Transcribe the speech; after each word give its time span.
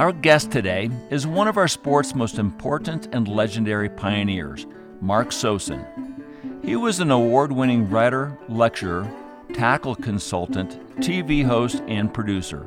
Our 0.00 0.12
guest 0.12 0.50
today 0.50 0.88
is 1.10 1.26
one 1.26 1.46
of 1.46 1.58
our 1.58 1.68
sport's 1.68 2.14
most 2.14 2.38
important 2.38 3.14
and 3.14 3.28
legendary 3.28 3.90
pioneers, 3.90 4.66
Mark 5.02 5.28
Sosin. 5.28 5.84
He 6.64 6.74
was 6.74 7.00
an 7.00 7.10
award 7.10 7.52
winning 7.52 7.90
writer, 7.90 8.34
lecturer, 8.48 9.06
tackle 9.52 9.94
consultant, 9.94 10.80
TV 11.00 11.44
host, 11.44 11.82
and 11.86 12.14
producer. 12.14 12.66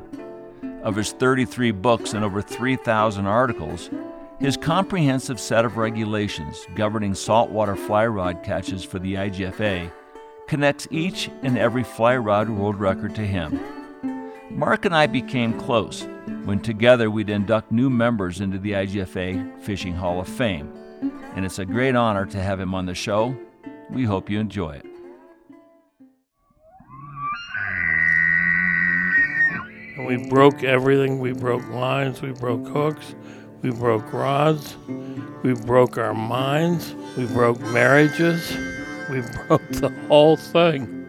Of 0.84 0.94
his 0.94 1.10
33 1.10 1.72
books 1.72 2.12
and 2.12 2.24
over 2.24 2.40
3,000 2.40 3.26
articles, 3.26 3.90
his 4.38 4.56
comprehensive 4.56 5.40
set 5.40 5.64
of 5.64 5.76
regulations 5.76 6.64
governing 6.76 7.16
saltwater 7.16 7.74
fly 7.74 8.06
rod 8.06 8.44
catches 8.44 8.84
for 8.84 9.00
the 9.00 9.14
IGFA 9.14 9.90
connects 10.46 10.86
each 10.92 11.28
and 11.42 11.58
every 11.58 11.82
fly 11.82 12.16
rod 12.16 12.48
world 12.48 12.78
record 12.78 13.16
to 13.16 13.26
him. 13.26 13.58
Mark 14.50 14.84
and 14.84 14.94
I 14.94 15.08
became 15.08 15.58
close 15.58 16.06
when 16.44 16.60
together 16.60 17.10
we'd 17.10 17.30
induct 17.30 17.72
new 17.72 17.88
members 17.88 18.40
into 18.40 18.58
the 18.58 18.72
IGFA 18.72 19.60
Fishing 19.62 19.94
Hall 19.94 20.20
of 20.20 20.28
Fame. 20.28 20.72
And 21.34 21.44
it's 21.44 21.58
a 21.58 21.64
great 21.64 21.96
honor 21.96 22.26
to 22.26 22.40
have 22.40 22.60
him 22.60 22.74
on 22.74 22.86
the 22.86 22.94
show. 22.94 23.36
We 23.90 24.04
hope 24.04 24.28
you 24.28 24.38
enjoy 24.38 24.72
it. 24.72 24.86
We 30.06 30.28
broke 30.28 30.62
everything. 30.62 31.18
We 31.18 31.32
broke 31.32 31.66
lines, 31.70 32.20
we 32.20 32.32
broke 32.32 32.66
hooks, 32.66 33.14
we 33.62 33.70
broke 33.70 34.12
rods, 34.12 34.76
we 35.42 35.54
broke 35.54 35.96
our 35.96 36.12
minds, 36.12 36.94
we 37.16 37.26
broke 37.26 37.58
marriages, 37.60 38.54
we 39.08 39.20
broke 39.48 39.66
the 39.70 39.88
whole 40.08 40.36
thing. 40.36 41.03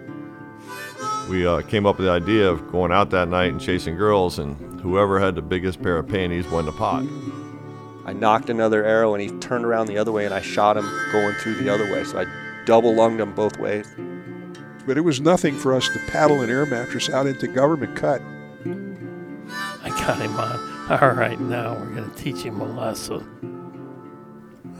We 1.30 1.46
uh, 1.46 1.62
came 1.64 1.86
up 1.86 1.98
with 1.98 2.06
the 2.06 2.12
idea 2.12 2.50
of 2.50 2.72
going 2.72 2.92
out 2.92 3.10
that 3.10 3.28
night 3.28 3.52
and 3.52 3.60
chasing 3.60 3.98
girls, 3.98 4.38
and 4.38 4.80
whoever 4.82 5.20
had 5.20 5.36
the 5.36 5.42
biggest 5.42 5.82
pair 5.82 5.98
of 5.98 6.08
panties 6.08 6.48
won 6.48 6.66
the 6.66 6.72
pot. 6.72 7.04
I 8.06 8.14
knocked 8.14 8.52
another 8.52 8.86
arrow 8.86 9.16
and 9.16 9.22
he 9.22 9.30
turned 9.40 9.66
around 9.66 9.88
the 9.88 9.98
other 9.98 10.12
way 10.12 10.26
and 10.26 10.34
I 10.34 10.40
shot 10.40 10.78
him 10.78 10.86
going 11.12 11.34
through 11.36 11.56
the 11.56 11.70
other 11.74 11.92
way. 11.92 12.04
So 12.04 12.20
I 12.20 12.26
double 12.66 12.94
lunged 12.94 13.20
him 13.20 13.34
both 13.34 13.58
ways. 13.58 13.88
But 14.86 14.98
it 14.98 15.02
was 15.02 15.20
nothing 15.20 15.58
for 15.58 15.74
us 15.74 15.90
to 15.90 16.00
paddle 16.08 16.42
an 16.42 16.52
air 16.52 16.68
mattress 16.68 17.10
out 17.10 17.26
into 17.26 17.48
government 17.48 17.96
cut. 17.96 18.22
I 19.84 19.90
got 19.90 20.22
him 20.22 20.36
on. 20.36 20.76
All 21.02 21.14
right, 21.16 21.40
now 21.40 21.74
we're 21.74 21.96
going 21.96 22.08
to 22.08 22.16
teach 22.16 22.44
him 22.44 22.62
a 22.62 22.66
lesson. 22.66 23.24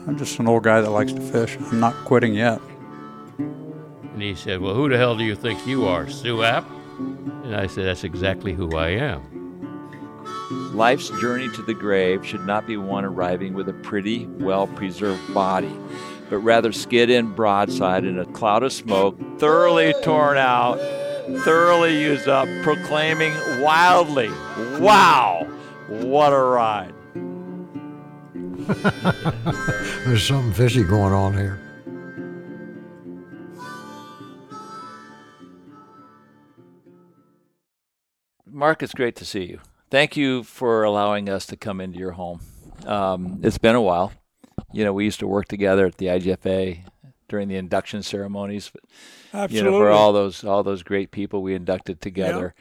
I'm 0.06 0.16
just 0.16 0.38
an 0.38 0.46
old 0.46 0.62
guy 0.62 0.80
that 0.80 0.90
likes 0.90 1.12
to 1.12 1.20
fish. 1.20 1.56
I'm 1.58 1.80
not 1.80 1.94
quitting 2.04 2.34
yet. 2.34 2.60
And 4.16 4.22
he 4.22 4.34
said, 4.34 4.62
Well, 4.62 4.72
who 4.72 4.88
the 4.88 4.96
hell 4.96 5.14
do 5.14 5.24
you 5.24 5.34
think 5.36 5.66
you 5.66 5.84
are, 5.84 6.08
Sue 6.08 6.42
App? 6.42 6.66
And 6.96 7.54
I 7.54 7.66
said, 7.66 7.84
That's 7.84 8.02
exactly 8.02 8.54
who 8.54 8.74
I 8.74 8.88
am. 8.88 9.20
Life's 10.74 11.10
journey 11.20 11.50
to 11.50 11.60
the 11.60 11.74
grave 11.74 12.24
should 12.24 12.46
not 12.46 12.66
be 12.66 12.78
one 12.78 13.04
arriving 13.04 13.52
with 13.52 13.68
a 13.68 13.74
pretty, 13.74 14.24
well 14.24 14.68
preserved 14.68 15.34
body, 15.34 15.70
but 16.30 16.38
rather 16.38 16.72
skid 16.72 17.10
in 17.10 17.34
broadside 17.34 18.06
in 18.06 18.18
a 18.18 18.24
cloud 18.24 18.62
of 18.62 18.72
smoke, 18.72 19.18
thoroughly 19.38 19.92
torn 20.02 20.38
out, 20.38 20.78
thoroughly 21.44 22.00
used 22.00 22.26
up, 22.26 22.48
proclaiming 22.62 23.34
wildly, 23.60 24.30
Wow, 24.80 25.46
what 25.88 26.32
a 26.32 26.38
ride! 26.38 26.94
There's 30.06 30.26
something 30.26 30.54
fishy 30.54 30.84
going 30.84 31.12
on 31.12 31.34
here. 31.34 31.65
Mark, 38.56 38.82
it's 38.82 38.94
great 38.94 39.14
to 39.16 39.26
see 39.26 39.44
you. 39.44 39.60
Thank 39.90 40.16
you 40.16 40.42
for 40.42 40.82
allowing 40.82 41.28
us 41.28 41.44
to 41.46 41.58
come 41.58 41.78
into 41.78 41.98
your 41.98 42.12
home. 42.12 42.40
Um, 42.86 43.40
it's 43.42 43.58
been 43.58 43.74
a 43.74 43.82
while. 43.82 44.14
You 44.72 44.82
know, 44.82 44.94
we 44.94 45.04
used 45.04 45.20
to 45.20 45.26
work 45.26 45.46
together 45.46 45.84
at 45.84 45.98
the 45.98 46.06
IGFA 46.06 46.78
during 47.28 47.48
the 47.48 47.56
induction 47.56 48.02
ceremonies. 48.02 48.72
Absolutely. 49.34 49.56
You 49.58 49.62
know, 49.62 49.78
for 49.78 49.90
all 49.90 50.14
those 50.14 50.42
all 50.42 50.62
those 50.62 50.82
great 50.82 51.10
people 51.10 51.42
we 51.42 51.54
inducted 51.54 52.00
together. 52.00 52.54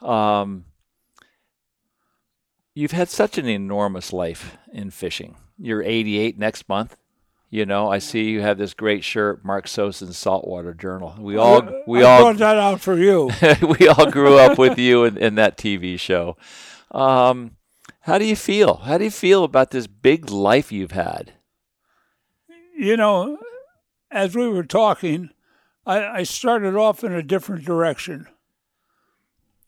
Um, 0.00 0.66
you've 2.72 2.92
had 2.92 3.08
such 3.08 3.36
an 3.36 3.48
enormous 3.48 4.12
life 4.12 4.56
in 4.72 4.92
fishing. 4.92 5.34
You're 5.58 5.82
88 5.82 6.38
next 6.38 6.68
month. 6.68 6.96
You 7.52 7.66
know, 7.66 7.90
I 7.90 7.98
see 7.98 8.30
you 8.30 8.40
have 8.40 8.56
this 8.56 8.72
great 8.72 9.04
shirt, 9.04 9.44
Mark 9.44 9.66
Sosin's 9.66 10.16
Saltwater 10.16 10.72
Journal. 10.72 11.14
We 11.18 11.36
all 11.36 11.62
we 11.86 12.02
I 12.02 12.10
all 12.10 12.22
brought 12.22 12.38
that 12.38 12.56
out 12.56 12.80
for 12.80 12.96
you. 12.98 13.30
we 13.78 13.88
all 13.88 14.10
grew 14.10 14.38
up 14.38 14.58
with 14.58 14.78
you 14.78 15.04
in, 15.04 15.18
in 15.18 15.34
that 15.34 15.58
TV 15.58 16.00
show. 16.00 16.38
Um, 16.90 17.56
how 18.00 18.16
do 18.16 18.24
you 18.24 18.36
feel? 18.36 18.76
How 18.76 18.96
do 18.96 19.04
you 19.04 19.10
feel 19.10 19.44
about 19.44 19.70
this 19.70 19.86
big 19.86 20.30
life 20.30 20.72
you've 20.72 20.92
had? 20.92 21.34
you 22.82 22.96
know, 22.96 23.38
as 24.10 24.34
we 24.34 24.48
were 24.48 24.64
talking, 24.64 25.30
I, 25.86 26.06
I 26.06 26.22
started 26.24 26.74
off 26.74 27.04
in 27.04 27.12
a 27.12 27.22
different 27.22 27.64
direction. 27.64 28.26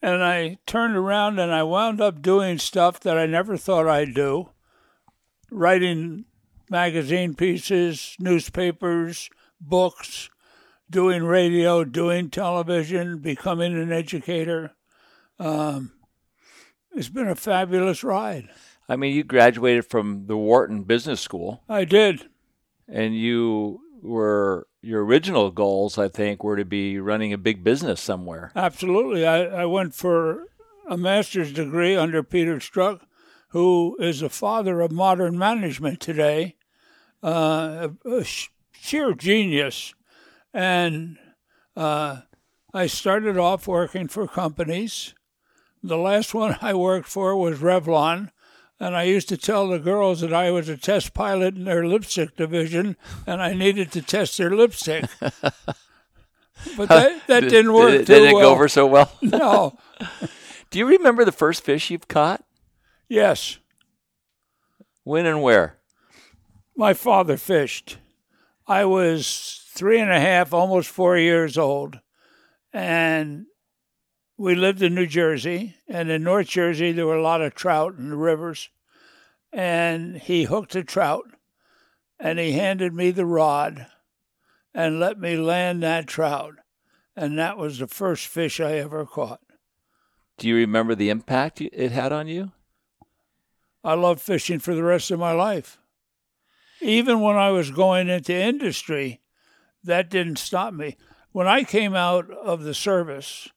And 0.03 0.23
I 0.23 0.59
turned 0.67 0.97
around 0.97 1.39
and 1.39 1.53
I 1.53 1.63
wound 1.63 2.01
up 2.01 2.21
doing 2.21 2.59
stuff 2.59 2.99
that 3.01 3.17
I 3.17 3.27
never 3.27 3.57
thought 3.57 3.87
I'd 3.87 4.15
do 4.15 4.51
writing 5.51 6.25
magazine 6.71 7.35
pieces, 7.35 8.17
newspapers, 8.19 9.31
books, 9.61 10.31
doing 10.91 11.25
radio, 11.25 11.85
doing 11.85 12.31
television, 12.31 13.19
becoming 13.19 13.75
an 13.75 13.93
educator. 13.93 14.73
Um, 15.39 15.93
it's 16.93 17.09
been 17.09 17.29
a 17.29 17.35
fabulous 17.35 18.05
ride. 18.05 18.49
I 18.89 18.97
mean, 18.97 19.15
you 19.15 19.25
graduated 19.25 19.87
from 19.87 20.27
the 20.27 20.37
Wharton 20.37 20.83
Business 20.85 21.21
School, 21.21 21.63
I 21.69 21.85
did. 21.85 22.29
and 22.87 23.17
you 23.17 23.81
were 24.03 24.67
your 24.83 25.03
original 25.03 25.51
goals, 25.51 25.97
I 25.97 26.09
think, 26.09 26.45
were 26.45 26.57
to 26.57 26.65
be 26.67 26.99
running 26.99 27.33
a 27.33 27.39
big 27.39 27.65
business 27.65 28.03
somewhere. 28.03 28.53
Absolutely. 28.55 29.27
I, 29.27 29.63
I 29.63 29.65
went 29.65 29.95
for 29.95 30.49
a 30.87 30.99
master's 30.99 31.53
degree 31.55 31.97
under 31.97 32.23
Peter 32.23 32.57
Drucker, 32.59 33.01
who 33.55 33.97
is 34.01 34.19
the 34.19 34.29
father 34.29 34.81
of 34.81 34.91
modern 34.91 35.39
management 35.39 36.01
today, 36.01 36.57
uh, 37.23 37.89
a, 38.05 38.25
sheer 38.73 39.15
genius. 39.15 39.95
And 40.53 41.17
uh, 41.77 42.23
I 42.75 42.89
started 42.89 43.39
off 43.39 43.69
working 43.69 44.09
for 44.09 44.27
companies. 44.27 45.15
The 45.85 45.97
last 45.97 46.35
one 46.43 46.59
I 46.61 46.75
worked 46.75 47.07
for 47.09 47.37
was 47.37 47.61
Revlon. 47.61 48.31
And 48.81 48.97
I 48.97 49.05
used 49.05 49.29
to 49.29 49.37
tell 49.37 49.69
the 49.69 49.79
girls 49.79 50.21
that 50.21 50.33
I 50.33 50.51
was 50.51 50.69
a 50.69 50.77
test 50.77 51.15
pilot 51.15 51.55
in 51.55 51.65
their 51.65 51.87
lipstick 51.87 52.35
division 52.37 52.97
and 53.25 53.41
I 53.41 53.55
needed 53.55 53.93
to 53.93 54.03
test 54.03 54.37
their 54.37 54.51
lipstick. 54.51 55.05
But 56.77 56.89
that, 56.89 57.27
that 57.27 57.41
Did- 57.41 57.49
didn't 57.51 57.73
work 57.75 57.91
Did, 57.91 58.01
it- 58.03 58.07
too 58.07 58.15
did 58.15 58.23
it 58.31 58.35
well. 58.35 58.43
go 58.43 58.51
over 58.53 58.69
so 58.69 58.87
well? 58.87 59.13
No. 59.23 59.77
Do 60.71 60.79
you 60.79 60.87
remember 60.87 61.25
the 61.25 61.33
first 61.33 61.63
fish 61.63 61.91
you've 61.91 62.09
caught? 62.09 62.43
Yes. 63.09 63.59
When 65.03 65.27
and 65.27 65.43
where? 65.43 65.79
My 66.77 66.95
father 66.95 67.37
fished. 67.37 67.99
I 68.67 68.85
was 68.85 69.65
three 69.75 70.01
and 70.01 70.11
a 70.11 70.21
half, 70.21 70.53
almost 70.53 70.89
four 70.89 71.19
years 71.19 71.59
old. 71.59 72.01
And 72.73 73.47
we 74.37 74.55
lived 74.55 74.83
in 74.83 74.95
New 74.95 75.07
Jersey. 75.07 75.77
And 75.89 76.11
in 76.11 76.23
North 76.23 76.49
Jersey, 76.49 76.93
there 76.93 77.07
were 77.07 77.17
a 77.17 77.23
lot 77.23 77.43
of 77.43 77.55
trout 77.55 77.97
in 77.99 78.11
the 78.11 78.17
rivers. 78.17 78.71
And 79.53 80.17
he 80.17 80.45
hooked 80.45 80.75
a 80.75 80.83
trout 80.83 81.27
and 82.19 82.39
he 82.39 82.53
handed 82.53 82.93
me 82.93 83.11
the 83.11 83.27
rod 83.27 83.87
and 84.75 84.99
let 84.99 85.19
me 85.19 85.37
land 85.37 85.83
that 85.83 86.07
trout. 86.07 86.55
And 87.17 87.39
that 87.39 87.57
was 87.57 87.79
the 87.79 87.87
first 87.87 88.27
fish 88.27 88.59
I 88.59 88.73
ever 88.73 89.07
caught. 89.07 89.41
Do 90.39 90.49
you 90.49 90.57
remember 90.57 90.97
the 90.97 91.11
impact 91.11 91.61
it 91.61 91.93
had 91.93 92.11
on 92.11 92.27
you? 92.27 92.51
I 93.85 93.95
loved 93.95 94.21
fishing 94.21 94.59
for 94.61 94.75
the 94.75 94.83
rest 94.83 95.11
of 95.11 95.19
my 95.19 95.33
life. 95.33 95.79
Even 96.81 97.21
when 97.21 97.37
I 97.37 97.51
was 97.51 97.71
going 97.71 98.09
into 98.09 98.35
industry, 98.35 99.21
that 99.83 100.09
didn't 100.11 100.39
stop 100.39 100.73
me. 100.73 100.97
When 101.33 101.47
I 101.47 101.65
came 101.65 101.95
out 101.95 102.31
of 102.31 102.63
the 102.63 102.75
service, 102.75 103.49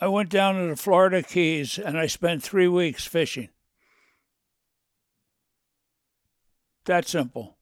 I 0.00 0.06
went 0.06 0.28
down 0.30 0.54
to 0.54 0.68
the 0.68 0.76
Florida 0.76 1.22
Keys 1.22 1.78
and 1.78 1.98
I 1.98 2.06
spent 2.06 2.42
three 2.42 2.68
weeks 2.68 3.06
fishing. 3.06 3.48
That 6.84 7.08
simple. 7.08 7.56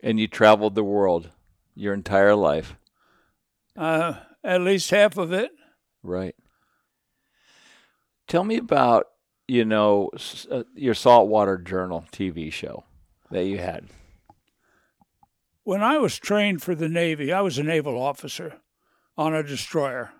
And 0.00 0.20
you 0.20 0.28
traveled 0.28 0.74
the 0.74 0.84
world 0.84 1.30
your 1.74 1.94
entire 1.94 2.34
life, 2.34 2.76
Uh, 3.76 4.14
at 4.44 4.60
least 4.60 4.90
half 4.90 5.16
of 5.16 5.32
it. 5.32 5.50
right? 6.02 6.36
Tell 8.26 8.44
me 8.44 8.56
about 8.58 9.11
you 9.48 9.64
know 9.64 10.10
uh, 10.50 10.62
your 10.74 10.94
saltwater 10.94 11.58
journal 11.58 12.04
TV 12.12 12.52
show 12.52 12.84
that 13.30 13.44
you 13.44 13.58
had. 13.58 13.86
When 15.64 15.82
I 15.82 15.98
was 15.98 16.18
trained 16.18 16.62
for 16.62 16.74
the 16.74 16.88
Navy, 16.88 17.32
I 17.32 17.40
was 17.40 17.58
a 17.58 17.62
naval 17.62 18.00
officer 18.00 18.60
on 19.16 19.34
a 19.34 19.42
destroyer. 19.42 20.10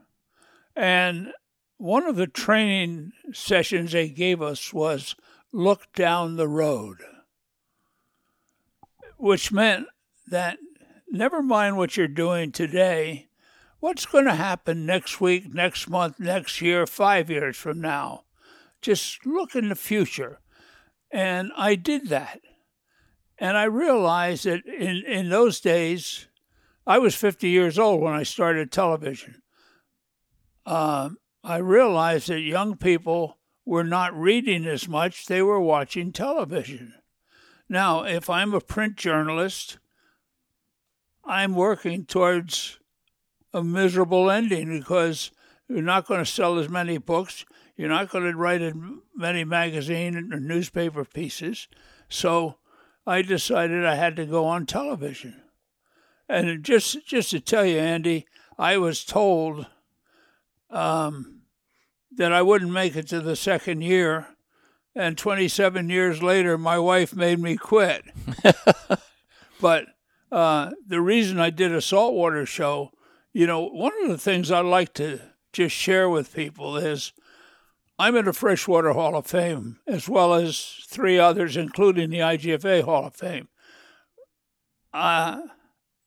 And 0.76 1.32
one 1.78 2.06
of 2.06 2.16
the 2.16 2.26
training 2.26 3.12
sessions 3.32 3.92
they 3.92 4.08
gave 4.08 4.40
us 4.40 4.72
was 4.72 5.16
look 5.52 5.92
down 5.94 6.36
the 6.36 6.48
road, 6.48 6.98
which 9.16 9.52
meant 9.52 9.86
that 10.28 10.58
never 11.10 11.42
mind 11.42 11.76
what 11.76 11.96
you're 11.96 12.08
doing 12.08 12.52
today, 12.52 13.28
what's 13.80 14.06
going 14.06 14.24
to 14.24 14.34
happen 14.34 14.86
next 14.86 15.20
week, 15.20 15.52
next 15.52 15.88
month, 15.88 16.20
next 16.20 16.60
year, 16.60 16.86
five 16.86 17.28
years 17.28 17.56
from 17.56 17.80
now? 17.80 18.22
Just 18.82 19.24
look 19.24 19.54
in 19.54 19.68
the 19.68 19.74
future. 19.76 20.40
And 21.10 21.50
I 21.56 21.74
did 21.74 22.08
that. 22.08 22.40
And 23.38 23.56
I 23.56 23.64
realized 23.64 24.44
that 24.44 24.66
in, 24.66 25.02
in 25.06 25.28
those 25.28 25.60
days, 25.60 26.28
I 26.86 26.98
was 26.98 27.14
50 27.14 27.48
years 27.48 27.78
old 27.78 28.00
when 28.00 28.14
I 28.14 28.22
started 28.24 28.70
television. 28.70 29.42
Um, 30.66 31.18
I 31.44 31.56
realized 31.56 32.28
that 32.28 32.40
young 32.40 32.76
people 32.76 33.38
were 33.64 33.84
not 33.84 34.16
reading 34.18 34.66
as 34.66 34.88
much, 34.88 35.26
they 35.26 35.42
were 35.42 35.60
watching 35.60 36.12
television. 36.12 36.94
Now, 37.68 38.02
if 38.02 38.28
I'm 38.28 38.54
a 38.54 38.60
print 38.60 38.96
journalist, 38.96 39.78
I'm 41.24 41.54
working 41.54 42.04
towards 42.04 42.78
a 43.54 43.62
miserable 43.62 44.30
ending 44.30 44.78
because 44.78 45.30
you're 45.68 45.82
not 45.82 46.06
going 46.06 46.20
to 46.20 46.30
sell 46.30 46.58
as 46.58 46.68
many 46.68 46.98
books. 46.98 47.44
You're 47.76 47.88
not 47.88 48.10
going 48.10 48.24
to 48.24 48.36
write 48.36 48.62
in 48.62 49.00
many 49.14 49.44
magazine 49.44 50.16
and 50.16 50.46
newspaper 50.46 51.04
pieces. 51.04 51.68
So 52.08 52.56
I 53.06 53.22
decided 53.22 53.84
I 53.84 53.94
had 53.94 54.16
to 54.16 54.26
go 54.26 54.44
on 54.44 54.66
television. 54.66 55.42
And 56.28 56.62
just 56.62 57.06
just 57.06 57.30
to 57.30 57.40
tell 57.40 57.64
you, 57.64 57.78
Andy, 57.78 58.26
I 58.58 58.78
was 58.78 59.04
told 59.04 59.66
um, 60.70 61.42
that 62.16 62.32
I 62.32 62.42
wouldn't 62.42 62.72
make 62.72 62.96
it 62.96 63.08
to 63.08 63.20
the 63.20 63.36
second 63.36 63.82
year. 63.82 64.28
And 64.94 65.16
27 65.16 65.88
years 65.88 66.22
later, 66.22 66.58
my 66.58 66.78
wife 66.78 67.14
made 67.14 67.38
me 67.38 67.56
quit. 67.56 68.04
but 69.60 69.86
uh, 70.30 70.70
the 70.86 71.00
reason 71.00 71.40
I 71.40 71.50
did 71.50 71.72
a 71.72 71.80
saltwater 71.80 72.44
show, 72.44 72.92
you 73.32 73.46
know, 73.46 73.66
one 73.68 73.92
of 74.02 74.10
the 74.10 74.18
things 74.18 74.50
I 74.50 74.60
like 74.60 74.92
to 74.94 75.20
just 75.52 75.74
share 75.74 76.08
with 76.08 76.34
people 76.34 76.76
is 76.76 77.12
I'm 77.98 78.16
in 78.16 78.24
the 78.24 78.32
Freshwater 78.32 78.92
Hall 78.92 79.14
of 79.16 79.26
Fame, 79.26 79.78
as 79.86 80.08
well 80.08 80.34
as 80.34 80.78
three 80.88 81.18
others, 81.18 81.56
including 81.56 82.10
the 82.10 82.18
IGFA 82.18 82.82
Hall 82.82 83.06
of 83.06 83.14
Fame. 83.14 83.48
Uh, 84.92 85.40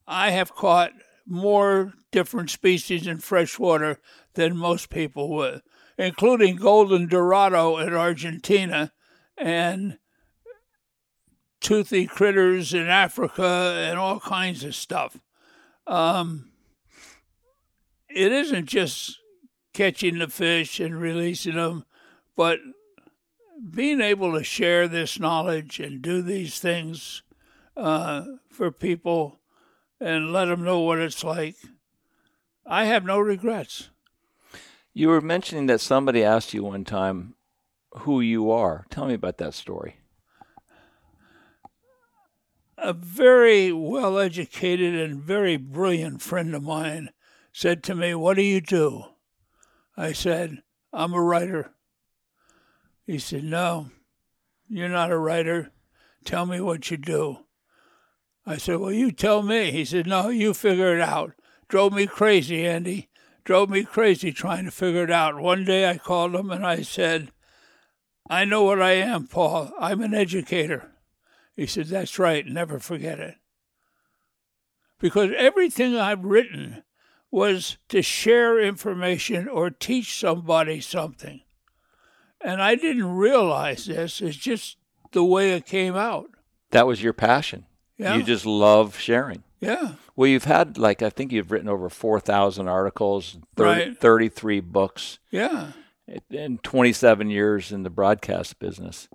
I 0.08 0.32
have 0.32 0.54
caught 0.54 0.92
more 1.26 1.94
different 2.12 2.50
species 2.50 3.08
in 3.08 3.18
freshwater 3.20 4.00
than 4.34 4.58
most 4.58 4.90
people 4.90 5.30
would, 5.36 5.62
including 5.98 6.56
golden 6.56 7.08
dorado 7.08 7.78
in 7.78 7.94
Argentina 7.94 8.92
and 9.38 9.98
toothy 11.60 12.06
critters 12.06 12.74
in 12.74 12.88
Africa 12.88 13.88
and 13.90 13.98
all 13.98 14.20
kinds 14.20 14.64
of 14.64 14.76
stuff. 14.76 15.20
Um, 15.88 16.52
it 18.10 18.31
isn't 18.31 18.68
just 18.68 19.20
catching 19.75 20.19
the 20.19 20.27
fish 20.30 20.80
and 20.80 21.00
releasing 21.01 21.56
them, 21.56 21.83
but 22.38 22.60
being 23.69 24.00
able 24.00 24.31
to 24.33 24.44
share 24.44 24.88
this 24.88 25.19
knowledge 25.19 25.81
and 25.81 26.01
do 26.01 26.22
these 26.22 26.60
things 26.60 27.24
uh, 27.75 28.24
for 28.50 28.72
people 28.72 29.39
and 30.00 30.31
let 30.31 30.45
them 30.45 30.63
know 30.63 30.80
what 30.80 31.00
it's 31.00 31.25
like. 31.25 31.57
I 32.66 32.86
have 32.86 33.04
no 33.04 33.19
regrets. 33.19 33.89
You 34.94 35.10
were 35.10 35.19
mentioning 35.19 35.66
that 35.66 35.81
somebody 35.81 36.24
asked 36.24 36.54
you 36.54 36.63
one 36.63 36.86
time 36.86 37.36
who 38.00 38.21
you 38.21 38.50
are. 38.50 38.86
Tell 38.89 39.07
me 39.07 39.13
about 39.13 39.38
that 39.39 39.54
story. 39.54 39.98
A 42.78 42.94
very 42.94 43.74
well 43.74 44.18
educated 44.19 44.95
and 44.95 45.21
very 45.21 45.57
brilliant 45.57 46.21
friend 46.21 46.56
of 46.56 46.63
mine 46.63 47.10
said 47.51 47.83
to 47.83 47.95
me, 47.95 48.16
What 48.16 48.36
do 48.36 48.42
you 48.42 48.62
do? 48.62 49.06
I 49.97 50.12
said, 50.12 50.63
I'm 50.92 51.13
a 51.13 51.21
writer. 51.21 51.71
He 53.06 53.19
said, 53.19 53.44
No, 53.44 53.92
you're 54.68 54.89
not 54.89 55.12
a 55.12 55.18
writer. 55.18 55.71
Tell 56.25 56.45
me 56.45 56.59
what 56.59 56.89
you 56.89 56.97
do. 56.97 57.39
I 58.45 58.57
said, 58.57 58.77
Well, 58.77 58.92
you 58.92 59.12
tell 59.12 59.44
me. 59.44 59.71
He 59.71 59.86
said, 59.86 60.07
No, 60.07 60.30
you 60.30 60.53
figure 60.53 60.95
it 60.95 61.01
out. 61.01 61.33
Drove 61.68 61.94
me 61.94 62.07
crazy, 62.07 62.65
Andy. 62.65 63.09
Drove 63.44 63.69
me 63.69 63.83
crazy 63.83 64.31
trying 64.31 64.65
to 64.65 64.71
figure 64.71 65.03
it 65.03 65.12
out. 65.12 65.39
One 65.39 65.65
day 65.65 65.89
I 65.89 65.97
called 65.97 66.36
him 66.36 66.50
and 66.50 66.65
I 66.65 66.81
said, 66.81 67.31
I 68.27 68.44
know 68.44 68.63
what 68.63 68.81
I 68.81 68.94
am, 68.94 69.27
Paul. 69.27 69.71
I'm 69.80 70.01
an 70.01 70.15
educator. 70.15 70.92
He 71.56 71.68
said, 71.68 71.88
That's 71.88 72.18
right. 72.18 72.45
Never 72.45 72.80
forget 72.80 73.19
it. 73.19 73.36
Because 75.00 75.31
everything 75.38 75.95
I've 75.95 76.24
written 76.24 76.83
was 77.31 77.77
to 77.89 78.01
share 78.01 78.60
information 78.60 79.48
or 79.48 79.69
teach 79.69 80.19
somebody 80.19 80.80
something. 80.81 81.42
And 82.42 82.62
I 82.62 82.75
didn't 82.75 83.16
realize 83.16 83.86
this. 83.86 84.22
It's 84.22 84.38
just 84.38 84.77
the 85.12 85.24
way 85.24 85.54
it 85.54 85.66
came 85.66 85.95
out. 85.95 86.27
That 86.72 86.88
was 86.88 87.01
your 87.01 87.13
passion. 87.13 87.66
Yeah. 87.98 88.16
You 88.16 88.24
just 88.24 88.45
love 88.45 88.98
sharing. 89.00 89.44
Yeah. 89.60 89.94
Well, 90.16 90.27
you've 90.27 90.44
had, 90.44 90.77
like, 90.77 91.01
I 91.01 91.10
think 91.10 91.31
you've 91.31 91.51
written 91.51 91.69
over 91.69 91.89
4,000 91.89 92.68
articles, 92.68 93.38
30, 93.56 93.69
Right. 93.89 93.98
33 93.98 94.60
books, 94.60 95.19
Yeah. 95.31 95.71
In 96.30 96.60
27 96.60 97.31
years 97.31 97.71
in 97.71 97.81
the 97.81 97.89
broadcast 97.89 98.60
business. 98.60 99.07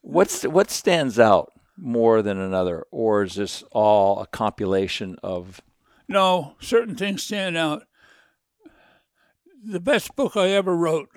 What's 0.00 0.44
What 0.44 0.70
stands 0.70 1.18
out 1.18 1.52
more 1.76 2.22
than 2.22 2.38
another? 2.38 2.86
Or 2.90 3.22
is 3.22 3.34
this 3.34 3.62
all 3.72 4.20
a 4.20 4.26
compilation 4.26 5.16
of. 5.22 5.60
No, 6.08 6.56
certain 6.60 6.94
things 6.94 7.22
stand 7.22 7.56
out. 7.56 7.84
The 9.64 9.80
best 9.80 10.14
book 10.14 10.36
I 10.36 10.48
ever 10.50 10.76
wrote 10.76 11.08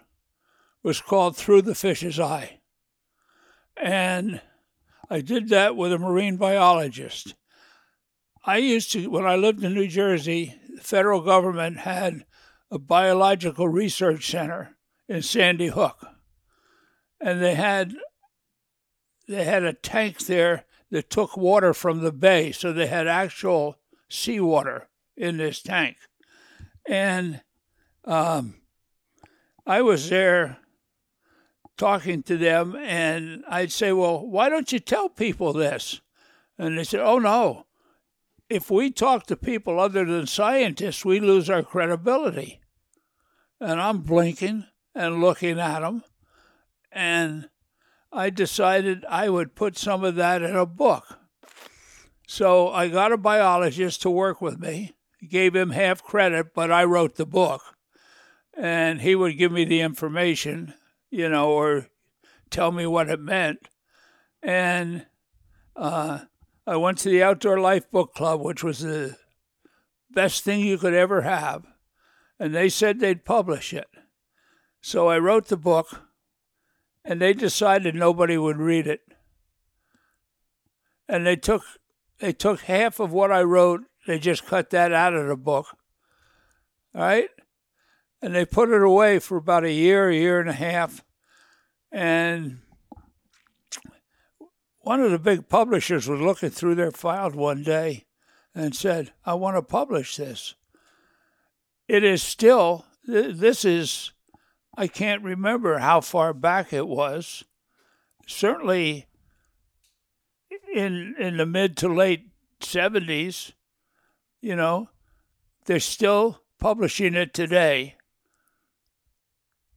was 0.81 1.01
called 1.01 1.37
Through 1.37 1.63
the 1.63 1.75
Fish's 1.75 2.19
Eye. 2.19 2.59
And 3.77 4.41
I 5.09 5.21
did 5.21 5.49
that 5.49 5.75
with 5.75 5.93
a 5.93 5.99
marine 5.99 6.37
biologist. 6.37 7.35
I 8.45 8.57
used 8.57 8.91
to, 8.93 9.07
when 9.07 9.25
I 9.25 9.35
lived 9.35 9.63
in 9.63 9.73
New 9.73 9.87
Jersey, 9.87 10.55
the 10.75 10.81
federal 10.81 11.21
government 11.21 11.79
had 11.79 12.25
a 12.71 12.79
biological 12.79 13.67
research 13.67 14.29
center 14.29 14.77
in 15.07 15.21
Sandy 15.21 15.67
Hook. 15.67 16.07
And 17.21 17.41
they 17.41 17.55
had 17.55 17.93
they 19.27 19.43
had 19.43 19.63
a 19.63 19.73
tank 19.73 20.25
there 20.25 20.65
that 20.89 21.09
took 21.09 21.37
water 21.37 21.73
from 21.73 21.99
the 21.99 22.11
bay, 22.11 22.51
so 22.51 22.73
they 22.73 22.87
had 22.87 23.07
actual 23.07 23.77
seawater 24.09 24.89
in 25.15 25.37
this 25.37 25.61
tank. 25.61 25.97
And 26.87 27.41
um, 28.05 28.55
I 29.65 29.81
was 29.81 30.09
there 30.09 30.57
talking 31.77 32.23
to 32.23 32.37
them, 32.37 32.75
and 32.75 33.43
I'd 33.47 33.71
say, 33.71 33.91
Well, 33.93 34.27
why 34.27 34.49
don't 34.49 34.71
you 34.71 34.79
tell 34.79 35.09
people 35.09 35.53
this? 35.53 36.01
And 36.57 36.77
they 36.77 36.83
said, 36.83 37.01
Oh, 37.01 37.19
no. 37.19 37.65
If 38.49 38.71
we 38.71 38.89
talk 38.89 39.27
to 39.27 39.37
people 39.37 39.79
other 39.79 40.03
than 40.05 40.25
scientists, 40.25 41.05
we 41.05 41.19
lose 41.19 41.49
our 41.49 41.61
credibility. 41.61 42.59
And 43.61 43.79
I'm 43.79 43.99
blinking 43.99 44.65
and 44.95 45.21
looking 45.21 45.59
at 45.59 45.81
them, 45.81 46.03
and 46.91 47.49
I 48.11 48.31
decided 48.31 49.05
I 49.05 49.29
would 49.29 49.55
put 49.55 49.77
some 49.77 50.03
of 50.03 50.15
that 50.15 50.41
in 50.41 50.55
a 50.55 50.65
book. 50.65 51.19
So 52.31 52.69
I 52.69 52.89
got 52.89 53.11
a 53.11 53.17
biologist 53.17 54.03
to 54.03 54.11
work 54.11 54.39
with 54.39 54.59
me, 54.59 54.93
gave 55.27 55.55
him 55.55 55.71
half 55.71 56.03
credit, 56.03 56.53
but 56.53 56.71
I 56.71 56.83
wrote 56.83 57.15
the 57.15 57.25
book. 57.25 57.75
And 58.55 59.01
he 59.01 59.15
would 59.15 59.35
give 59.35 59.51
me 59.51 59.65
the 59.65 59.81
information, 59.81 60.75
you 61.09 61.27
know, 61.27 61.49
or 61.49 61.87
tell 62.51 62.71
me 62.71 62.85
what 62.85 63.09
it 63.09 63.19
meant. 63.19 63.67
And 64.43 65.07
uh, 65.75 66.19
I 66.67 66.75
went 66.75 66.99
to 66.99 67.09
the 67.09 67.23
Outdoor 67.23 67.59
Life 67.59 67.89
Book 67.89 68.13
Club, 68.13 68.41
which 68.41 68.63
was 68.63 68.81
the 68.81 69.17
best 70.11 70.43
thing 70.43 70.59
you 70.59 70.77
could 70.77 70.93
ever 70.93 71.23
have. 71.23 71.65
And 72.39 72.53
they 72.53 72.69
said 72.69 72.99
they'd 72.99 73.25
publish 73.25 73.73
it. 73.73 73.87
So 74.81 75.07
I 75.07 75.17
wrote 75.17 75.47
the 75.47 75.57
book 75.57 76.03
and 77.03 77.19
they 77.19 77.33
decided 77.33 77.95
nobody 77.95 78.37
would 78.37 78.57
read 78.57 78.85
it. 78.85 79.01
And 81.07 81.25
they 81.25 81.35
took 81.35 81.63
they 82.19 82.33
took 82.33 82.61
half 82.61 82.99
of 82.99 83.11
what 83.11 83.31
I 83.31 83.43
wrote, 83.43 83.81
they 84.07 84.19
just 84.19 84.45
cut 84.45 84.69
that 84.71 84.93
out 84.93 85.13
of 85.13 85.27
the 85.27 85.35
book. 85.35 85.67
Right? 86.93 87.29
And 88.21 88.35
they 88.35 88.45
put 88.45 88.69
it 88.69 88.81
away 88.81 89.19
for 89.19 89.37
about 89.37 89.63
a 89.63 89.71
year, 89.71 90.09
a 90.09 90.15
year 90.15 90.39
and 90.39 90.49
a 90.49 90.53
half. 90.53 91.03
And 91.91 92.59
one 94.79 95.01
of 95.01 95.11
the 95.11 95.19
big 95.19 95.49
publishers 95.49 96.07
was 96.07 96.19
looking 96.19 96.49
through 96.49 96.75
their 96.75 96.91
files 96.91 97.33
one 97.33 97.63
day 97.63 98.05
and 98.53 98.75
said, 98.75 99.13
I 99.25 99.35
want 99.35 99.55
to 99.57 99.61
publish 99.61 100.17
this. 100.17 100.55
It 101.87 102.03
is 102.03 102.21
still 102.21 102.85
this 103.09 103.65
is, 103.65 104.11
I 104.77 104.87
can't 104.87 105.23
remember 105.23 105.79
how 105.79 106.01
far 106.01 106.33
back 106.33 106.71
it 106.73 106.87
was. 106.87 107.43
Certainly 108.27 109.07
in 110.73 111.15
in 111.17 111.37
the 111.37 111.45
mid 111.45 111.77
to 111.77 111.87
late 111.87 112.29
70s, 112.61 113.53
you 114.41 114.55
know, 114.55 114.89
they're 115.65 115.79
still 115.79 116.41
publishing 116.59 117.15
it 117.15 117.33
today 117.33 117.95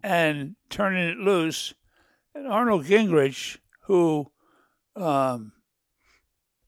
and 0.03 0.57
turning 0.69 1.09
it 1.09 1.19
loose. 1.19 1.75
And 2.35 2.47
Arnold 2.47 2.87
Gingrich, 2.87 3.59
who 3.83 4.31
um, 4.97 5.53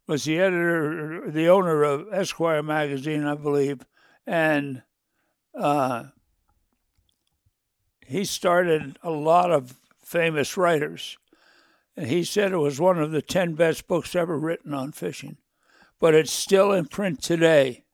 was 0.07 0.25
the 0.25 0.38
editor, 0.38 1.31
the 1.31 1.49
owner 1.49 1.83
of 1.83 2.12
Esquire 2.12 2.62
magazine, 2.62 3.25
I 3.25 3.35
believe, 3.35 3.85
and 4.26 4.83
uh, 5.59 6.04
he 8.07 8.25
started 8.25 8.99
a 9.02 9.11
lot 9.11 9.50
of 9.50 9.75
famous 10.02 10.57
writers. 10.57 11.16
He 11.96 12.24
said 12.24 12.52
it 12.52 12.58
was 12.58 12.80
one 12.80 12.98
of 12.98 13.12
the 13.12 13.22
10 13.22 13.54
best 13.54 13.86
books 13.86 14.16
ever 14.16 14.38
written 14.38 14.74
on 14.74 14.92
fishing. 14.92 15.36
But 16.00 16.14
it's 16.14 16.32
still 16.32 16.72
in 16.72 16.86
print 16.86 17.22
today. 17.22 17.84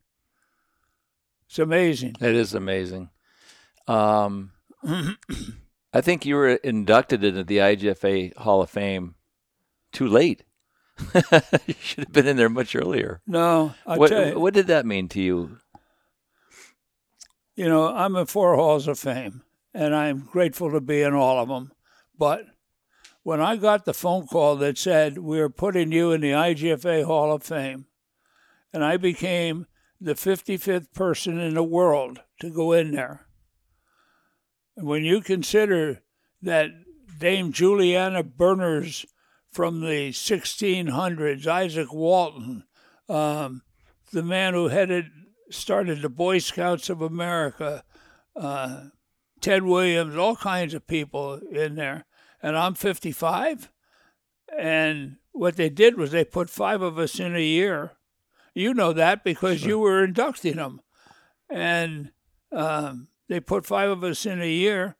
It's 1.48 1.58
amazing. 1.58 2.14
It 2.20 2.34
is 2.34 2.54
amazing. 2.54 3.10
Um, 3.86 4.52
I 5.92 6.00
think 6.00 6.24
you 6.24 6.36
were 6.36 6.54
inducted 6.54 7.24
into 7.24 7.44
the 7.44 7.58
IGFA 7.58 8.36
Hall 8.36 8.62
of 8.62 8.70
Fame 8.70 9.16
too 9.92 10.06
late. 10.06 10.44
you 11.66 11.74
should 11.80 12.04
have 12.04 12.12
been 12.12 12.26
in 12.26 12.36
there 12.36 12.48
much 12.48 12.74
earlier. 12.76 13.20
No, 13.26 13.74
I 13.86 13.98
what, 13.98 14.08
tell 14.08 14.28
you, 14.28 14.38
what 14.38 14.54
did 14.54 14.68
that 14.68 14.86
mean 14.86 15.08
to 15.08 15.20
you? 15.20 15.58
you 17.60 17.68
know, 17.68 17.94
I'm 17.94 18.16
in 18.16 18.24
four 18.24 18.56
halls 18.56 18.88
of 18.88 18.98
fame, 18.98 19.42
and 19.74 19.94
I'm 19.94 20.20
grateful 20.20 20.70
to 20.72 20.80
be 20.80 21.02
in 21.02 21.12
all 21.12 21.38
of 21.38 21.48
them. 21.48 21.72
But 22.16 22.46
when 23.22 23.40
I 23.40 23.56
got 23.56 23.84
the 23.84 23.94
phone 23.94 24.26
call 24.26 24.56
that 24.56 24.78
said 24.78 25.18
we're 25.18 25.50
putting 25.50 25.92
you 25.92 26.12
in 26.12 26.20
the 26.20 26.32
IGFA 26.32 27.04
Hall 27.04 27.32
of 27.32 27.42
Fame, 27.42 27.86
and 28.72 28.84
I 28.84 28.96
became 28.96 29.66
the 30.00 30.14
55th 30.14 30.92
person 30.94 31.38
in 31.38 31.54
the 31.54 31.62
world 31.62 32.20
to 32.40 32.50
go 32.50 32.72
in 32.72 32.92
there. 32.92 33.26
And 34.76 34.86
when 34.86 35.04
you 35.04 35.20
consider 35.20 36.02
that 36.40 36.70
Dame 37.18 37.52
Juliana 37.52 38.22
Berners 38.22 39.04
from 39.52 39.80
the 39.80 40.10
1600s, 40.10 41.44
Izaak 41.44 41.92
Walton, 41.92 42.64
um, 43.08 43.62
the 44.12 44.22
man 44.22 44.54
who 44.54 44.68
headed 44.68 45.06
started 45.50 46.00
the 46.00 46.08
Boy 46.08 46.38
Scouts 46.38 46.88
of 46.88 47.02
America, 47.02 47.84
uh, 48.36 48.84
Ted 49.40 49.64
Williams, 49.64 50.16
all 50.16 50.36
kinds 50.36 50.74
of 50.74 50.86
people 50.86 51.40
in 51.50 51.74
there. 51.74 52.06
And 52.42 52.56
I'm 52.56 52.74
55. 52.74 53.70
And 54.58 55.16
what 55.32 55.56
they 55.56 55.68
did 55.68 55.96
was 55.96 56.10
they 56.10 56.24
put 56.24 56.50
five 56.50 56.82
of 56.82 56.98
us 56.98 57.20
in 57.20 57.36
a 57.36 57.42
year. 57.42 57.92
You 58.54 58.74
know 58.74 58.92
that 58.92 59.22
because 59.22 59.64
you 59.64 59.78
were 59.78 60.04
inducting 60.04 60.56
them. 60.56 60.80
And 61.48 62.10
um, 62.52 63.08
they 63.28 63.40
put 63.40 63.66
five 63.66 63.90
of 63.90 64.02
us 64.02 64.26
in 64.26 64.40
a 64.40 64.50
year. 64.50 64.96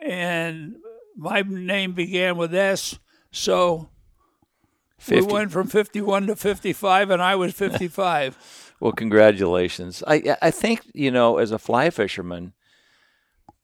And 0.00 0.76
my 1.16 1.42
name 1.42 1.92
began 1.92 2.36
with 2.36 2.54
S. 2.54 2.98
So 3.30 3.88
50. 4.98 5.26
we 5.26 5.32
went 5.32 5.50
from 5.50 5.66
51 5.66 6.28
to 6.28 6.36
55, 6.36 7.10
and 7.10 7.22
I 7.22 7.34
was 7.34 7.52
55. 7.52 8.38
Well, 8.82 8.90
congratulations. 8.90 10.02
I 10.08 10.36
I 10.42 10.50
think 10.50 10.80
you 10.92 11.12
know, 11.12 11.38
as 11.38 11.52
a 11.52 11.58
fly 11.60 11.88
fisherman, 11.90 12.52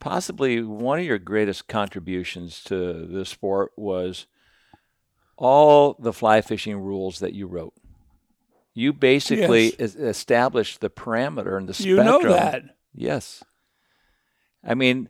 possibly 0.00 0.62
one 0.62 0.98
of 0.98 1.04
your 1.04 1.18
greatest 1.18 1.68
contributions 1.68 2.62
to 2.64 3.06
the 3.06 3.24
sport 3.24 3.72
was 3.76 4.26
all 5.36 5.94
the 5.98 6.12
fly 6.12 6.40
fishing 6.40 6.78
rules 6.78 7.18
that 7.20 7.34
you 7.34 7.46
wrote. 7.46 7.74
You 8.74 8.92
basically 8.92 9.74
Yes. 9.78 9.94
established 9.96 10.80
the 10.80 10.90
parameter 10.90 11.56
and 11.56 11.68
the 11.68 11.74
spectrum. 11.74 11.96
you 11.98 12.04
know 12.04 12.22
that. 12.32 12.62
Yes. 12.94 13.42
I 14.64 14.74
mean, 14.74 15.08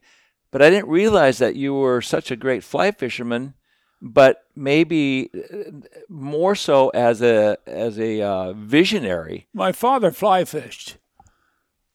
but 0.51 0.63
I 0.63 0.71
didn't 0.71 0.89
realize 0.89 1.39
that 1.39 1.57
you 1.57 1.75
were 1.75 2.01
such 2.01 2.31
a 2.31 2.37
great 2.37 2.65
fly 2.65 2.91
fisherman, 2.93 3.55
but 4.01 4.45
maybe 4.55 5.31
uh, 5.35 5.71
more 6.09 6.55
so 6.55 6.89
as 6.91 7.21
a 7.21 7.59
as 7.67 7.99
a 7.99 8.23
uh, 8.23 8.53
visionary. 8.55 9.49
My 9.53 9.73
father 9.73 10.11
fly 10.13 10.45
fished. 10.45 10.97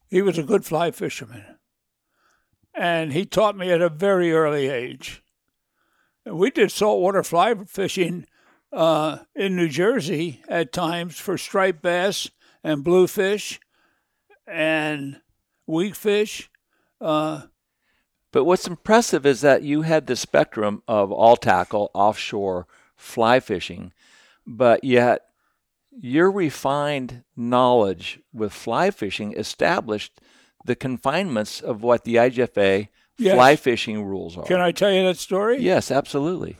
He 0.09 0.21
was 0.21 0.37
a 0.37 0.43
good 0.43 0.65
fly 0.65 0.91
fisherman. 0.91 1.52
And 2.75 3.13
he 3.13 3.25
taught 3.25 3.55
me 3.57 3.71
at 3.71 3.81
a 3.81 3.89
very 3.89 4.31
early 4.31 4.67
age. 4.67 5.23
We 6.25 6.49
did 6.51 6.71
saltwater 6.71 7.23
fly 7.23 7.53
fishing 7.67 8.25
uh, 8.71 9.19
in 9.35 9.55
New 9.55 9.67
Jersey 9.69 10.41
at 10.47 10.71
times 10.71 11.19
for 11.19 11.37
striped 11.37 11.81
bass 11.81 12.29
and 12.63 12.83
bluefish 12.83 13.59
and 14.47 15.21
weakfish. 15.67 16.49
Uh, 16.99 17.43
But 18.31 18.45
what's 18.45 18.67
impressive 18.67 19.25
is 19.25 19.41
that 19.41 19.61
you 19.61 19.83
had 19.83 20.07
the 20.07 20.15
spectrum 20.15 20.81
of 20.87 21.11
all 21.11 21.37
tackle, 21.37 21.91
offshore, 21.93 22.67
fly 22.95 23.39
fishing, 23.39 23.93
but 24.47 24.83
yet 24.83 25.21
your 25.91 26.31
refined 26.31 27.23
knowledge 27.35 28.19
with 28.33 28.51
fly 28.51 28.89
fishing 28.89 29.33
established 29.33 30.19
the 30.65 30.75
confinements 30.75 31.61
of 31.61 31.83
what 31.83 32.03
the 32.03 32.15
IGFA 32.15 32.87
Yes. 33.19 33.35
fly 33.35 33.55
fishing 33.55 34.03
rules 34.03 34.37
are. 34.37 34.43
can 34.45 34.59
I 34.59 34.71
tell 34.71 34.91
you 34.91 35.03
that 35.03 35.17
story? 35.17 35.59
Yes, 35.61 35.91
absolutely. 35.91 36.57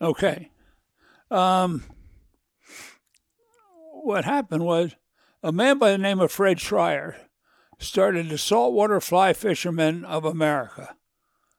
Okay. 0.00 0.50
Um, 1.30 1.84
what 4.02 4.24
happened 4.24 4.64
was 4.64 4.96
a 5.42 5.52
man 5.52 5.78
by 5.78 5.90
the 5.92 5.98
name 5.98 6.20
of 6.20 6.32
Fred 6.32 6.58
Schreier 6.58 7.16
started 7.78 8.28
the 8.28 8.38
Saltwater 8.38 9.00
Fly 9.00 9.32
Fishermen 9.32 10.04
of 10.04 10.24
America, 10.24 10.96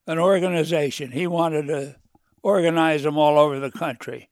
an 0.07 0.17
organization. 0.19 1.11
He 1.11 1.27
wanted 1.27 1.67
to 1.67 1.95
organize 2.43 3.03
them 3.03 3.17
all 3.17 3.37
over 3.39 3.59
the 3.59 3.71
country. 3.71 4.29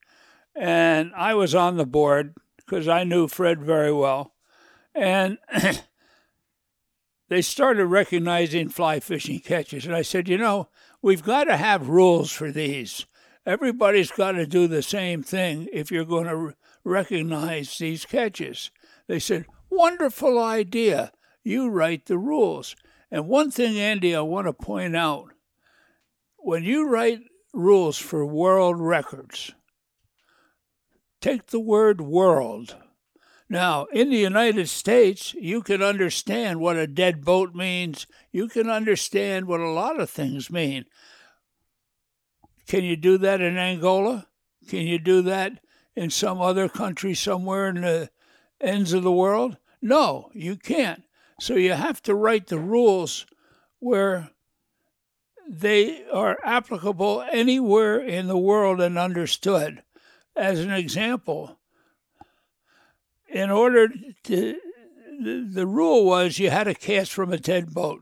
And 0.55 1.11
I 1.15 1.35
was 1.35 1.53
on 1.55 1.77
the 1.77 1.85
board 1.85 2.33
because 2.57 2.87
I 2.87 3.03
knew 3.03 3.27
Fred 3.27 3.61
very 3.61 3.93
well. 3.93 4.33
And 4.95 5.37
they 7.29 7.41
started 7.41 7.85
recognizing 7.85 8.69
fly 8.69 8.99
fishing 8.99 9.39
catches. 9.39 9.85
And 9.85 9.95
I 9.95 10.01
said, 10.01 10.27
you 10.27 10.37
know, 10.37 10.67
we've 11.01 11.23
got 11.23 11.45
to 11.45 11.57
have 11.57 11.87
rules 11.87 12.31
for 12.31 12.51
these. 12.51 13.05
Everybody's 13.45 14.11
got 14.11 14.33
to 14.33 14.45
do 14.45 14.67
the 14.67 14.81
same 14.81 15.23
thing 15.23 15.69
if 15.71 15.91
you're 15.91 16.05
going 16.05 16.27
to 16.27 16.55
recognize 16.83 17.77
these 17.77 18.05
catches. 18.05 18.71
They 19.07 19.19
said, 19.19 19.45
wonderful 19.69 20.37
idea. 20.39 21.11
You 21.43 21.69
write 21.69 22.07
the 22.07 22.17
rules. 22.17 22.75
And 23.11 23.27
one 23.27 23.49
thing, 23.49 23.79
Andy, 23.79 24.15
I 24.15 24.21
want 24.21 24.47
to 24.47 24.53
point 24.53 24.95
out 24.95 25.29
when 26.37 26.63
you 26.63 26.87
write 26.87 27.21
rules 27.53 27.97
for 27.97 28.25
world 28.25 28.79
records, 28.79 29.53
take 31.21 31.47
the 31.47 31.59
word 31.59 32.01
world. 32.01 32.75
Now, 33.49 33.85
in 33.85 34.11
the 34.11 34.17
United 34.17 34.69
States, 34.69 35.33
you 35.33 35.63
can 35.63 35.81
understand 35.81 36.59
what 36.59 36.77
a 36.77 36.85
dead 36.85 37.25
boat 37.25 37.55
means. 37.55 38.05
You 38.31 38.47
can 38.47 38.69
understand 38.69 39.47
what 39.47 39.59
a 39.59 39.69
lot 39.69 39.99
of 39.99 40.09
things 40.09 40.51
mean. 40.51 40.85
Can 42.67 42.83
you 42.83 42.95
do 42.95 43.17
that 43.17 43.41
in 43.41 43.57
Angola? 43.57 44.27
Can 44.67 44.85
you 44.85 44.99
do 44.99 45.23
that 45.23 45.53
in 45.95 46.11
some 46.11 46.39
other 46.39 46.69
country 46.69 47.15
somewhere 47.15 47.69
in 47.69 47.81
the 47.81 48.11
ends 48.61 48.93
of 48.93 49.01
the 49.01 49.11
world? 49.11 49.57
No, 49.81 50.29
you 50.35 50.55
can't. 50.55 51.03
So 51.39 51.55
you 51.55 51.73
have 51.73 52.03
to 52.03 52.13
write 52.13 52.47
the 52.47 52.59
rules 52.59 53.25
where 53.79 54.29
they 55.47 56.03
are 56.13 56.37
applicable 56.43 57.25
anywhere 57.31 57.99
in 57.99 58.27
the 58.27 58.37
world 58.37 58.79
and 58.79 58.99
understood. 58.99 59.81
As 60.35 60.59
an 60.59 60.71
example, 60.71 61.58
in 63.31 63.49
order 63.49 63.87
to, 64.23 64.55
the, 65.21 65.49
the 65.51 65.67
rule 65.67 66.05
was 66.05 66.39
you 66.39 66.49
had 66.49 66.65
to 66.65 66.73
cast 66.73 67.11
from 67.11 67.31
a 67.31 67.37
dead 67.37 67.73
boat. 67.73 68.01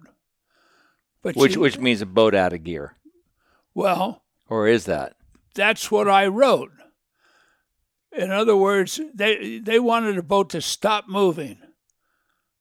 But 1.22 1.36
Which 1.36 1.55
you- 1.55 1.62
which 1.62 1.77
means 1.79 2.01
a 2.01 2.05
boat 2.05 2.34
out 2.36 2.53
of 2.53 2.63
gear. 2.63 2.96
well, 3.74 4.24
Or 4.50 4.67
is 4.67 4.86
that? 4.86 5.15
that's 5.55 5.89
what 5.91 6.07
I 6.07 6.27
wrote. 6.27 6.72
In 8.12 8.31
other 8.31 8.55
words, 8.55 9.00
they 9.13 9.60
they 9.60 9.79
wanted 9.79 10.17
a 10.17 10.24
boat 10.24 10.50
to 10.51 10.62
stop 10.62 11.07
moving. 11.07 11.57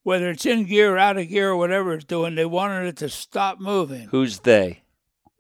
Whether 0.03 0.31
it's 0.31 0.47
in 0.47 0.65
gear, 0.65 0.95
or 0.95 0.99
out 0.99 1.17
of 1.19 1.29
gear, 1.29 1.51
or 1.51 1.57
whatever 1.57 1.95
it's 1.95 2.05
doing, 2.05 2.35
they 2.35 2.45
wanted 2.45 2.87
it 2.87 2.97
to 2.99 3.09
stop 3.09 3.59
moving. 3.61 4.09
Who's 4.09 4.41
they? 4.41 4.83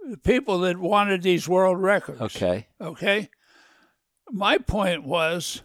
The 0.08 0.16
people 0.16 0.60
that 0.60 0.78
wanted 0.78 1.22
these 1.22 1.48
world 1.48 1.80
records. 1.80 2.20
Okay. 2.20 2.66
Okay. 2.80 3.28
My 4.30 4.58
point 4.58 5.04
was 5.04 5.62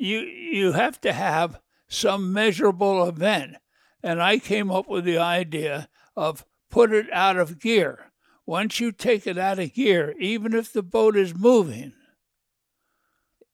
you 0.00 0.20
you 0.20 0.72
have 0.72 1.00
to 1.02 1.12
have 1.12 1.60
some 1.88 2.32
measurable 2.32 3.06
event. 3.06 3.56
And 4.02 4.22
I 4.22 4.38
came 4.38 4.70
up 4.70 4.88
with 4.88 5.04
the 5.04 5.18
idea 5.18 5.88
of 6.16 6.44
put 6.70 6.92
it 6.92 7.06
out 7.12 7.36
of 7.36 7.58
gear. 7.60 8.10
Once 8.46 8.80
you 8.80 8.90
take 8.92 9.26
it 9.26 9.36
out 9.38 9.58
of 9.58 9.74
gear, 9.74 10.14
even 10.18 10.54
if 10.54 10.72
the 10.72 10.82
boat 10.82 11.16
is 11.16 11.34
moving, 11.36 11.92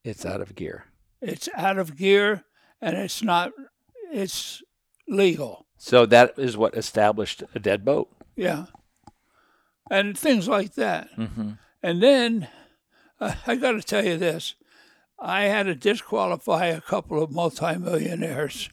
It's 0.05 0.25
out 0.25 0.41
of 0.41 0.55
gear. 0.55 0.85
it's 1.21 1.49
out 1.57 1.79
of 1.79 1.97
gear 1.97 2.45
and 2.81 2.97
it's 2.97 3.23
not 3.23 3.53
it's 4.13 4.63
legal. 5.09 5.67
So 5.79 6.07
that 6.07 6.39
is 6.39 6.57
what 6.57 6.75
established 6.77 7.43
a 7.55 7.59
dead 7.59 7.85
boat. 7.85 8.09
Yeah. 8.37 8.67
And 9.91 10.17
things 10.19 10.49
like 10.49 10.75
that. 10.75 11.09
Mm-hmm. 11.17 11.51
And 11.83 12.03
then 12.03 12.49
uh, 13.21 13.35
I 13.47 13.57
got 13.57 13.73
to 13.73 13.83
tell 13.83 14.05
you 14.05 14.17
this 14.17 14.55
I 15.19 15.43
had 15.45 15.65
to 15.65 15.75
disqualify 15.75 16.67
a 16.67 16.81
couple 16.81 17.23
of 17.23 17.31
multimillionaires. 17.31 18.69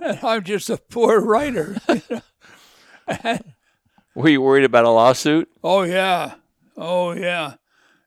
And 0.00 0.18
I'm 0.22 0.42
just 0.44 0.70
a 0.70 0.76
poor 0.76 1.20
writer. 1.20 1.76
you 1.88 2.02
know. 2.10 2.22
And- 3.06 3.44
Were 4.14 4.28
you 4.28 4.40
worried 4.40 4.64
about 4.64 4.84
a 4.84 4.90
lawsuit? 4.90 5.48
oh, 5.62 5.82
yeah. 5.82 6.34
Oh, 6.76 7.12
yeah. 7.12 7.54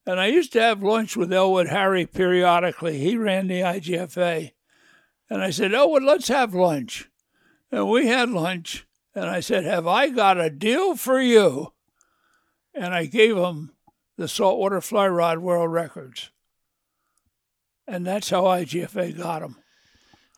And 0.06 0.20
I 0.20 0.28
used 0.28 0.54
to 0.54 0.62
have 0.62 0.82
lunch 0.82 1.16
with 1.16 1.32
Elwood 1.32 1.68
Harry 1.68 2.06
periodically. 2.06 2.98
He 2.98 3.16
ran 3.16 3.48
the 3.48 3.62
IGFA. 3.62 4.52
And 5.30 5.42
I 5.44 5.52
said, 5.52 5.74
Elwood, 5.74 6.04
let's 6.04 6.28
have 6.30 6.56
lunch. 6.56 7.10
And 7.72 7.88
we 7.90 8.08
had 8.08 8.30
lunch. 8.32 8.88
And 9.14 9.26
I 9.26 9.40
said, 9.40 9.66
Have 9.66 9.86
I 9.86 10.10
got 10.10 10.40
a 10.40 10.50
deal 10.50 10.96
for 10.96 11.22
you? 11.22 11.74
And 12.74 12.94
I 12.94 13.06
gave 13.06 13.38
him 13.38 13.72
the 14.18 14.28
saltwater 14.28 14.82
fly 14.82 15.08
rod 15.08 15.40
world 15.40 15.72
records. 15.72 16.32
And 17.90 18.06
that's 18.06 18.30
how 18.30 18.44
IGFA 18.44 19.18
got 19.18 19.42
them. 19.42 19.56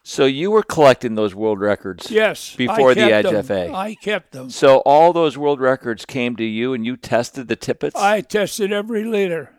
So 0.03 0.25
you 0.25 0.50
were 0.50 0.63
collecting 0.63 1.15
those 1.15 1.36
world 1.36 1.60
records. 1.60 2.10
Yes. 2.10 2.55
Before 2.55 2.96
the. 2.96 3.01
IGFA. 3.01 3.74
I 3.74 3.93
kept 3.96 4.31
them. 4.31 4.50
So 4.50 4.77
all 4.79 5.13
those 5.13 5.38
world 5.38 5.60
records 5.60 6.05
came 6.05 6.36
to 6.38 6.43
you, 6.43 6.74
and 6.74 6.86
you 6.86 6.98
tested 6.98 7.48
the 7.48 7.55
tippets. 7.55 7.96
I 7.96 8.22
tested 8.22 8.72
every 8.72 9.03
leader. 9.03 9.51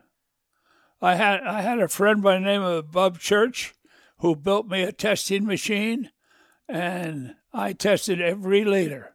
I 1.00 1.14
had 1.16 1.42
I 1.42 1.60
had 1.62 1.78
a 1.80 1.86
friend 1.88 2.22
by 2.22 2.34
the 2.34 2.40
name 2.40 2.62
of 2.62 2.90
Bob 2.90 3.18
Church 3.18 3.74
who 4.18 4.34
built 4.34 4.66
me 4.68 4.82
a 4.82 4.90
testing 4.92 5.44
machine, 5.46 6.10
and 6.68 7.34
I 7.52 7.72
tested 7.72 8.20
every 8.20 8.64
leader. 8.64 9.10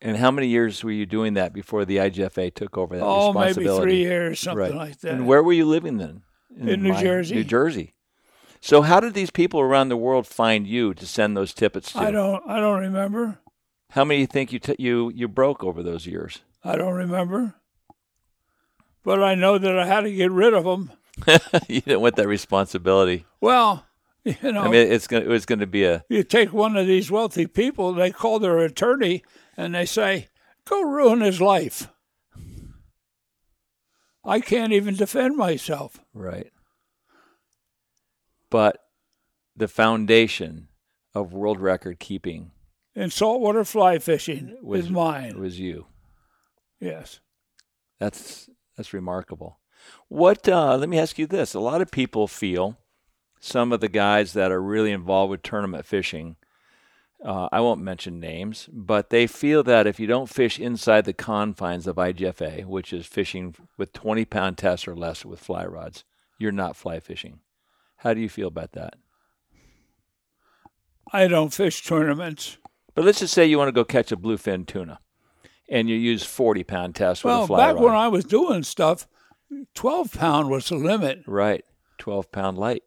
and 0.00 0.16
how 0.16 0.30
many 0.30 0.46
years 0.46 0.84
were 0.84 0.92
you 0.92 1.06
doing 1.06 1.34
that 1.34 1.52
before 1.52 1.84
the 1.84 1.96
IGFA 1.96 2.54
took 2.54 2.78
over 2.78 2.96
that 2.96 3.04
Oh, 3.04 3.32
maybe 3.32 3.66
three 3.66 3.96
years, 3.98 4.38
something 4.38 4.58
Right. 4.60 4.74
like 4.74 5.00
that. 5.00 5.12
And 5.12 5.26
where 5.26 5.42
were 5.42 5.52
you 5.52 5.64
living 5.66 5.96
then? 5.98 6.22
In 6.56 6.82
New 6.82 6.92
my- 6.92 7.02
Jersey. 7.02 7.34
New 7.36 7.44
Jersey. 7.44 7.94
So 8.60 8.82
how 8.82 9.00
did 9.00 9.14
these 9.14 9.30
people 9.30 9.60
around 9.60 9.88
the 9.88 9.96
world 9.96 10.26
find 10.26 10.66
you 10.66 10.92
to 10.94 11.06
send 11.06 11.36
those 11.36 11.54
tippets 11.54 11.92
to? 11.92 12.00
I 12.00 12.10
don't 12.10 12.42
I 12.48 12.58
don't 12.58 12.80
remember. 12.80 13.38
How 13.90 14.04
many 14.04 14.20
you 14.20 14.26
think 14.26 14.52
you 14.52 14.58
t- 14.58 14.76
you 14.78 15.10
you 15.14 15.28
broke 15.28 15.62
over 15.62 15.82
those 15.82 16.06
years? 16.06 16.40
I 16.64 16.76
don't 16.76 16.94
remember. 16.94 17.54
But 19.04 19.22
I 19.22 19.34
know 19.34 19.58
that 19.58 19.78
I 19.78 19.86
had 19.86 20.02
to 20.02 20.12
get 20.12 20.30
rid 20.30 20.54
of 20.54 20.64
them. 20.64 20.90
you 21.68 21.80
didn't 21.80 22.00
want 22.00 22.16
that 22.16 22.28
responsibility. 22.28 23.24
Well, 23.40 23.86
you 24.24 24.52
know, 24.52 24.62
I 24.62 24.68
mean, 24.68 24.92
it's 24.92 25.06
gonna 25.06 25.24
it 25.24 25.28
was 25.28 25.46
going 25.46 25.60
to 25.60 25.66
be 25.66 25.84
a 25.84 26.04
you 26.08 26.22
take 26.22 26.52
one 26.52 26.76
of 26.76 26.86
these 26.86 27.10
wealthy 27.10 27.46
people, 27.46 27.92
they 27.92 28.10
call 28.10 28.38
their 28.38 28.58
attorney, 28.58 29.22
and 29.56 29.74
they 29.74 29.86
say, 29.86 30.28
"Go 30.64 30.82
ruin 30.82 31.20
his 31.20 31.40
life." 31.40 31.88
I 34.28 34.40
can't 34.40 34.72
even 34.72 34.94
defend 34.94 35.36
myself. 35.36 36.00
right. 36.12 36.52
But 38.50 38.78
the 39.56 39.68
foundation 39.68 40.68
of 41.14 41.32
world 41.32 41.60
record 41.60 41.98
keeping 41.98 42.52
And 42.94 43.12
saltwater 43.12 43.64
fly 43.64 43.98
fishing 43.98 44.56
was 44.62 44.86
is 44.86 44.90
mine. 44.90 45.38
Was 45.38 45.58
you? 45.58 45.86
Yes. 46.80 47.20
That's 47.98 48.48
that's 48.76 48.92
remarkable. 48.92 49.58
What? 50.08 50.48
Uh, 50.48 50.76
let 50.76 50.88
me 50.88 50.98
ask 50.98 51.18
you 51.18 51.26
this: 51.26 51.54
A 51.54 51.60
lot 51.60 51.80
of 51.80 51.90
people 51.90 52.28
feel 52.28 52.78
some 53.40 53.72
of 53.72 53.80
the 53.80 53.88
guys 53.88 54.32
that 54.32 54.52
are 54.52 54.62
really 54.62 54.92
involved 54.92 55.30
with 55.30 55.42
tournament 55.42 55.86
fishing. 55.86 56.36
Uh, 57.24 57.48
I 57.50 57.60
won't 57.60 57.80
mention 57.80 58.20
names, 58.20 58.68
but 58.72 59.10
they 59.10 59.26
feel 59.26 59.62
that 59.64 59.86
if 59.88 59.98
you 59.98 60.06
don't 60.06 60.28
fish 60.28 60.60
inside 60.60 61.04
the 61.04 61.12
confines 61.12 61.86
of 61.88 61.96
IGFA, 61.96 62.64
which 62.64 62.92
is 62.92 63.06
fishing 63.06 63.56
with 63.76 63.92
20 63.92 64.24
pound 64.24 64.56
tests 64.56 64.86
or 64.86 64.94
less 64.94 65.24
with 65.24 65.40
fly 65.40 65.64
rods, 65.66 66.04
you're 66.38 66.52
not 66.52 66.76
fly 66.76 67.00
fishing. 67.00 67.40
How 67.96 68.14
do 68.14 68.20
you 68.20 68.28
feel 68.28 68.46
about 68.46 68.72
that? 68.72 68.94
I 71.12 71.26
don't 71.26 71.52
fish 71.52 71.82
tournaments. 71.84 72.58
But 72.94 73.04
let's 73.04 73.20
just 73.20 73.34
say 73.34 73.46
you 73.46 73.58
want 73.58 73.68
to 73.68 73.72
go 73.72 73.84
catch 73.84 74.12
a 74.12 74.16
bluefin 74.16 74.66
tuna, 74.66 75.00
and 75.68 75.88
you 75.88 75.96
use 75.96 76.22
40 76.24 76.64
pound 76.64 76.94
tests 76.94 77.24
with 77.24 77.32
Well, 77.32 77.44
a 77.44 77.46
fly 77.46 77.58
back 77.58 77.74
rod. 77.76 77.82
when 77.84 77.94
I 77.94 78.08
was 78.08 78.24
doing 78.24 78.62
stuff, 78.62 79.08
12 79.74 80.12
pound 80.12 80.50
was 80.50 80.68
the 80.68 80.76
limit. 80.76 81.22
right, 81.26 81.64
12 81.98 82.30
pound 82.30 82.58
light. 82.58 82.82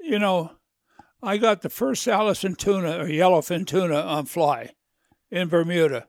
You 0.00 0.18
know, 0.18 0.52
I 1.24 1.38
got 1.38 1.62
the 1.62 1.70
first 1.70 2.06
Allison 2.06 2.54
tuna 2.54 2.98
or 2.98 3.06
yellowfin 3.06 3.66
tuna 3.66 3.98
on 3.98 4.26
fly 4.26 4.74
in 5.30 5.48
Bermuda. 5.48 6.06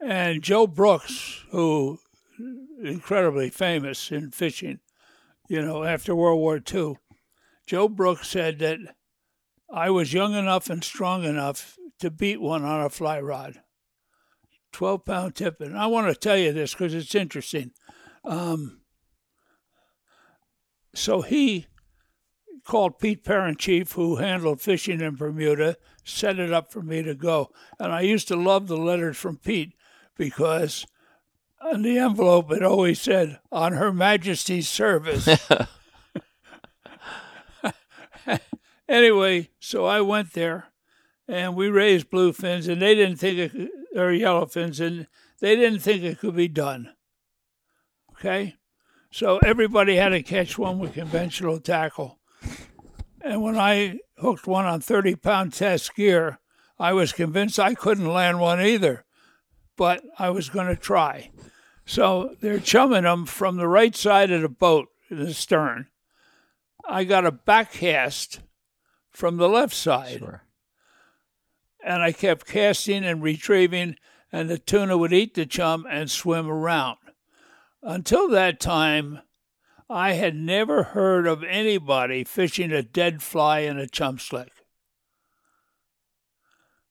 And 0.00 0.42
Joe 0.42 0.66
Brooks, 0.66 1.44
who 1.50 2.00
incredibly 2.82 3.50
famous 3.50 4.10
in 4.10 4.32
fishing, 4.32 4.80
you 5.48 5.62
know, 5.62 5.84
after 5.84 6.14
World 6.16 6.40
War 6.40 6.60
II, 6.72 6.96
Joe 7.66 7.88
Brooks 7.88 8.28
said 8.28 8.58
that 8.58 8.78
I 9.72 9.90
was 9.90 10.12
young 10.12 10.34
enough 10.34 10.68
and 10.68 10.82
strong 10.82 11.22
enough 11.22 11.76
to 12.00 12.10
beat 12.10 12.40
one 12.40 12.64
on 12.64 12.84
a 12.84 12.90
fly 12.90 13.20
rod. 13.20 13.60
12 14.72 15.04
pound 15.04 15.34
tip. 15.36 15.60
And 15.60 15.78
I 15.78 15.86
want 15.86 16.08
to 16.08 16.18
tell 16.18 16.36
you 16.36 16.52
this 16.52 16.72
because 16.72 16.94
it's 16.94 17.14
interesting. 17.14 17.70
Um, 18.24 18.80
so 20.94 21.22
he 21.22 21.66
called 22.64 22.98
Pete 22.98 23.24
Perinchief, 23.24 23.92
who 23.92 24.16
handled 24.16 24.60
fishing 24.60 25.00
in 25.00 25.16
Bermuda, 25.16 25.76
set 26.04 26.38
it 26.38 26.52
up 26.52 26.72
for 26.72 26.82
me 26.82 27.02
to 27.02 27.14
go. 27.14 27.50
And 27.78 27.92
I 27.92 28.02
used 28.02 28.28
to 28.28 28.36
love 28.36 28.68
the 28.68 28.76
letters 28.76 29.16
from 29.16 29.36
Pete 29.36 29.74
because 30.16 30.86
on 31.60 31.82
the 31.82 31.98
envelope 31.98 32.50
it 32.52 32.62
always 32.62 33.00
said, 33.00 33.38
on 33.50 33.74
Her 33.74 33.92
Majesty's 33.92 34.68
service. 34.68 35.28
anyway, 38.88 39.50
so 39.58 39.84
I 39.84 40.00
went 40.00 40.32
there 40.32 40.66
and 41.28 41.54
we 41.54 41.68
raised 41.68 42.10
bluefins 42.10 42.68
and 42.68 42.80
they 42.80 42.94
didn't 42.94 43.16
think 43.16 43.38
it 43.38 43.52
could, 43.52 43.70
or 43.94 44.10
yellowfins 44.10 44.84
and 44.84 45.06
they 45.40 45.56
didn't 45.56 45.80
think 45.80 46.02
it 46.02 46.18
could 46.18 46.36
be 46.36 46.48
done. 46.48 46.92
Okay? 48.12 48.56
So 49.10 49.38
everybody 49.38 49.96
had 49.96 50.10
to 50.10 50.22
catch 50.22 50.56
one 50.56 50.78
with 50.78 50.94
conventional 50.94 51.58
tackle. 51.58 52.19
And 53.20 53.42
when 53.42 53.58
I 53.58 53.98
hooked 54.18 54.46
one 54.46 54.66
on 54.66 54.80
30 54.80 55.16
pound 55.16 55.52
test 55.52 55.94
gear, 55.94 56.38
I 56.78 56.92
was 56.92 57.12
convinced 57.12 57.58
I 57.58 57.74
couldn't 57.74 58.06
land 58.06 58.40
one 58.40 58.60
either, 58.60 59.04
but 59.76 60.02
I 60.18 60.30
was 60.30 60.48
going 60.48 60.68
to 60.68 60.76
try. 60.76 61.30
So 61.84 62.36
they're 62.40 62.60
chumming 62.60 63.02
them 63.02 63.26
from 63.26 63.56
the 63.56 63.68
right 63.68 63.94
side 63.94 64.30
of 64.30 64.42
the 64.42 64.48
boat, 64.48 64.88
in 65.10 65.18
the 65.18 65.34
stern. 65.34 65.88
I 66.88 67.04
got 67.04 67.26
a 67.26 67.32
back 67.32 67.72
cast 67.72 68.40
from 69.10 69.36
the 69.36 69.48
left 69.48 69.74
side. 69.74 70.20
Sure. 70.20 70.44
And 71.84 72.02
I 72.02 72.12
kept 72.12 72.46
casting 72.46 73.04
and 73.04 73.22
retrieving, 73.22 73.96
and 74.32 74.48
the 74.48 74.58
tuna 74.58 74.96
would 74.96 75.12
eat 75.12 75.34
the 75.34 75.46
chum 75.46 75.86
and 75.90 76.10
swim 76.10 76.48
around. 76.48 76.98
Until 77.82 78.28
that 78.28 78.60
time, 78.60 79.20
I 79.92 80.12
had 80.12 80.36
never 80.36 80.84
heard 80.84 81.26
of 81.26 81.42
anybody 81.42 82.22
fishing 82.22 82.70
a 82.70 82.80
dead 82.80 83.24
fly 83.24 83.60
in 83.60 83.76
a 83.76 83.88
chum 83.88 84.20
slick. 84.20 84.52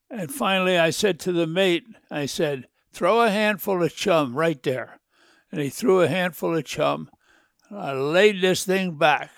And 0.10 0.30
finally, 0.30 0.78
I 0.78 0.90
said 0.90 1.18
to 1.22 1.32
the 1.32 1.48
mate, 1.48 1.86
I 2.12 2.26
said, 2.26 2.68
throw 2.92 3.22
a 3.22 3.30
handful 3.30 3.82
of 3.82 3.96
chum 3.96 4.36
right 4.36 4.62
there. 4.64 5.00
And 5.50 5.62
he 5.62 5.70
threw 5.70 6.02
a 6.02 6.10
handful 6.10 6.58
of 6.58 6.66
chum. 6.66 7.10
And 7.70 7.80
I 7.80 7.94
laid 7.94 8.42
this 8.42 8.66
thing 8.66 8.98
back. 8.98 9.32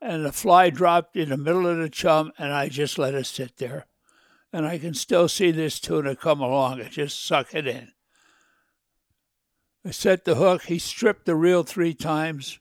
And 0.00 0.24
the 0.24 0.30
fly 0.30 0.70
dropped 0.70 1.16
in 1.16 1.30
the 1.30 1.36
middle 1.36 1.66
of 1.66 1.78
the 1.78 1.88
chum, 1.88 2.30
and 2.38 2.52
I 2.52 2.68
just 2.68 2.98
let 2.98 3.14
it 3.14 3.26
sit 3.26 3.56
there. 3.56 3.86
And 4.52 4.64
I 4.64 4.78
can 4.78 4.94
still 4.94 5.28
see 5.28 5.50
this 5.50 5.80
tuna 5.80 6.14
come 6.14 6.40
along 6.40 6.80
and 6.80 6.90
just 6.90 7.24
suck 7.24 7.52
it 7.52 7.66
in. 7.66 7.90
I 9.84 9.90
set 9.90 10.24
the 10.24 10.34
hook. 10.34 10.64
He 10.64 10.78
stripped 10.78 11.26
the 11.26 11.34
reel 11.34 11.62
three 11.62 11.94
times, 11.94 12.58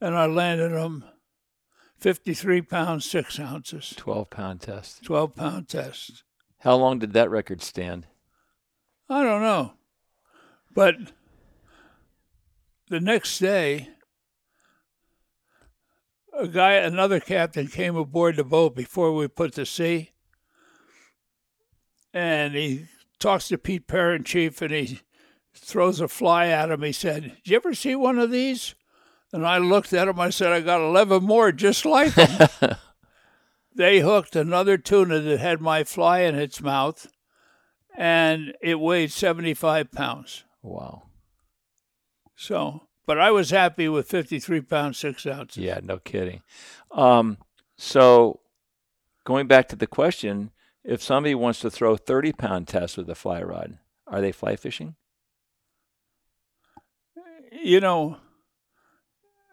and 0.00 0.14
I 0.16 0.26
landed 0.26 0.72
him 0.72 1.04
53 1.98 2.62
pounds, 2.62 3.04
6 3.10 3.38
ounces, 3.38 3.94
12 3.96 4.30
pound 4.30 4.60
test. 4.60 5.04
12 5.04 5.34
pound 5.34 5.68
test. 5.68 6.22
How 6.60 6.76
long 6.76 6.98
did 6.98 7.12
that 7.12 7.30
record 7.30 7.62
stand? 7.62 8.06
I 9.08 9.22
don't 9.22 9.42
know. 9.42 9.74
But 10.74 10.96
the 12.88 13.00
next 13.00 13.38
day, 13.38 13.88
a 16.32 16.46
guy, 16.46 16.74
another 16.74 17.20
captain 17.20 17.66
came 17.66 17.96
aboard 17.96 18.36
the 18.36 18.44
boat 18.44 18.76
before 18.76 19.12
we 19.12 19.28
put 19.28 19.54
to 19.54 19.66
sea, 19.66 20.12
and 22.14 22.54
he 22.54 22.86
talks 23.18 23.48
to 23.48 23.58
Pete 23.58 23.88
Perinchief, 23.88 24.62
and 24.62 24.72
he 24.72 25.00
throws 25.58 26.00
a 26.00 26.08
fly 26.08 26.48
at 26.48 26.70
him. 26.70 26.82
He 26.82 26.92
said, 26.92 27.22
"Did 27.22 27.50
you 27.50 27.56
ever 27.56 27.74
see 27.74 27.94
one 27.94 28.18
of 28.18 28.30
these?" 28.30 28.74
And 29.32 29.46
I 29.46 29.58
looked 29.58 29.92
at 29.92 30.08
him. 30.08 30.18
I 30.18 30.30
said, 30.30 30.52
"I 30.52 30.60
got 30.60 30.80
eleven 30.80 31.24
more 31.24 31.52
just 31.52 31.84
like 31.84 32.14
them." 32.14 32.48
they 33.74 34.00
hooked 34.00 34.36
another 34.36 34.78
tuna 34.78 35.20
that 35.20 35.40
had 35.40 35.60
my 35.60 35.84
fly 35.84 36.20
in 36.20 36.34
its 36.34 36.60
mouth, 36.60 37.06
and 37.96 38.54
it 38.60 38.80
weighed 38.80 39.12
seventy-five 39.12 39.92
pounds. 39.92 40.44
Wow. 40.62 41.04
So, 42.36 42.88
but 43.06 43.18
I 43.18 43.30
was 43.30 43.50
happy 43.50 43.88
with 43.88 44.08
fifty-three 44.08 44.62
pounds 44.62 44.98
six 44.98 45.26
ounces. 45.26 45.62
Yeah, 45.62 45.80
no 45.82 45.98
kidding. 45.98 46.42
Um, 46.90 47.38
so, 47.76 48.40
going 49.24 49.46
back 49.46 49.68
to 49.68 49.76
the 49.76 49.86
question, 49.86 50.50
if 50.88 51.02
somebody 51.02 51.34
wants 51.34 51.60
to 51.60 51.70
throw 51.70 51.96
30 51.96 52.32
pound 52.32 52.66
tests 52.66 52.96
with 52.96 53.10
a 53.10 53.14
fly 53.14 53.42
rod, 53.42 53.78
are 54.06 54.20
they 54.20 54.32
fly 54.32 54.56
fishing? 54.56 54.96
You 57.62 57.80
know, 57.80 58.16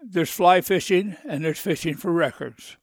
there's 0.04 0.30
fly 0.30 0.62
fishing 0.62 1.16
and 1.28 1.44
there's 1.44 1.60
fishing 1.60 1.96
for 1.96 2.12
records 2.12 2.78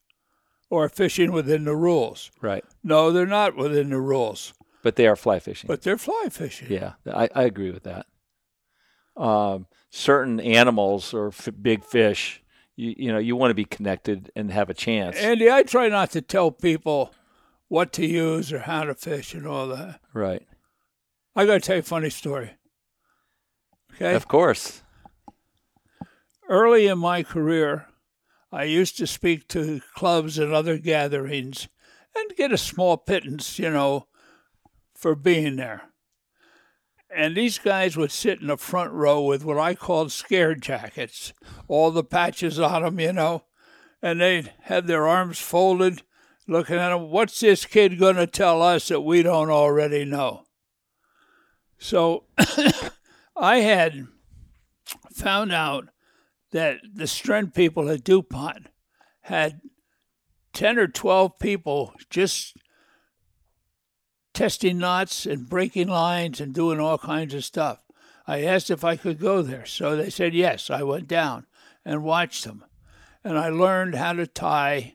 or 0.71 0.89
fishing 0.89 1.33
within 1.33 1.65
the 1.65 1.77
rules. 1.77 2.31
Right. 2.41 2.65
No, 2.83 3.11
they're 3.13 3.27
not 3.27 3.57
within 3.57 3.91
the 3.91 4.01
rules, 4.01 4.55
But 4.83 4.97
they 4.97 5.07
are 5.07 5.17
fly 5.17 5.39
fishing. 5.39 5.69
but 5.69 5.83
they're 5.83 5.99
fly 5.99 6.29
fishing. 6.31 6.69
yeah, 6.71 6.95
I, 7.07 7.29
I 7.35 7.43
agree 7.45 7.71
with 7.71 7.85
that. 7.85 8.07
Um, 9.17 9.67
certain 9.91 10.41
animals 10.41 11.13
or 11.15 11.29
f- 11.29 11.49
big 11.61 11.85
fish, 11.85 12.43
you, 12.77 12.95
you 12.97 13.13
know, 13.13 13.19
you 13.19 13.37
want 13.37 13.51
to 13.51 13.55
be 13.55 13.67
connected 13.67 14.31
and 14.35 14.51
have 14.51 14.71
a 14.71 14.75
chance. 14.75 15.17
Andy, 15.19 15.51
I 15.51 15.63
try 15.63 15.89
not 15.89 16.11
to 16.13 16.23
tell 16.23 16.51
people 16.51 17.13
what 17.69 17.93
to 17.95 18.07
use 18.07 18.53
or 18.53 18.61
how 18.61 18.85
to 18.85 18.95
fish 18.95 19.35
and 19.35 19.47
all 19.47 19.69
that. 19.69 20.01
right. 20.15 20.47
I 21.37 21.47
got 21.47 21.55
to 21.55 21.61
tell 21.61 21.77
you 21.77 21.81
a 21.81 21.83
funny 21.85 22.11
story. 22.11 22.51
Okay. 23.95 24.15
Of 24.15 24.29
course. 24.29 24.83
Early 26.53 26.87
in 26.87 26.99
my 26.99 27.23
career, 27.23 27.87
I 28.53 28.65
used 28.65 28.99
to 28.99 29.07
speak 29.07 29.49
to 29.49 29.81
clubs 29.95 30.39
and 30.39 30.53
other 30.53 30.77
gatherings 30.77 31.67
and 32.15 32.37
get 32.37 32.53
a 32.53 32.59
small 32.59 32.99
pittance, 32.99 33.59
you 33.59 33.71
know, 33.71 34.07
for 34.95 35.15
being 35.15 35.57
there. 35.57 35.85
And 37.09 37.35
these 37.35 37.59
guys 37.59 37.97
would 37.97 38.13
sit 38.13 38.43
in 38.43 38.49
the 38.49 38.59
front 38.59 38.93
row 38.93 39.23
with 39.23 39.47
what 39.47 39.57
I 39.57 39.75
called 39.75 40.13
scare 40.13 40.55
jackets, 40.55 41.33
all 41.69 41.91
the 41.91 42.05
patches 42.05 42.61
on 42.61 42.83
them, 42.83 43.01
you 43.01 43.15
know, 43.15 43.45
and 44.03 44.21
they'd 44.21 44.53
have 44.65 44.87
their 44.87 45.09
arms 45.09 45.39
folded, 45.39 46.03
looking 46.47 46.77
at 46.77 46.91
them. 46.91 47.09
What's 47.09 47.41
this 47.41 47.65
kid 47.65 47.99
going 47.99 48.17
to 48.17 48.27
tell 48.27 48.61
us 48.61 48.89
that 48.89 49.01
we 49.01 49.23
don't 49.23 49.49
already 49.49 50.05
know? 50.05 50.43
So 51.79 52.25
I 53.35 53.61
had 53.61 54.07
found 55.15 55.51
out 55.51 55.89
that 56.53 56.79
the 56.95 57.07
strength 57.07 57.55
people 57.55 57.89
at 57.91 58.05
DuPont 58.05 58.69
had 59.23 59.61
10 60.53 60.79
or 60.79 60.87
12 60.87 61.39
people 61.39 61.95
just 62.09 62.57
testing 64.35 64.79
knots 64.79 65.27
and 65.27 65.49
breaking 65.49 65.89
lines 65.89 66.41
and 66.41 66.55
doing 66.55 66.79
all 66.79 66.99
kinds 66.99 67.35
of 67.35 67.45
stuff. 67.45 67.81
I 68.27 68.45
asked 68.45 68.71
if 68.71 68.85
I 68.85 68.97
could 68.97 69.19
go 69.19 69.43
there. 69.43 69.67
So 69.67 69.97
they 69.97 70.11
said 70.11 70.35
yes. 70.35 70.71
I 70.71 70.83
went 70.83 71.09
down 71.09 71.47
and 71.85 72.05
watched 72.05 72.45
them. 72.45 72.65
And 73.25 73.39
I 73.39 73.49
learned 73.49 73.95
how 73.95 74.13
to 74.15 74.27
tie 74.27 74.95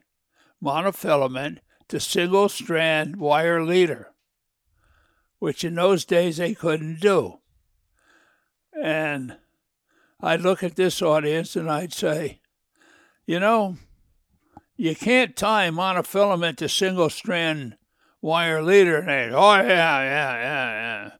monofilament 0.62 1.58
to 1.88 2.00
single 2.00 2.48
strand 2.48 3.16
wire 3.16 3.64
leader, 3.64 4.12
which 5.38 5.64
in 5.64 5.74
those 5.74 6.04
days 6.04 6.36
they 6.36 6.54
couldn't 6.54 7.00
do. 7.00 7.38
And 8.82 9.38
I'd 10.20 10.40
look 10.40 10.62
at 10.62 10.76
this 10.76 11.00
audience 11.00 11.54
and 11.56 11.70
I'd 11.70 11.92
say, 11.92 12.40
you 13.26 13.38
know, 13.38 13.76
you 14.76 14.94
can't 14.94 15.36
tie 15.36 15.70
monofilament 15.70 16.56
to 16.56 16.68
single 16.68 17.10
strand 17.10 17.76
wire 18.20 18.62
leader. 18.62 18.98
And 18.98 19.08
they, 19.08 19.30
oh, 19.32 19.54
yeah, 19.54 19.62
yeah, 19.62 20.02
yeah, 20.02 20.72
yeah. 20.72 21.10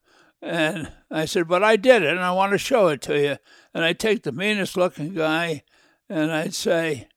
And 0.41 0.93
I 1.11 1.25
said, 1.25 1.49
but 1.49 1.65
I 1.65 1.77
did 1.77 2.03
it 2.03 2.11
and 2.11 2.21
I 2.21 2.33
want 2.33 2.53
to 2.53 2.59
show 2.59 2.89
it 2.89 3.03
to 3.03 3.21
you. 3.21 3.37
And 3.75 3.85
I'd 3.85 3.99
take 3.99 4.23
the 4.23 4.33
meanest 4.33 4.77
looking 4.77 5.15
guy 5.15 5.63
and 6.09 6.33
I'd 6.33 6.55
say, 6.55 7.09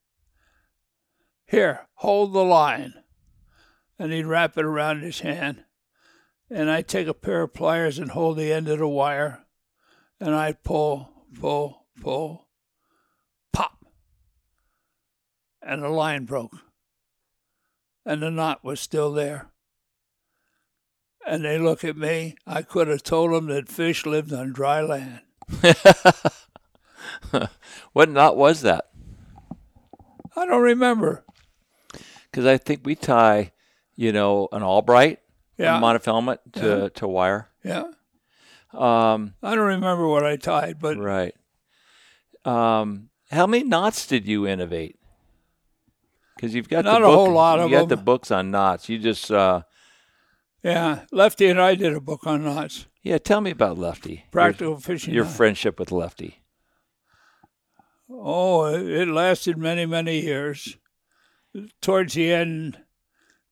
here, 1.46 1.88
hold 1.96 2.34
the 2.34 2.44
line. 2.44 2.94
And 4.00 4.12
he'd 4.12 4.26
wrap 4.26 4.58
it 4.58 4.66
around 4.66 5.02
his 5.02 5.20
hand. 5.20 5.64
And 6.50 6.70
I'd 6.70 6.88
take 6.88 7.08
a 7.08 7.14
pair 7.14 7.44
of 7.44 7.54
pliers 7.54 8.00
and 8.00 8.12
hold 8.12 8.38
the 8.38 8.52
end 8.52 8.68
of 8.68 8.80
the 8.80 8.88
wire. 8.88 9.46
And 10.20 10.34
I'd 10.34 10.64
pull, 10.64 11.11
pull, 11.40 11.86
pull, 12.02 12.48
pop. 13.54 13.86
And 15.62 15.84
the 15.84 15.90
line 15.90 16.26
broke. 16.26 16.56
And 18.06 18.22
the 18.24 18.32
knot 18.32 18.64
was 18.64 18.80
still 18.80 19.12
there. 19.12 19.48
And 21.26 21.46
they 21.46 21.60
look 21.60 21.84
at 21.84 21.96
me. 21.96 22.36
I 22.48 22.64
could 22.64 22.88
have 22.88 23.04
told 23.04 23.32
them 23.32 23.46
that 23.48 23.70
fish 23.70 24.06
lived 24.06 24.34
on 24.34 24.54
dry 24.54 24.82
land. 24.82 25.22
what 27.94 28.10
knot 28.10 28.38
was 28.38 28.62
that? 28.62 28.86
I 30.36 30.46
don't 30.46 30.62
remember. 30.64 31.24
Because 32.32 32.46
I 32.46 32.58
think 32.58 32.82
we 32.84 32.96
tie, 32.96 33.52
you 33.96 34.12
know, 34.12 34.48
an 34.52 34.64
Albright, 34.64 35.20
Yeah. 35.58 35.78
a 35.78 35.82
monofilament 35.82 36.40
to, 36.54 36.68
Yeah. 36.84 36.90
to 36.96 37.08
wire. 37.08 37.50
Yeah. 37.64 37.84
Um, 38.74 39.34
I 39.44 39.56
don't 39.56 39.66
remember 39.68 40.08
what 40.08 40.26
I 40.26 40.38
tied, 40.38 40.80
but 40.80 40.98
right. 40.98 41.36
Um, 42.46 43.10
how 43.30 43.46
many 43.48 43.64
knots 43.64 44.08
did 44.08 44.26
you 44.28 44.48
innovate? 44.48 44.98
Because 46.36 46.56
you've 46.56 46.70
got 46.70 46.86
Not 46.86 47.00
the 47.02 47.06
a 47.06 47.10
book, 47.10 47.16
whole 47.16 47.32
lot 47.34 47.60
of 47.60 47.70
you 47.70 47.78
got 47.78 47.90
the 47.90 47.98
books 47.98 48.32
on 48.32 48.50
knots. 48.52 48.90
You 48.90 48.98
just 48.98 49.30
uh, 49.32 49.62
yeah, 50.64 51.02
Lefty 51.12 51.48
and 51.48 51.60
I 51.62 51.76
did 51.76 51.94
a 51.94 52.02
book 52.02 52.26
on 52.26 52.44
knots. 52.44 52.88
yeah. 53.04 53.18
Tell 53.18 53.42
me 53.42 53.52
about 53.52 53.78
Lefty. 53.78 54.26
Practical 54.32 54.72
Your, 54.74 54.80
fishing. 54.80 55.14
your 55.14 55.26
knot. 55.26 55.34
friendship 55.36 55.78
with 55.80 55.92
Lefty. 55.92 56.42
Oh, 58.10 58.66
it 58.66 58.82
it 58.88 59.08
lasted 59.08 59.58
many, 59.58 59.86
many 59.86 60.20
years. 60.22 60.78
Towards 61.82 62.14
the 62.14 62.32
end, 62.32 62.80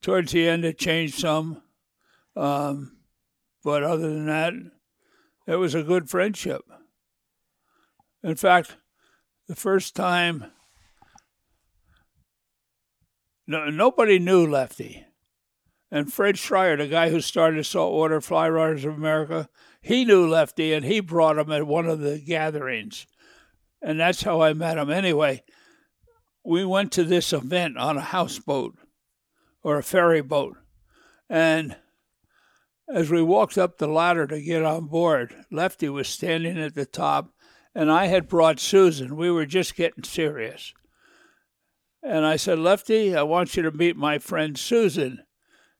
towards 0.01 0.31
the 0.31 0.47
end, 0.47 0.63
it 0.65 0.77
changed 0.79 1.19
some, 1.19 1.61
um, 2.35 2.97
but 3.63 3.83
other 3.83 4.07
than 4.09 4.25
that, 4.27 4.53
it 5.49 5.55
was 5.55 5.75
a 5.75 5.83
good 5.83 6.09
friendship. 6.09 6.61
In 8.23 8.35
fact, 8.35 8.77
the 9.47 9.55
first 9.55 9.95
time, 9.95 10.45
no, 13.47 13.69
nobody 13.69 14.19
knew 14.19 14.45
Lefty, 14.45 15.05
and 15.91 16.11
Fred 16.11 16.35
Schreier, 16.35 16.77
the 16.77 16.87
guy 16.87 17.09
who 17.09 17.21
started 17.21 17.65
Saltwater 17.65 18.21
Fly 18.21 18.47
Rodders 18.49 18.85
of 18.85 18.95
America, 18.95 19.49
he 19.81 20.05
knew 20.05 20.27
Lefty, 20.27 20.73
and 20.73 20.85
he 20.85 20.99
brought 20.99 21.37
him 21.37 21.51
at 21.51 21.65
one 21.65 21.87
of 21.87 21.99
the 21.99 22.19
gatherings 22.19 23.07
and 23.81 23.99
that's 23.99 24.23
how 24.23 24.41
I 24.41 24.53
met 24.53 24.77
him. 24.77 24.89
Anyway, 24.89 25.43
we 26.43 26.65
went 26.65 26.91
to 26.93 27.03
this 27.03 27.33
event 27.33 27.77
on 27.77 27.97
a 27.97 28.01
houseboat 28.01 28.75
or 29.63 29.77
a 29.77 29.83
ferry 29.83 30.21
boat, 30.21 30.57
and 31.29 31.75
as 32.93 33.09
we 33.09 33.21
walked 33.21 33.57
up 33.57 33.77
the 33.77 33.87
ladder 33.87 34.25
to 34.27 34.41
get 34.41 34.63
on 34.63 34.87
board, 34.87 35.45
Lefty 35.51 35.89
was 35.89 36.07
standing 36.07 36.59
at 36.59 36.75
the 36.75 36.85
top, 36.85 37.31
and 37.75 37.91
I 37.91 38.07
had 38.07 38.27
brought 38.27 38.59
Susan. 38.59 39.15
We 39.15 39.29
were 39.29 39.45
just 39.45 39.75
getting 39.75 40.03
serious. 40.03 40.73
And 42.01 42.25
I 42.25 42.35
said, 42.37 42.59
Lefty, 42.59 43.15
I 43.15 43.23
want 43.23 43.55
you 43.55 43.63
to 43.63 43.71
meet 43.71 43.95
my 43.95 44.17
friend 44.17 44.57
Susan. 44.57 45.23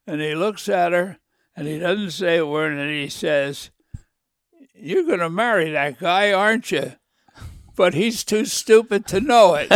And 0.06 0.20
he 0.20 0.34
looks 0.34 0.68
at 0.68 0.92
her, 0.92 1.18
and 1.56 1.66
he 1.66 1.78
doesn't 1.78 2.12
say 2.12 2.38
a 2.38 2.46
word, 2.46 2.72
and 2.72 2.90
he 2.90 3.08
says, 3.08 3.70
You're 4.74 5.04
going 5.06 5.18
to 5.20 5.30
marry 5.30 5.70
that 5.70 5.98
guy, 5.98 6.32
aren't 6.32 6.70
you? 6.70 6.92
but 7.80 7.94
he's 7.94 8.24
too 8.24 8.44
stupid 8.44 9.06
to 9.06 9.22
know 9.22 9.54
it. 9.54 9.72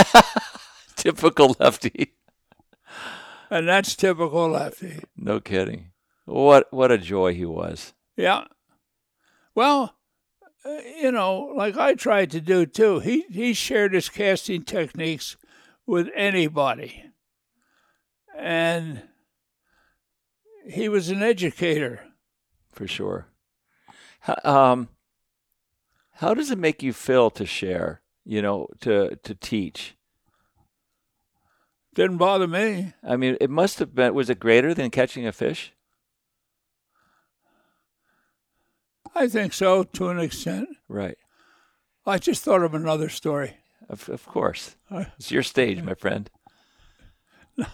Typical 0.97 1.57
Lefty. 1.59 2.13
and 3.49 3.67
that's 3.67 3.97
typical 3.97 4.51
Lefty. 4.51 5.01
No 5.17 5.41
kidding. 5.41 5.93
What 6.25 6.73
what 6.73 6.91
a 6.91 6.99
joy 6.99 7.35
he 7.35 7.45
was. 7.45 7.93
Yeah. 8.17 8.45
Well, 9.55 9.95
uh, 10.65 10.79
you 11.01 11.13
know, 11.13 11.53
like 11.55 11.77
I 11.77 11.95
tried 11.95 12.31
to 12.33 12.41
do 12.41 12.65
too. 12.67 13.01
He 13.01 13.23
he 13.31 13.53
shared 13.53 13.93
his 13.93 14.09
casting 14.09 14.63
techniques 14.65 15.37
with 15.87 16.09
anybody. 16.15 17.05
And 18.37 19.03
he 20.67 20.89
was 20.89 21.11
an 21.11 21.23
educator. 21.23 22.01
for 22.73 22.89
sure. 22.89 23.27
How, 24.21 24.37
um, 24.45 24.89
how 26.15 26.33
does 26.35 26.51
it 26.51 26.59
make 26.59 26.83
you 26.83 26.93
feel 26.93 27.31
to 27.31 27.45
share? 27.45 28.01
You 28.25 28.41
know, 28.41 28.69
to 28.81 29.17
to 29.23 29.35
teach. 29.35 29.97
Didn't 31.95 32.17
bother 32.17 32.49
me. 32.49 32.95
I 33.07 33.17
mean, 33.17 33.37
it 33.41 33.51
must 33.51 33.79
have 33.79 33.95
been. 33.95 34.15
Was 34.15 34.31
it 34.31 34.41
greater 34.41 34.73
than 34.73 34.91
catching 34.91 35.27
a 35.27 35.33
fish? 35.33 35.74
I 39.15 39.29
think 39.29 39.53
so 39.53 39.85
to 39.85 40.09
an 40.09 40.19
extent. 40.19 40.69
Right. 40.89 41.17
I 42.07 42.19
just 42.19 42.43
thought 42.45 42.63
of 42.63 42.75
another 42.75 43.09
story. 43.09 43.57
Of, 43.89 44.09
of 44.09 44.27
course. 44.27 44.77
Uh, 44.91 45.05
It's 45.19 45.31
your 45.31 45.43
stage, 45.43 45.83
my 45.83 45.95
friend. 45.95 46.29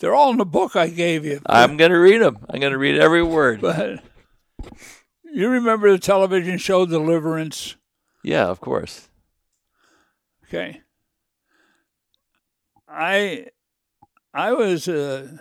They're 0.00 0.14
all 0.14 0.30
in 0.30 0.38
the 0.38 0.44
book 0.44 0.76
I 0.76 0.88
gave 0.88 1.24
you. 1.24 1.40
I'm 1.46 1.76
going 1.76 1.90
to 1.90 1.98
read 1.98 2.20
them. 2.20 2.38
I'm 2.50 2.60
going 2.60 2.72
to 2.72 2.78
read 2.78 2.98
every 2.98 3.22
word. 3.22 3.60
But 3.60 4.02
you 5.24 5.48
remember 5.48 5.90
the 5.90 5.98
television 5.98 6.58
show 6.58 6.84
Deliverance? 6.86 7.76
Yeah, 8.22 8.46
of 8.46 8.60
course. 8.60 9.08
Okay. 10.46 10.80
I 12.88 13.46
I 14.32 14.52
was 14.52 14.86
a 14.88 15.40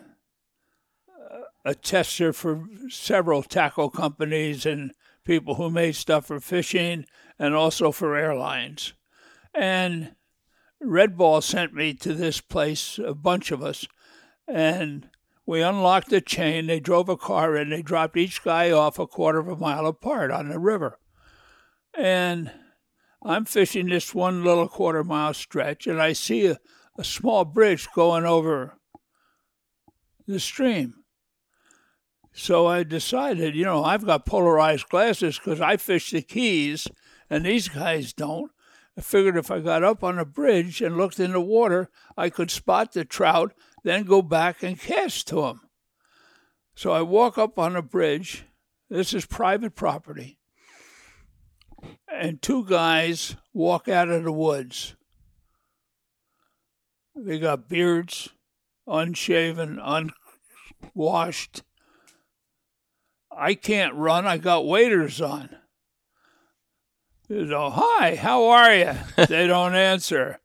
a 1.65 1.73
tester 1.73 2.33
for 2.33 2.67
several 2.89 3.43
tackle 3.43 3.89
companies 3.89 4.65
and 4.65 4.91
people 5.23 5.55
who 5.55 5.69
made 5.69 5.95
stuff 5.95 6.25
for 6.27 6.39
fishing 6.39 7.05
and 7.39 7.55
also 7.55 7.91
for 7.91 8.15
airlines. 8.15 8.93
And 9.53 10.15
Red 10.81 11.17
Ball 11.17 11.41
sent 11.41 11.73
me 11.73 11.93
to 11.95 12.13
this 12.13 12.41
place, 12.41 12.99
a 12.99 13.13
bunch 13.13 13.51
of 13.51 13.63
us, 13.63 13.87
and 14.47 15.09
we 15.45 15.61
unlocked 15.61 16.09
the 16.09 16.21
chain. 16.21 16.67
They 16.67 16.79
drove 16.79 17.09
a 17.09 17.17
car 17.17 17.55
and 17.55 17.71
They 17.71 17.81
dropped 17.81 18.17
each 18.17 18.43
guy 18.43 18.71
off 18.71 18.99
a 18.99 19.07
quarter 19.07 19.39
of 19.39 19.47
a 19.47 19.55
mile 19.55 19.85
apart 19.85 20.31
on 20.31 20.49
the 20.49 20.59
river. 20.59 20.99
And 21.97 22.51
I'm 23.23 23.45
fishing 23.45 23.87
this 23.87 24.13
one 24.13 24.43
little 24.43 24.67
quarter 24.67 25.03
mile 25.03 25.33
stretch, 25.33 25.87
and 25.87 26.01
I 26.01 26.13
see 26.13 26.47
a, 26.47 26.59
a 26.97 27.03
small 27.03 27.45
bridge 27.45 27.87
going 27.95 28.25
over 28.25 28.77
the 30.27 30.39
stream. 30.39 31.02
So 32.33 32.65
I 32.65 32.83
decided, 32.83 33.55
you 33.55 33.63
know, 33.63 33.83
I've 33.83 34.05
got 34.05 34.25
polarized 34.25 34.89
glasses 34.89 35.37
because 35.37 35.61
I 35.61 35.77
fish 35.77 36.09
the 36.09 36.21
Keys, 36.21 36.87
and 37.29 37.45
these 37.45 37.69
guys 37.69 38.11
don't. 38.11 38.51
I 38.97 39.01
figured 39.01 39.37
if 39.37 39.51
I 39.51 39.59
got 39.59 39.83
up 39.83 40.03
on 40.03 40.17
a 40.17 40.25
bridge 40.25 40.81
and 40.81 40.97
looked 40.97 41.19
in 41.19 41.31
the 41.31 41.41
water, 41.41 41.89
I 42.17 42.29
could 42.29 42.49
spot 42.51 42.93
the 42.93 43.05
trout, 43.05 43.53
then 43.83 44.03
go 44.03 44.21
back 44.21 44.63
and 44.63 44.79
cast 44.79 45.27
to 45.27 45.41
them. 45.41 45.61
So 46.75 46.91
I 46.91 47.03
walk 47.03 47.37
up 47.37 47.59
on 47.59 47.75
a 47.75 47.81
bridge. 47.81 48.45
This 48.89 49.13
is 49.13 49.25
private 49.25 49.75
property. 49.75 50.39
And 52.11 52.41
two 52.41 52.65
guys 52.65 53.35
walk 53.53 53.87
out 53.87 54.09
of 54.09 54.23
the 54.23 54.31
woods. 54.31 54.95
They 57.15 57.37
got 57.37 57.69
beards, 57.69 58.29
unshaven, 58.87 59.79
unwashed. 60.95 61.61
I 63.37 63.55
can't 63.55 63.93
run. 63.95 64.25
I 64.27 64.37
got 64.37 64.65
waiters 64.67 65.21
on. 65.21 65.49
They 67.29 67.45
go, 67.45 67.69
hi, 67.69 68.15
how 68.15 68.45
are 68.45 68.75
you? 68.75 68.93
they 69.27 69.47
don't 69.47 69.75
answer. 69.75 70.39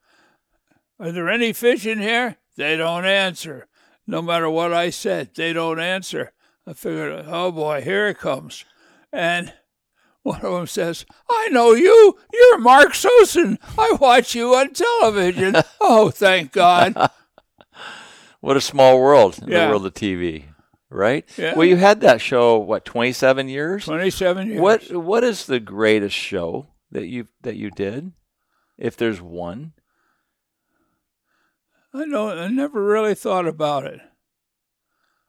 Are 1.01 1.12
there 1.12 1.29
any 1.29 1.53
fish 1.53 1.87
in 1.87 1.98
here? 1.98 2.37
They 2.57 2.77
don't 2.77 3.05
answer. 3.05 3.66
No 4.07 4.22
matter 4.22 4.48
what 4.48 4.72
I 4.72 4.90
said, 4.90 5.31
they 5.35 5.53
don't 5.53 5.79
answer. 5.81 6.33
I 6.66 6.72
figured, 6.72 7.24
oh 7.29 7.53
boy, 7.53 7.83
here 7.83 8.09
it 8.09 8.18
comes. 8.18 8.64
And 9.12 9.53
one 10.22 10.40
of 10.42 10.53
them 10.53 10.66
says, 10.66 11.05
I 11.31 11.48
know 11.51 11.72
you. 11.72 12.18
You're 12.33 12.59
Mark 12.59 12.92
Sosin. 12.92 13.59
I 13.77 13.96
watch 14.01 14.35
you 14.35 14.55
on 14.55 14.72
television. 14.72 15.57
oh, 15.81 16.11
thank 16.11 16.53
God. 16.53 17.11
What 18.40 18.57
a 18.57 18.61
small 18.61 19.01
world 19.01 19.38
in 19.42 19.48
Yeah. 19.48 19.64
the 19.66 19.70
world 19.70 19.87
of 19.87 19.94
TV, 19.94 20.44
right? 20.90 21.29
Yeah. 21.37 21.55
Well, 21.55 21.66
you 21.66 21.77
had 21.77 22.01
that 22.03 22.20
show 22.20 22.59
what 22.59 22.85
27 22.85 23.48
years? 23.48 23.85
27 23.85 24.48
years. 24.48 24.61
What 24.61 24.92
what 24.92 25.24
is 25.24 25.46
the 25.46 25.61
greatest 25.61 26.16
show 26.16 26.68
that 26.90 27.07
you 27.07 27.29
that 27.42 27.57
you 27.57 27.70
did? 27.70 28.12
If 28.77 28.96
there's 28.96 29.20
one, 29.20 29.72
I 31.92 32.05
know. 32.05 32.31
I 32.31 32.48
never 32.48 32.83
really 32.85 33.14
thought 33.14 33.46
about 33.46 33.85
it. 33.85 34.01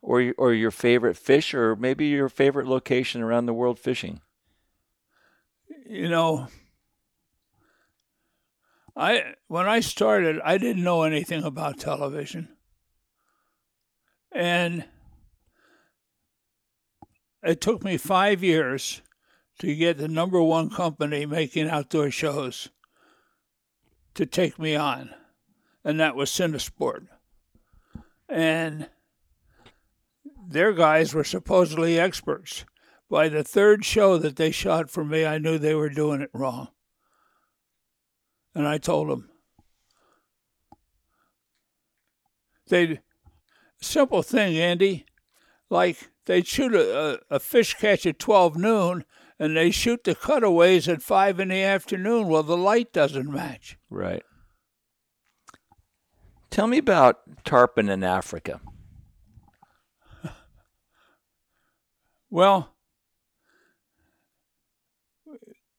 or 0.02 0.34
or 0.38 0.54
your 0.54 0.72
favorite 0.72 1.18
fish, 1.18 1.54
or 1.54 1.76
maybe 1.76 2.08
your 2.08 2.30
favorite 2.30 2.68
location 2.68 3.22
around 3.22 3.46
the 3.48 3.54
world 3.54 3.80
fishing. 3.80 4.22
you 5.88 6.08
know 6.08 6.48
i 8.96 9.34
when 9.48 9.68
i 9.68 9.80
started 9.80 10.40
i 10.44 10.58
didn't 10.58 10.84
know 10.84 11.02
anything 11.04 11.44
about 11.44 11.80
television 11.80 12.48
and 14.32 14.84
it 17.44 17.62
took 17.62 17.84
me 17.84 17.98
five 17.98 18.44
years 18.44 19.02
to 19.60 19.76
get 19.76 19.98
the 19.98 20.08
number 20.08 20.42
one 20.42 20.70
company 20.70 21.26
making 21.26 21.70
outdoor 21.70 22.12
shows 22.12 22.70
to 24.14 24.26
take 24.26 24.58
me 24.60 24.76
on 24.76 25.10
and 25.84 26.00
that 26.00 26.16
was 26.16 26.30
cinesport 26.30 27.08
and 28.28 28.90
their 30.48 30.74
guys 30.74 31.14
were 31.14 31.24
supposedly 31.24 32.00
experts 32.00 32.66
by 33.10 33.28
the 33.28 33.44
third 33.44 33.84
show 33.84 34.18
that 34.18 34.36
they 34.36 34.52
shot 34.52 34.90
for 34.90 35.04
me, 35.04 35.26
I 35.26 35.40
knew 35.40 35.58
they 35.58 35.74
were 35.74 35.90
doing 35.90 36.22
it 36.22 36.30
wrong. 36.34 36.70
And 38.54 38.68
I 38.68 38.78
told 38.78 39.10
them. 39.10 39.30
They'd, 42.68 43.02
simple 43.82 44.22
thing, 44.22 44.58
Andy, 44.58 45.06
like 45.72 46.12
they'd 46.30 46.46
shoot 46.46 46.76
a, 46.76 47.16
a, 47.32 47.38
a 47.38 47.40
fish 47.40 47.74
catch 47.74 48.06
at 48.06 48.20
12 48.20 48.56
noon 48.56 49.04
and 49.40 49.58
they 49.58 49.72
shoot 49.72 50.04
the 50.04 50.14
cutaways 50.14 50.88
at 50.88 51.02
5 51.02 51.40
in 51.40 51.48
the 51.48 51.64
afternoon. 51.64 52.28
Well, 52.28 52.44
the 52.44 52.56
light 52.56 52.94
doesn't 52.94 53.32
match. 53.32 53.80
Right. 53.90 54.22
Tell 56.52 56.68
me 56.68 56.78
about 56.78 57.44
tarpon 57.44 57.90
in 57.90 58.04
Africa. 58.04 58.62
Well, 62.32 62.76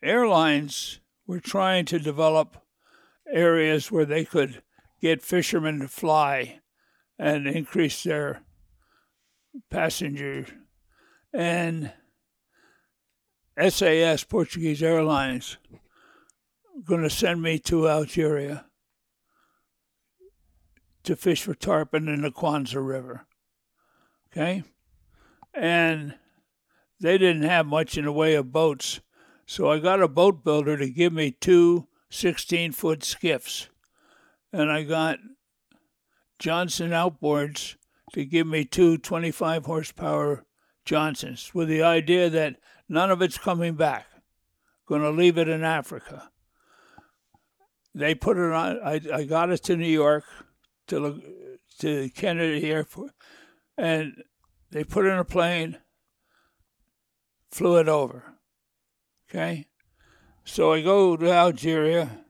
airlines 0.02 0.98
were 1.24 1.38
trying 1.38 1.84
to 1.84 2.00
develop 2.00 2.56
areas 3.32 3.92
where 3.92 4.04
they 4.04 4.24
could 4.24 4.60
get 5.00 5.22
fishermen 5.22 5.78
to 5.78 5.86
fly 5.86 6.58
and 7.20 7.46
increase 7.46 8.02
their 8.02 8.42
passenger. 9.70 10.46
And 11.32 11.92
SAS, 13.68 14.24
Portuguese 14.24 14.82
Airlines, 14.82 15.58
going 16.84 17.02
to 17.02 17.10
send 17.10 17.42
me 17.42 17.58
to 17.60 17.88
Algeria 17.88 18.66
to 21.04 21.16
fish 21.16 21.42
for 21.42 21.54
tarpon 21.54 22.08
in 22.08 22.22
the 22.22 22.30
Kwanza 22.30 22.84
River. 22.86 23.26
Okay? 24.30 24.62
And 25.54 26.14
they 27.00 27.18
didn't 27.18 27.42
have 27.42 27.66
much 27.66 27.96
in 27.96 28.04
the 28.04 28.12
way 28.12 28.34
of 28.34 28.52
boats. 28.52 29.00
So 29.46 29.70
I 29.70 29.78
got 29.78 30.02
a 30.02 30.08
boat 30.08 30.44
builder 30.44 30.76
to 30.76 30.88
give 30.88 31.12
me 31.12 31.30
two 31.30 31.88
16 32.10 32.72
foot 32.72 33.02
skiffs. 33.04 33.68
And 34.52 34.70
I 34.70 34.82
got 34.82 35.18
Johnson 36.38 36.90
outboards 36.90 37.76
to 38.12 38.24
give 38.24 38.46
me 38.46 38.64
two 38.64 38.98
25 38.98 39.66
horsepower 39.66 40.44
Johnsons 40.84 41.52
with 41.54 41.68
the 41.68 41.82
idea 41.82 42.30
that 42.30 42.56
none 42.88 43.10
of 43.10 43.22
it's 43.22 43.38
coming 43.38 43.74
back. 43.74 44.06
Going 44.86 45.02
to 45.02 45.10
leave 45.10 45.38
it 45.38 45.48
in 45.48 45.62
Africa. 45.62 46.30
They 47.94 48.14
put 48.14 48.36
it 48.36 48.52
on, 48.52 48.80
I, 48.84 49.00
I 49.12 49.24
got 49.24 49.50
it 49.50 49.62
to 49.64 49.76
New 49.76 49.86
York, 49.86 50.24
to, 50.88 51.22
to 51.78 52.08
Kennedy 52.10 52.70
Airport, 52.70 53.12
and 53.76 54.22
they 54.70 54.84
put 54.84 55.06
it 55.06 55.10
in 55.10 55.18
a 55.18 55.24
plane 55.24 55.78
flew 57.50 57.76
it 57.76 57.88
over. 57.88 58.24
Okay? 59.28 59.66
So 60.44 60.72
I 60.72 60.82
go 60.82 61.16
to 61.16 61.30
Algeria 61.30 62.24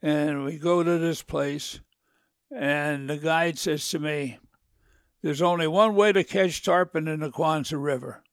and 0.00 0.44
we 0.44 0.58
go 0.58 0.82
to 0.82 0.98
this 0.98 1.22
place, 1.22 1.80
and 2.50 3.08
the 3.08 3.16
guide 3.16 3.58
says 3.58 3.88
to 3.90 3.98
me, 3.98 4.38
There's 5.22 5.42
only 5.42 5.68
one 5.68 5.94
way 5.94 6.12
to 6.12 6.24
catch 6.24 6.62
tarpon 6.62 7.06
in 7.06 7.20
the 7.20 7.30
Kwanza 7.30 7.82
River. 7.82 8.24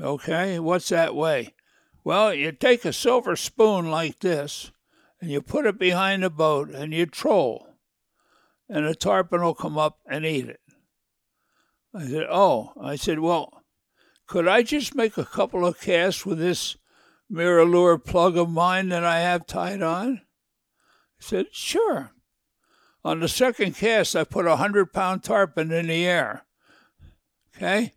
Okay, 0.00 0.58
what's 0.58 0.88
that 0.88 1.14
way? 1.14 1.54
Well, 2.04 2.34
you 2.34 2.50
take 2.50 2.84
a 2.84 2.92
silver 2.92 3.36
spoon 3.36 3.90
like 3.90 4.18
this, 4.18 4.72
and 5.20 5.30
you 5.30 5.40
put 5.40 5.66
it 5.66 5.78
behind 5.78 6.24
the 6.24 6.30
boat, 6.30 6.70
and 6.70 6.92
you 6.92 7.06
troll, 7.06 7.68
and 8.68 8.86
the 8.86 8.94
tarpon 8.94 9.42
will 9.42 9.54
come 9.54 9.78
up 9.78 10.00
and 10.06 10.26
eat 10.26 10.48
it. 10.48 10.60
I 11.94 12.06
said, 12.06 12.26
Oh, 12.28 12.72
I 12.80 12.96
said, 12.96 13.20
Well, 13.20 13.62
could 14.26 14.48
I 14.48 14.62
just 14.62 14.94
make 14.94 15.16
a 15.16 15.24
couple 15.24 15.64
of 15.64 15.80
casts 15.80 16.26
with 16.26 16.38
this 16.38 16.76
MirrOlure 17.30 18.04
plug 18.04 18.36
of 18.36 18.50
mine 18.50 18.88
that 18.88 19.04
I 19.04 19.20
have 19.20 19.46
tied 19.46 19.82
on? 19.82 20.22
He 21.18 21.24
said, 21.24 21.46
Sure. 21.52 22.12
On 23.04 23.20
the 23.20 23.28
second 23.28 23.74
cast, 23.74 24.14
I 24.14 24.24
put 24.24 24.46
a 24.46 24.56
hundred 24.56 24.92
pound 24.92 25.22
tarpon 25.24 25.72
in 25.72 25.88
the 25.88 26.06
air. 26.06 26.44
Okay? 27.56 27.92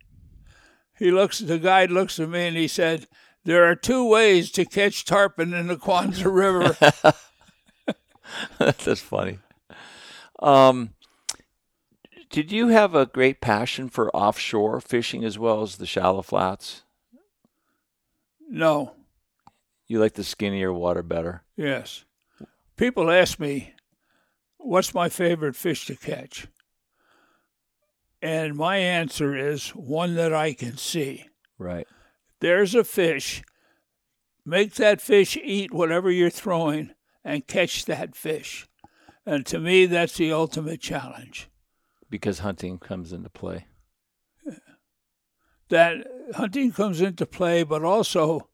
he 0.98 1.10
looks. 1.10 1.38
The 1.38 1.58
guide 1.58 1.90
looks 1.90 2.18
at 2.18 2.28
me 2.28 2.46
and 2.46 2.56
he 2.56 2.66
said, 2.68 3.06
"There 3.44 3.64
are 3.64 3.76
two 3.76 4.08
ways 4.08 4.50
to 4.52 4.64
catch 4.64 5.04
tarpon 5.04 5.54
in 5.54 5.66
the 5.68 5.76
Kwanza 5.76 6.24
River." 6.32 6.76
That's 8.58 9.00
funny. 9.00 9.38
Um, 10.40 10.90
did 12.30 12.50
you 12.50 12.68
have 12.68 12.94
a 12.94 13.06
great 13.06 13.40
passion 13.40 13.88
for 13.88 14.14
offshore 14.14 14.80
fishing 14.80 15.24
as 15.24 15.38
well 15.38 15.62
as 15.62 15.76
the 15.76 15.86
shallow 15.86 16.22
flats? 16.22 16.82
no. 18.48 18.92
You 19.88 20.00
like 20.00 20.14
the 20.14 20.24
skinnier 20.24 20.72
water 20.72 21.04
better? 21.04 21.44
Yes. 21.56 22.04
People 22.76 23.08
ask 23.08 23.38
me, 23.38 23.72
"What's 24.66 24.94
my 24.94 25.08
favorite 25.08 25.56
fish 25.56 25.86
to 25.86 25.96
catch?" 25.96 26.48
And 28.20 28.56
my 28.56 28.76
answer 28.78 29.36
is 29.36 29.70
one 29.70 30.14
that 30.16 30.32
I 30.34 30.54
can 30.54 30.76
see. 30.76 31.26
Right. 31.58 31.86
there's 32.40 32.74
a 32.74 32.84
fish. 32.84 33.42
Make 34.44 34.74
that 34.74 35.00
fish 35.00 35.36
eat 35.36 35.72
whatever 35.72 36.10
you're 36.10 36.30
throwing 36.30 36.92
and 37.24 37.46
catch 37.46 37.84
that 37.86 38.14
fish. 38.14 38.66
And 39.24 39.44
to 39.46 39.58
me, 39.58 39.86
that's 39.86 40.16
the 40.16 40.32
ultimate 40.32 40.80
challenge. 40.80 41.48
Because 42.08 42.40
hunting 42.40 42.78
comes 42.78 43.12
into 43.12 43.30
play. 43.30 43.66
That 45.68 46.06
hunting 46.34 46.70
comes 46.70 47.00
into 47.00 47.26
play, 47.26 47.64
but 47.64 47.82
also 47.82 48.48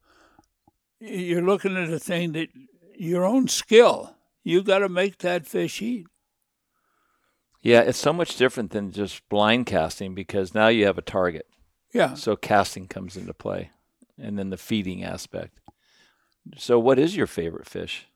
you're 1.00 1.42
looking 1.42 1.76
at 1.76 1.90
a 1.90 1.98
thing 1.98 2.32
that 2.32 2.48
your 2.96 3.26
own 3.26 3.48
skill. 3.48 4.16
You 4.44 4.62
got 4.62 4.78
to 4.78 4.88
make 4.88 5.18
that 5.18 5.46
fish 5.46 5.80
eat. 5.80 6.06
Yeah, 7.62 7.80
it's 7.80 7.98
so 7.98 8.12
much 8.12 8.36
different 8.36 8.72
than 8.72 8.90
just 8.90 9.28
blind 9.28 9.66
casting 9.66 10.14
because 10.14 10.54
now 10.54 10.68
you 10.68 10.86
have 10.86 10.98
a 10.98 11.02
target. 11.02 11.46
Yeah. 11.94 12.14
So 12.14 12.34
casting 12.34 12.88
comes 12.88 13.16
into 13.16 13.34
play, 13.34 13.70
and 14.18 14.38
then 14.38 14.50
the 14.50 14.56
feeding 14.56 15.04
aspect. 15.04 15.60
So, 16.56 16.78
what 16.78 16.98
is 16.98 17.16
your 17.16 17.28
favorite 17.28 17.68
fish 17.68 18.08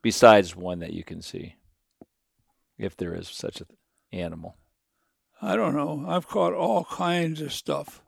besides 0.00 0.54
one 0.54 0.78
that 0.78 0.92
you 0.92 1.02
can 1.02 1.22
see, 1.22 1.56
if 2.78 2.96
there 2.96 3.14
is 3.14 3.28
such 3.28 3.60
an 3.60 3.66
animal? 4.12 4.56
I 5.42 5.56
don't 5.56 5.74
know. 5.74 6.04
I've 6.06 6.28
caught 6.28 6.52
all 6.52 6.84
kinds 6.84 7.40
of 7.40 7.52
stuff. 7.52 8.02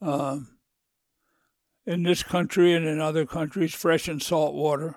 Um, 0.00 0.58
in 1.86 2.02
this 2.02 2.22
country 2.22 2.72
and 2.72 2.86
in 2.86 3.00
other 3.00 3.24
countries, 3.24 3.74
fresh 3.74 4.08
and 4.08 4.22
salt 4.22 4.54
water. 4.54 4.96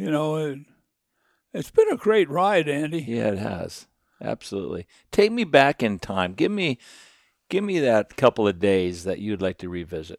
You 0.00 0.10
know, 0.10 0.36
it, 0.36 0.60
it's 1.52 1.70
been 1.70 1.92
a 1.92 1.96
great 1.98 2.30
ride, 2.30 2.70
Andy. 2.70 3.02
Yeah, 3.06 3.32
it 3.32 3.38
has. 3.38 3.86
Absolutely. 4.22 4.86
Take 5.12 5.30
me 5.30 5.44
back 5.44 5.82
in 5.82 5.98
time. 5.98 6.32
Give 6.32 6.50
me, 6.50 6.78
give 7.50 7.62
me 7.62 7.80
that 7.80 8.16
couple 8.16 8.48
of 8.48 8.58
days 8.58 9.04
that 9.04 9.18
you'd 9.18 9.42
like 9.42 9.58
to 9.58 9.68
revisit. 9.68 10.18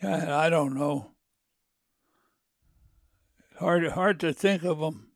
Yeah, 0.00 0.38
I 0.38 0.48
don't 0.48 0.76
know. 0.76 1.10
Hard, 3.58 3.84
hard 3.88 4.20
to 4.20 4.32
think 4.32 4.62
of 4.62 4.78
them. 4.78 5.08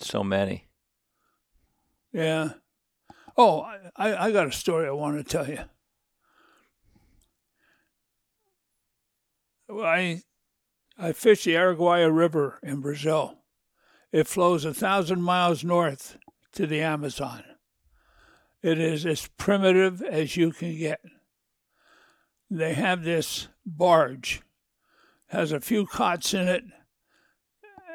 So 0.00 0.24
many. 0.24 0.70
Yeah. 2.12 2.54
Oh, 3.36 3.60
I, 3.94 4.26
I 4.26 4.32
got 4.32 4.48
a 4.48 4.52
story 4.52 4.88
I 4.88 4.90
want 4.90 5.18
to 5.18 5.22
tell 5.22 5.48
you. 5.48 5.60
I, 9.70 10.22
I 10.98 11.12
fish 11.12 11.44
the 11.44 11.54
Araguaia 11.54 12.14
River 12.14 12.58
in 12.62 12.80
Brazil. 12.80 13.38
It 14.12 14.26
flows 14.26 14.64
a 14.64 14.72
thousand 14.72 15.22
miles 15.22 15.62
north 15.62 16.16
to 16.52 16.66
the 16.66 16.80
Amazon. 16.80 17.44
It 18.62 18.78
is 18.78 19.06
as 19.06 19.28
primitive 19.36 20.02
as 20.02 20.36
you 20.36 20.52
can 20.52 20.76
get. 20.76 21.00
They 22.50 22.74
have 22.74 23.04
this 23.04 23.48
barge, 23.66 24.40
has 25.28 25.52
a 25.52 25.60
few 25.60 25.86
cots 25.86 26.32
in 26.32 26.48
it, 26.48 26.64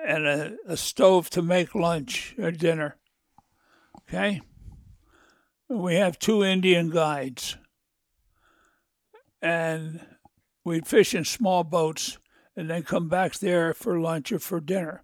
and 0.05 0.27
a, 0.27 0.55
a 0.67 0.77
stove 0.77 1.29
to 1.31 1.41
make 1.41 1.73
lunch 1.73 2.35
or 2.37 2.51
dinner. 2.51 2.97
Okay? 3.97 4.41
We 5.67 5.95
have 5.95 6.19
two 6.19 6.43
Indian 6.43 6.89
guides. 6.91 7.57
And 9.41 10.05
we'd 10.63 10.87
fish 10.87 11.13
in 11.13 11.25
small 11.25 11.63
boats 11.63 12.17
and 12.55 12.69
then 12.69 12.83
come 12.83 13.09
back 13.09 13.35
there 13.35 13.73
for 13.73 13.99
lunch 13.99 14.31
or 14.31 14.39
for 14.39 14.59
dinner. 14.59 15.03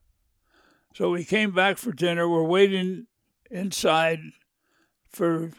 So 0.95 1.11
we 1.11 1.23
came 1.23 1.53
back 1.53 1.77
for 1.77 1.91
dinner. 1.91 2.27
We're 2.27 2.43
waiting 2.43 3.07
inside 3.49 4.19
for 5.09 5.51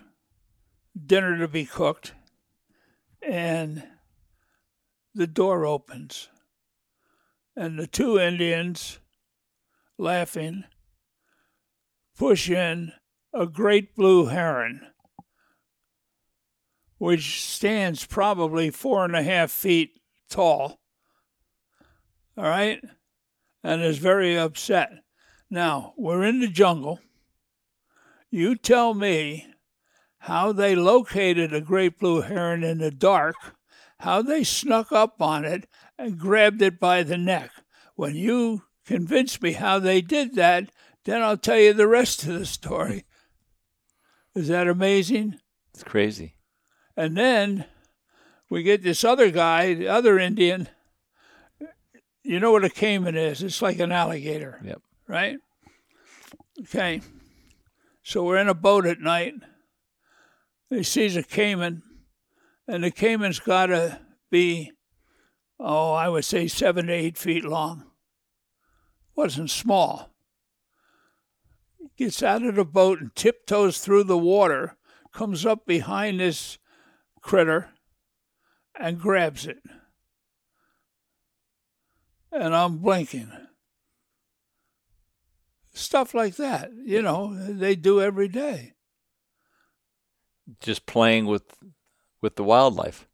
dinner 1.07 1.39
to 1.39 1.49
be 1.49 1.65
cooked. 1.65 2.15
And 3.23 3.85
the 5.15 5.27
door 5.27 5.67
opens. 5.67 6.29
And 7.57 7.79
the 7.79 7.87
two 7.87 8.19
Indians, 8.19 8.99
laughing, 9.99 10.65
push 12.17 12.49
in 12.49 12.93
a 13.33 13.47
great 13.47 13.95
blue 13.95 14.27
heron, 14.27 14.87
which 17.01 17.43
stands 17.43 18.05
probably 18.05 18.69
four 18.69 19.07
and 19.07 19.17
a 19.17 19.23
half 19.23 19.51
feet 19.51 19.99
tall. 20.29 20.79
All 22.37 22.45
right? 22.45 22.79
And 23.65 23.81
is 23.81 23.97
very 23.97 24.37
upset. 24.39 24.91
Now, 25.49 25.95
we're 25.97 26.25
in 26.25 26.41
the 26.41 26.47
jungle. 26.47 27.01
You 28.31 28.55
tell 28.55 28.93
me 28.93 29.47
how 30.19 30.53
they 30.53 30.75
located 30.75 31.55
a 31.55 31.63
great 31.63 31.99
blue 31.99 32.21
heron 32.21 32.63
in 32.63 32.77
the 32.77 32.91
dark, 32.91 33.35
how 34.01 34.21
they 34.21 34.45
snuck 34.45 34.93
up 34.93 35.23
on 35.23 35.47
it 35.47 35.67
and 35.99 36.19
grabbed 36.19 36.61
it 36.61 36.79
by 36.79 37.03
the 37.03 37.17
neck. 37.17 37.51
When 37.95 38.15
you 38.15 38.65
convince 38.85 39.41
me 39.41 39.53
how 39.53 39.79
they 39.79 40.03
did 40.03 40.35
that, 40.35 40.71
then 41.07 41.23
I'll 41.23 41.39
tell 41.39 41.59
you 41.59 41.73
the 41.73 41.89
rest 41.89 42.25
of 42.25 42.39
the 42.39 42.45
story. 42.45 43.07
Is 44.35 44.49
that 44.49 44.69
amazing? 44.69 45.41
It's 45.73 45.83
crazy. 45.83 46.35
And 46.97 47.17
then 47.17 47.65
we 48.49 48.63
get 48.63 48.83
this 48.83 49.05
other 49.05 49.31
guy, 49.31 49.75
the 49.75 49.89
other 49.89 50.19
Indian. 50.19 50.69
You 52.23 52.41
know 52.41 52.53
what 52.53 52.65
a 52.65 52.71
caiman 52.71 53.17
is? 53.17 53.43
It's 53.43 53.63
like 53.63 53.79
an 53.79 53.93
alligator. 53.93 54.61
Yep. 54.65 54.83
Right? 55.07 55.39
Okay. 56.63 57.01
So 58.03 58.25
we're 58.25 58.39
in 58.39 58.49
a 58.49 58.55
boat 58.55 58.87
at 58.87 59.01
night. 59.01 59.35
He 60.69 60.83
sees 60.83 61.17
a 61.17 61.23
caiman, 61.23 61.83
and 62.69 62.85
the 62.85 62.91
caiman's 62.91 63.41
got 63.41 63.67
to 63.67 64.01
be, 64.31 64.71
oh, 65.59 65.93
I 65.93 66.09
would 66.09 66.25
say 66.25 66.47
seven 66.47 66.87
to 66.87 66.93
eight 66.93 67.19
feet 67.19 67.45
long. 67.45 67.85
Wasn't 69.17 69.51
small. 69.51 70.11
Gets 71.97 72.23
out 72.23 72.45
of 72.45 72.55
the 72.55 72.65
boat 72.65 73.01
and 73.01 73.15
tiptoes 73.15 73.79
through 73.79 74.05
the 74.05 74.17
water, 74.17 74.77
comes 75.13 75.45
up 75.45 75.67
behind 75.67 76.21
this 76.21 76.59
critter, 77.21 77.71
and 78.79 78.99
grabs 79.01 79.47
it. 79.47 79.59
And 82.33 82.55
I'm 82.55 82.79
blinking. 82.79 83.31
Stuff 85.73 86.15
like 86.15 86.37
that, 86.37 86.71
you 86.85 87.01
know, 87.01 87.35
they 87.35 87.77
do 87.77 88.01
every 88.01 88.29
day. 88.29 88.75
Just 90.61 90.85
playing 90.87 91.27
with 91.27 91.45
with 92.21 92.37
the 92.37 92.45
wildlife, 92.45 93.07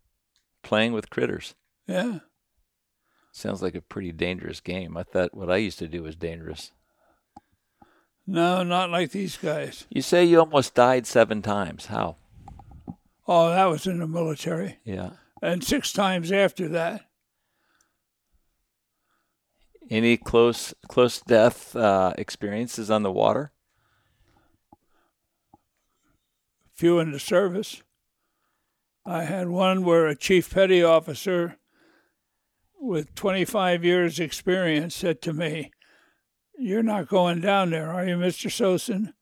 playing 0.62 0.92
with 0.92 1.11
critters. 1.11 1.54
Yeah. 1.87 2.21
Sounds 3.31 3.61
like 3.61 3.75
a 3.75 3.83
pretty 3.83 4.13
dangerous 4.13 4.61
game. 4.61 4.96
I 4.96 5.02
thought 5.02 5.35
what 5.35 5.50
I 5.50 5.59
used 5.59 5.79
to 5.81 5.88
do 5.88 6.02
was 6.02 6.17
dangerous. 6.17 6.73
No, 8.27 8.65
not 8.65 8.90
like 8.90 9.11
these 9.11 9.37
guys. 9.37 9.87
You 9.90 10.02
say 10.02 10.25
you 10.25 10.40
almost 10.40 10.75
died 10.75 11.07
seven 11.07 11.42
times. 11.42 11.87
How? 11.87 12.17
Oh, 13.29 13.50
that 13.50 13.64
was 13.66 13.87
in 13.87 13.98
the 13.98 14.06
military. 14.06 14.79
Yeah. 14.85 15.10
And 15.42 15.62
six 15.62 15.92
times 15.92 16.31
after 16.33 16.68
that. 16.68 17.02
Any 19.88 20.16
close 20.16 20.74
close 20.88 21.20
death 21.20 21.77
uh, 21.77 22.12
experiences 22.18 22.90
on 22.90 23.02
the 23.02 23.12
water? 23.12 23.52
Few 26.74 26.98
in 26.98 27.12
the 27.12 27.20
service. 27.20 27.83
I 29.04 29.22
had 29.22 29.48
one 29.48 29.85
where 29.85 30.08
a 30.08 30.16
chief 30.16 30.52
petty 30.52 30.83
officer 30.83 31.58
with 32.81 33.14
25 33.14 33.85
years' 33.85 34.18
experience 34.18 34.94
said 34.94 35.22
to 35.22 35.33
me, 35.33 35.70
You're 36.58 36.83
not 36.83 37.08
going 37.08 37.40
down 37.40 37.70
there, 37.70 37.90
are 37.90 38.04
you, 38.04 38.16
Mr. 38.16 38.50
Sosin? 38.50 39.12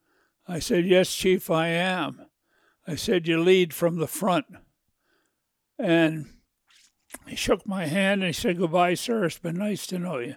I 0.49 0.59
said, 0.59 0.87
Yes, 0.87 1.15
Chief, 1.15 1.51
I 1.51 1.69
am. 1.69 2.24
I 2.87 2.97
said, 2.97 3.27
You 3.27 3.43
lead 3.43 3.73
from 3.73 3.97
the 3.97 4.07
front. 4.07 4.47
And 5.79 6.27
he 7.27 7.37
shook 7.37 7.67
my 7.67 7.87
hand 7.87 8.23
and 8.23 8.29
he 8.29 8.33
said, 8.33 8.59
Goodbye, 8.59 8.95
sir. 8.95 9.25
It's 9.25 9.39
been 9.39 9.57
nice 9.57 9.87
to 9.89 9.99
know 9.99 10.19
you. 10.19 10.35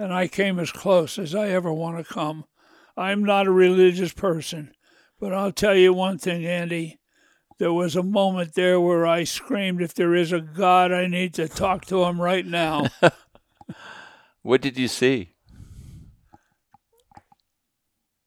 and 0.00 0.14
I 0.14 0.28
came 0.28 0.58
as 0.58 0.72
close 0.72 1.18
as 1.18 1.34
I 1.34 1.48
ever 1.48 1.70
want 1.70 1.98
to 1.98 2.14
come. 2.14 2.46
I'm 2.96 3.22
not 3.22 3.46
a 3.46 3.52
religious 3.52 4.14
person, 4.14 4.72
but 5.20 5.34
I'll 5.34 5.52
tell 5.52 5.74
you 5.74 5.92
one 5.92 6.16
thing, 6.16 6.46
Andy. 6.46 6.98
There 7.58 7.72
was 7.72 7.94
a 7.94 8.02
moment 8.02 8.54
there 8.54 8.80
where 8.80 9.06
I 9.06 9.24
screamed, 9.24 9.82
If 9.82 9.92
there 9.92 10.14
is 10.14 10.32
a 10.32 10.40
God, 10.40 10.90
I 10.90 11.06
need 11.06 11.34
to 11.34 11.48
talk 11.48 11.84
to 11.86 12.04
him 12.04 12.20
right 12.20 12.46
now. 12.46 12.86
What 14.42 14.62
did 14.62 14.78
you 14.78 14.88
see? 14.88 15.34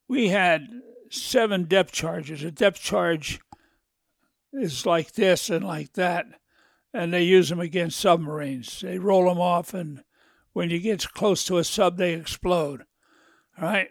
we 0.08 0.28
had 0.30 0.68
seven 1.14 1.66
depth 1.66 1.92
charges. 1.92 2.44
A 2.44 2.52
depth 2.52 2.82
charge 2.82 3.40
is 4.52 4.86
like 4.86 5.14
this 5.14 5.50
and 5.50 5.66
like 5.66 5.94
that, 5.94 6.26
and 6.94 7.14
they 7.14 7.24
use 7.24 7.50
them 7.50 7.60
against 7.60 8.00
submarines. 8.00 8.82
They 8.82 9.00
roll 9.00 9.26
them 9.26 9.40
off, 9.40 9.74
and 9.74 10.04
when 10.54 10.70
you 10.70 10.80
get 10.80 11.14
close 11.14 11.44
to 11.46 11.58
a 11.58 11.64
sub, 11.64 11.98
they 11.98 12.14
explode. 12.14 12.84
All 13.60 13.66
right? 13.66 13.90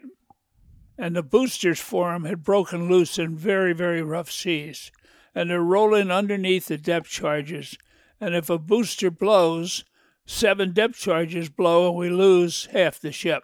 And 0.97 1.15
the 1.15 1.23
boosters 1.23 1.79
for 1.79 2.11
them 2.11 2.25
had 2.25 2.43
broken 2.43 2.89
loose 2.89 3.17
in 3.17 3.35
very, 3.35 3.73
very 3.73 4.01
rough 4.01 4.31
seas, 4.31 4.91
and 5.33 5.49
they're 5.49 5.61
rolling 5.61 6.11
underneath 6.11 6.67
the 6.67 6.77
depth 6.77 7.09
charges. 7.09 7.77
And 8.21 8.35
if 8.35 8.49
a 8.49 8.59
booster 8.59 9.09
blows, 9.09 9.83
seven 10.25 10.71
depth 10.71 10.97
charges 10.97 11.49
blow, 11.49 11.89
and 11.89 11.97
we 11.97 12.09
lose 12.09 12.67
half 12.67 12.99
the 12.99 13.11
ship. 13.11 13.43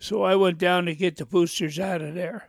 So 0.00 0.22
I 0.22 0.34
went 0.34 0.58
down 0.58 0.86
to 0.86 0.94
get 0.94 1.16
the 1.16 1.26
boosters 1.26 1.78
out 1.78 2.00
of 2.00 2.14
there. 2.14 2.48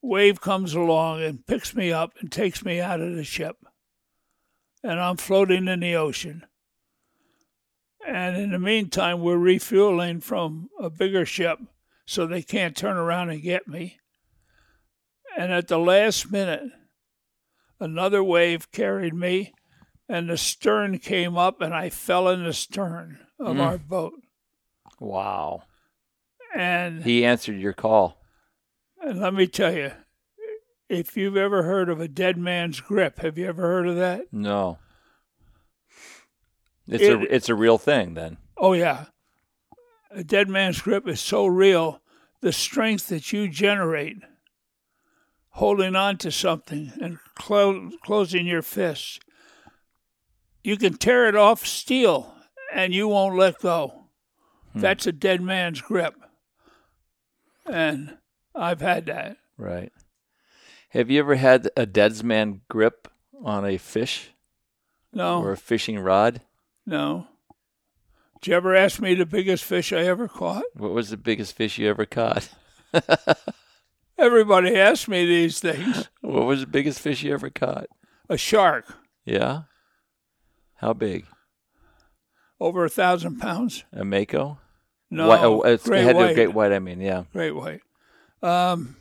Wave 0.00 0.40
comes 0.40 0.74
along 0.74 1.22
and 1.22 1.46
picks 1.46 1.74
me 1.74 1.92
up 1.92 2.12
and 2.20 2.30
takes 2.30 2.64
me 2.64 2.80
out 2.80 3.00
of 3.00 3.14
the 3.16 3.24
ship. 3.24 3.56
And 4.82 4.98
I'm 4.98 5.16
floating 5.16 5.68
in 5.68 5.80
the 5.80 5.96
ocean. 5.96 6.46
And 8.06 8.36
in 8.36 8.50
the 8.52 8.58
meantime, 8.58 9.20
we're 9.20 9.36
refueling 9.36 10.20
from 10.20 10.70
a 10.80 10.88
bigger 10.88 11.26
ship 11.26 11.58
so 12.06 12.26
they 12.26 12.42
can't 12.42 12.76
turn 12.76 12.96
around 12.96 13.30
and 13.30 13.42
get 13.42 13.68
me. 13.68 13.98
And 15.36 15.52
at 15.52 15.68
the 15.68 15.78
last 15.78 16.30
minute, 16.30 16.64
another 17.80 18.22
wave 18.22 18.70
carried 18.72 19.14
me, 19.14 19.52
and 20.08 20.28
the 20.28 20.36
stern 20.36 20.98
came 20.98 21.38
up, 21.38 21.60
and 21.60 21.72
I 21.72 21.90
fell 21.90 22.28
in 22.28 22.42
the 22.44 22.52
stern 22.52 23.18
of 23.38 23.56
Mm. 23.56 23.60
our 23.60 23.78
boat. 23.78 24.14
Wow. 24.98 25.62
And 26.54 27.02
He 27.02 27.24
answered 27.24 27.58
your 27.58 27.72
call. 27.72 28.18
And 29.00 29.20
let 29.20 29.34
me 29.34 29.46
tell 29.46 29.72
you, 29.74 29.92
if 30.88 31.16
you've 31.16 31.36
ever 31.36 31.62
heard 31.62 31.88
of 31.88 32.00
a 32.00 32.08
dead 32.08 32.36
man's 32.36 32.80
grip, 32.80 33.18
have 33.20 33.36
you 33.38 33.46
ever 33.46 33.62
heard 33.62 33.88
of 33.88 33.96
that? 33.96 34.32
No. 34.32 34.78
It's 36.86 37.02
It- 37.02 37.12
a 37.22 37.34
it's 37.34 37.48
a 37.48 37.54
real 37.54 37.78
thing 37.78 38.14
then. 38.14 38.38
Oh, 38.56 38.72
yeah. 38.74 39.06
A 40.10 40.22
dead 40.22 40.48
man's 40.48 40.80
grip 40.82 41.08
is 41.08 41.20
so 41.20 41.46
real, 41.46 42.00
the 42.40 42.52
strength 42.52 43.06
that 43.08 43.32
you 43.32 43.48
generate 43.48 44.18
holding 45.56 45.96
on 45.96 46.16
to 46.18 46.30
something 46.30 46.92
and 47.00 47.18
clo- 47.34 47.90
closing 48.02 48.46
your 48.46 48.62
fists, 48.62 49.18
you 50.62 50.76
can 50.76 50.94
tear 50.96 51.26
it 51.28 51.34
off 51.36 51.66
steel 51.66 52.34
and 52.72 52.94
you 52.94 53.08
won't 53.08 53.36
let 53.36 53.58
go. 53.60 54.04
Hmm. 54.72 54.80
That's 54.80 55.06
a 55.06 55.12
dead 55.12 55.40
man's 55.40 55.80
grip. 55.80 56.14
And 57.66 58.18
I've 58.54 58.80
had 58.80 59.06
that. 59.06 59.36
Right. 59.56 59.92
Have 60.90 61.10
you 61.10 61.20
ever 61.20 61.36
had 61.36 61.70
a 61.76 61.86
deadsman 61.86 62.60
grip 62.68 63.08
on 63.44 63.64
a 63.64 63.78
fish 63.78 64.30
No, 65.12 65.40
or 65.42 65.52
a 65.52 65.56
fishing 65.56 65.98
rod? 65.98 66.40
no. 66.86 67.26
Did 68.40 68.50
you 68.50 68.56
ever 68.56 68.74
ask 68.74 69.00
me 69.00 69.14
the 69.14 69.24
biggest 69.24 69.62
fish 69.62 69.92
I 69.92 69.98
ever 70.00 70.26
caught? 70.26 70.64
What 70.74 70.90
was 70.90 71.10
the 71.10 71.16
biggest 71.16 71.54
fish 71.54 71.78
you 71.78 71.88
ever 71.88 72.04
caught? 72.04 72.48
Everybody 74.18 74.76
asks 74.76 75.06
me 75.06 75.24
these 75.24 75.60
things. 75.60 76.08
What 76.22 76.46
was 76.46 76.60
the 76.60 76.66
biggest 76.66 76.98
fish 77.00 77.22
you 77.22 77.32
ever 77.32 77.50
caught? 77.50 77.86
A 78.28 78.36
shark, 78.36 78.96
Yeah. 79.24 79.62
How 80.76 80.92
big? 80.92 81.26
over 82.60 82.84
a 82.84 82.88
thousand 82.88 83.38
pounds. 83.38 83.84
A 83.92 84.04
mako? 84.04 84.58
No, 85.12 85.28
Whi- 85.28 85.42
oh, 85.44 85.60
it's, 85.62 85.86
great 85.86 86.00
it 86.00 86.04
had 86.04 86.12
to 86.14 86.18
white. 86.18 86.34
great 86.34 86.54
white. 86.54 86.72
I 86.72 86.78
mean, 86.78 86.98
yeah. 87.00 87.24
Great 87.34 87.52
white. 87.52 87.82
Um, 88.42 88.96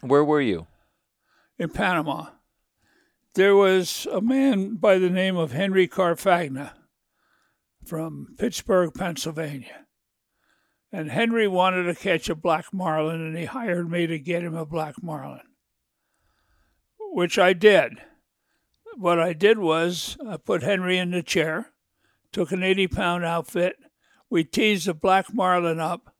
Where 0.00 0.24
were 0.24 0.40
you? 0.40 0.66
in 1.58 1.70
Panama, 1.70 2.26
there 3.34 3.54
was 3.54 4.06
a 4.12 4.20
man 4.20 4.74
by 4.76 4.98
the 4.98 5.08
name 5.08 5.36
of 5.36 5.52
Henry 5.52 5.86
Carfagna 5.88 6.72
from 7.86 8.34
Pittsburgh, 8.36 8.92
Pennsylvania. 8.92 9.86
And 10.92 11.10
Henry 11.10 11.46
wanted 11.48 11.84
to 11.84 11.94
catch 11.94 12.28
a 12.28 12.34
black 12.34 12.74
marlin, 12.74 13.20
and 13.20 13.36
he 13.36 13.44
hired 13.46 13.90
me 13.90 14.06
to 14.06 14.18
get 14.18 14.42
him 14.42 14.54
a 14.54 14.66
black 14.66 15.02
marlin, 15.02 15.40
which 16.98 17.38
I 17.38 17.52
did. 17.52 17.94
What 18.96 19.18
I 19.20 19.32
did 19.32 19.58
was 19.58 20.16
I 20.28 20.36
put 20.36 20.62
Henry 20.62 20.98
in 20.98 21.10
the 21.12 21.22
chair, 21.22 21.72
took 22.32 22.50
an 22.52 22.62
80 22.62 22.88
pound 22.88 23.24
outfit, 23.24 23.76
we 24.30 24.44
teased 24.44 24.86
the 24.86 24.94
black 24.94 25.32
marlin 25.32 25.80
up. 25.80 26.14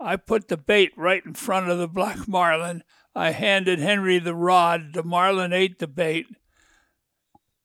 I 0.00 0.16
put 0.16 0.48
the 0.48 0.56
bait 0.56 0.92
right 0.96 1.24
in 1.24 1.34
front 1.34 1.70
of 1.70 1.78
the 1.78 1.88
black 1.88 2.28
marlin. 2.28 2.82
I 3.14 3.30
handed 3.30 3.80
Henry 3.80 4.18
the 4.18 4.34
rod. 4.34 4.92
The 4.92 5.02
marlin 5.02 5.52
ate 5.52 5.78
the 5.78 5.88
bait. 5.88 6.26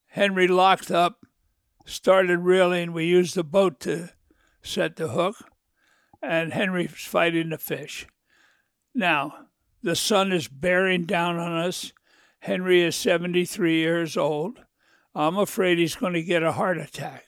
Henry 0.08 0.48
locked 0.48 0.90
up, 0.90 1.26
started 1.86 2.38
reeling. 2.38 2.92
We 2.92 3.04
used 3.04 3.34
the 3.34 3.44
boat 3.44 3.80
to 3.80 4.10
set 4.62 4.96
the 4.96 5.08
hook, 5.08 5.36
and 6.22 6.52
Henry's 6.52 6.92
fighting 6.92 7.50
the 7.50 7.58
fish. 7.58 8.06
Now, 8.94 9.46
the 9.82 9.96
sun 9.96 10.32
is 10.32 10.48
bearing 10.48 11.04
down 11.04 11.36
on 11.36 11.52
us. 11.52 11.92
Henry 12.40 12.82
is 12.82 12.96
73 12.96 13.76
years 13.76 14.16
old. 14.16 14.60
I'm 15.14 15.36
afraid 15.36 15.78
he's 15.78 15.94
going 15.94 16.14
to 16.14 16.22
get 16.22 16.42
a 16.42 16.52
heart 16.52 16.78
attack. 16.78 17.24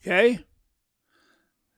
Okay? 0.00 0.44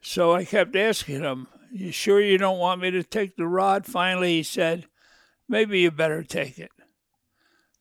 So 0.03 0.35
I 0.35 0.45
kept 0.45 0.75
asking 0.75 1.23
him, 1.23 1.47
You 1.71 1.93
sure 1.93 2.21
you 2.21 2.37
don't 2.37 2.59
want 2.59 2.83
me 2.83 2.91
to 2.91 3.05
take 3.05 3.37
the 3.37 3.47
rod? 3.47 3.87
Finally, 3.87 4.37
he 4.37 4.43
said, 4.43 4.87
Maybe 5.49 5.81
you 5.81 5.91
better 5.91 6.25
take 6.25 6.59
it. 6.59 6.73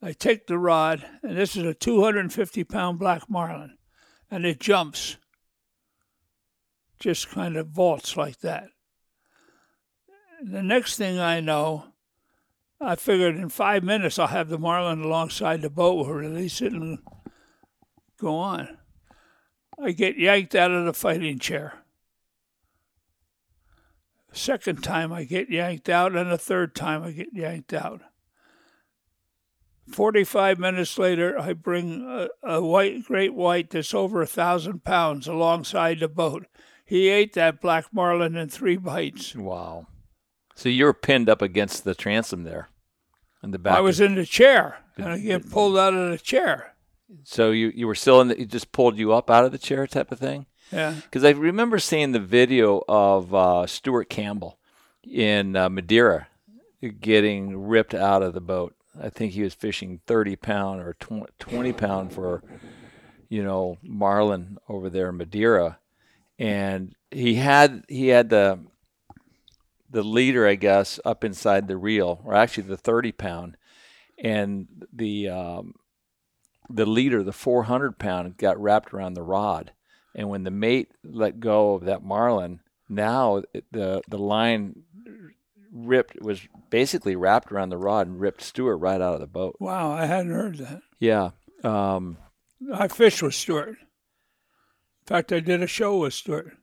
I 0.04 0.14
take 0.14 0.48
the 0.48 0.58
rod, 0.58 1.04
and 1.24 1.36
this 1.36 1.56
is 1.56 1.64
a 1.64 1.74
250 1.74 2.64
pound 2.64 3.00
black 3.00 3.30
marlin, 3.30 3.78
and 4.30 4.46
it 4.46 4.60
jumps. 4.60 5.18
Just 7.00 7.30
kind 7.30 7.58
of 7.58 7.70
vaults 7.70 8.16
like 8.16 8.40
that. 8.42 8.68
The 10.44 10.64
next 10.64 10.98
thing 10.98 11.20
I 11.20 11.40
know, 11.40 11.86
I 12.80 12.96
figured 12.96 13.36
in 13.36 13.50
five 13.50 13.84
minutes 13.84 14.20
I'll 14.20 14.28
have 14.28 14.50
the 14.50 14.60
marlin 14.60 15.02
alongside 15.02 15.62
the 15.62 15.70
boat. 15.70 16.06
We'll 16.06 16.16
release 16.16 16.62
it 16.62 16.74
and 16.74 17.00
go 18.20 18.36
on. 18.36 18.78
I 19.84 19.92
get 19.92 20.20
yanked 20.20 20.54
out 20.54 20.72
of 20.72 20.86
the 20.86 20.94
fighting 20.94 21.40
chair. 21.40 21.81
Second 24.34 24.84
time 24.84 25.12
I 25.12 25.26
get 25.26 25.50
yanked 25.50 25.90
out, 25.90 26.16
and 26.16 26.32
the 26.32 26.38
third 26.38 26.74
time 26.74 27.04
I 27.04 27.12
get 27.12 27.34
yanked 27.34 27.74
out. 27.74 28.02
45 29.90 30.58
minutes 30.58 30.98
later, 30.98 31.38
I 31.38 31.54
bring 31.54 32.06
a, 32.08 32.30
a 32.48 32.62
white, 32.62 33.04
great 33.04 33.34
white 33.34 33.72
that's 33.72 33.94
over 33.94 34.22
a 34.22 34.28
thousand 34.28 34.84
pounds 34.84 35.28
alongside 35.28 36.00
the 36.00 36.08
boat. 36.08 36.46
He 36.86 37.10
ate 37.10 37.34
that 37.34 37.62
black 37.62 37.86
marlin 37.92 38.36
in 38.36 38.50
three 38.50 38.78
bites. 38.78 39.36
Wow. 39.36 39.88
So 40.56 40.70
you 40.70 40.86
were 40.86 40.94
pinned 40.94 41.30
up 41.30 41.42
against 41.42 41.84
the 41.84 41.96
transom 41.96 42.44
there 42.44 42.70
in 43.44 43.52
the 43.52 43.60
back. 43.60 43.78
I 43.78 43.82
was 43.82 44.00
in 44.00 44.16
the 44.16 44.26
chair, 44.26 44.78
and 44.98 45.08
I 45.08 45.20
get 45.20 45.50
pulled 45.50 45.78
out 45.78 45.94
of 45.94 46.12
the 46.12 46.18
chair. 46.18 46.76
so 47.24 47.52
you, 47.52 47.72
you 47.76 47.88
were 47.88 47.96
still 47.96 48.22
in 48.22 48.30
the, 48.30 48.42
it 48.42 48.50
just 48.50 48.72
pulled 48.72 48.98
you 48.98 49.14
up 49.14 49.30
out 49.30 49.46
of 49.46 49.52
the 49.52 49.58
chair 49.58 49.88
type 49.88 50.12
of 50.12 50.20
thing? 50.20 50.46
Yeah. 50.72 50.96
Because 51.04 51.24
I 51.24 51.32
remember 51.32 51.80
seeing 51.80 52.12
the 52.12 52.20
video 52.20 52.84
of 52.88 53.34
uh, 53.34 53.68
Stuart 53.68 54.10
Campbell 54.10 54.58
in 55.04 55.56
uh, 55.56 55.70
Madeira 55.70 56.28
getting 57.00 57.68
ripped 57.68 57.94
out 57.94 58.24
of 58.24 58.34
the 58.34 58.42
boat. 58.42 58.76
I 59.00 59.10
think 59.10 59.34
he 59.34 59.44
was 59.44 59.54
fishing 59.54 60.02
30 60.08 60.36
pound 60.36 60.82
or 60.82 60.96
20 61.40 61.74
pound 61.74 62.14
for, 62.14 62.44
you 63.30 63.44
know, 63.44 63.78
marlin 63.82 64.58
over 64.68 64.90
there 64.90 65.10
in 65.10 65.18
Madeira, 65.18 65.80
and 66.38 66.96
he 67.10 67.36
had 67.36 67.86
he 67.88 68.10
had 68.10 68.30
the 68.30 68.60
the 69.90 70.04
leader, 70.04 70.48
I 70.48 70.56
guess, 70.56 71.00
up 71.06 71.24
inside 71.24 71.68
the 71.68 71.78
reel, 71.78 72.22
or 72.26 72.34
actually 72.34 72.64
the 72.64 72.78
30 72.78 73.12
pound, 73.14 73.58
and 74.18 74.68
the 74.92 75.30
um, 75.30 75.76
the 76.70 76.86
leader, 76.86 77.24
the 77.24 77.34
400 77.34 77.98
pound, 77.98 78.38
got 78.38 78.62
wrapped 78.62 78.94
around 78.94 79.14
the 79.14 79.24
rod. 79.24 79.72
And 80.16 80.30
when 80.30 80.43
the 80.43 80.51
mate 80.51 80.91
let 81.03 81.39
go 81.39 81.74
of 81.74 81.86
that 81.86 82.03
marlin, 82.03 82.59
now 82.89 83.43
the 83.72 84.01
the 84.07 84.18
line 84.18 84.84
ripped 85.72 86.22
was 86.22 86.41
basically 86.70 87.16
wrapped 87.16 87.51
around 87.51 87.70
the 87.70 87.78
rod 87.78 88.07
and 88.07 88.20
ripped 88.20 88.41
Stuart 88.41 88.78
right 88.78 88.99
out 89.01 89.14
of 89.14 89.22
the 89.22 89.28
boat. 89.28 89.55
Wow, 89.59 89.91
I 89.91 90.05
hadn't 90.05 90.34
heard 90.34 90.57
that. 90.57 90.82
Yeah. 90.99 91.32
Um, 91.64 92.18
I 92.74 92.88
fished 92.88 93.24
with 93.24 93.34
Stuart. 93.34 93.70
In 93.70 95.05
fact, 95.05 95.32
I 95.32 95.39
did 95.39 95.62
a 95.64 95.68
show 95.68 95.97
with 95.97 96.14
Stuart. 96.14 96.57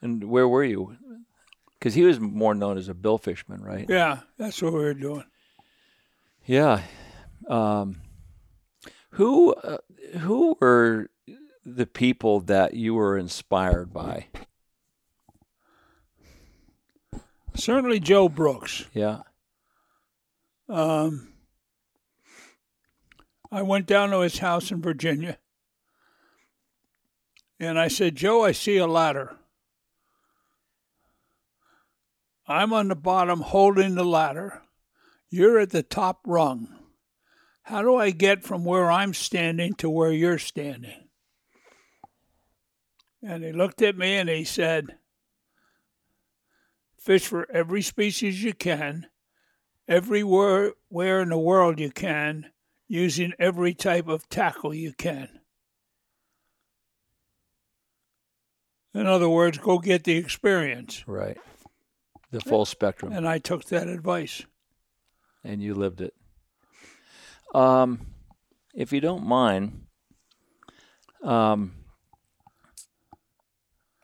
And 0.00 0.24
where 0.24 0.48
were 0.48 0.64
you? 0.64 0.96
Because 1.78 1.94
he 1.94 2.02
was 2.04 2.18
more 2.18 2.54
known 2.54 2.76
as 2.76 2.88
a 2.88 2.94
bill 2.94 3.18
fisherman, 3.18 3.62
right? 3.62 3.86
Yeah, 3.88 4.20
that's 4.36 4.60
what 4.62 4.72
we 4.72 4.80
were 4.80 4.94
doing. 4.94 5.24
Yeah. 6.44 6.82
Um, 7.48 8.00
who 9.10 9.52
uh, 9.54 9.78
who 10.18 10.56
were 10.60 11.10
the 11.64 11.86
people 11.86 12.40
that 12.40 12.74
you 12.74 12.94
were 12.94 13.16
inspired 13.16 13.92
by? 13.92 14.26
Certainly 17.54 18.00
Joe 18.00 18.28
Brooks. 18.28 18.84
Yeah. 18.92 19.22
Um, 20.68 21.32
I 23.50 23.62
went 23.62 23.86
down 23.86 24.10
to 24.10 24.20
his 24.20 24.38
house 24.38 24.70
in 24.70 24.82
Virginia 24.82 25.38
and 27.58 27.78
I 27.78 27.88
said, 27.88 28.14
Joe, 28.14 28.44
I 28.44 28.52
see 28.52 28.76
a 28.76 28.86
ladder. 28.86 29.36
I'm 32.46 32.72
on 32.72 32.88
the 32.88 32.96
bottom 32.96 33.40
holding 33.40 33.94
the 33.94 34.04
ladder. 34.04 34.62
You're 35.28 35.58
at 35.58 35.70
the 35.70 35.82
top 35.82 36.20
rung. 36.26 36.68
How 37.64 37.82
do 37.82 37.96
I 37.96 38.10
get 38.10 38.44
from 38.44 38.64
where 38.64 38.90
I'm 38.90 39.12
standing 39.12 39.74
to 39.74 39.90
where 39.90 40.12
you're 40.12 40.38
standing? 40.38 41.07
And 43.22 43.42
he 43.44 43.52
looked 43.52 43.82
at 43.82 43.96
me 43.96 44.16
and 44.16 44.28
he 44.28 44.44
said, 44.44 44.96
Fish 46.98 47.26
for 47.26 47.50
every 47.50 47.82
species 47.82 48.42
you 48.42 48.52
can, 48.52 49.06
everywhere 49.88 50.72
where 50.88 51.20
in 51.22 51.30
the 51.30 51.38
world 51.38 51.80
you 51.80 51.90
can, 51.90 52.50
using 52.86 53.32
every 53.38 53.74
type 53.74 54.08
of 54.08 54.28
tackle 54.28 54.74
you 54.74 54.92
can. 54.92 55.40
In 58.94 59.06
other 59.06 59.28
words, 59.28 59.58
go 59.58 59.78
get 59.78 60.04
the 60.04 60.16
experience. 60.16 61.04
Right. 61.06 61.38
The 62.30 62.40
full 62.40 62.64
spectrum. 62.64 63.12
And 63.12 63.28
I 63.28 63.38
took 63.38 63.64
that 63.66 63.86
advice. 63.86 64.44
And 65.44 65.62
you 65.62 65.74
lived 65.74 66.00
it. 66.00 66.14
Um, 67.54 68.06
if 68.74 68.92
you 68.92 69.00
don't 69.00 69.24
mind, 69.24 69.86
um, 71.22 71.72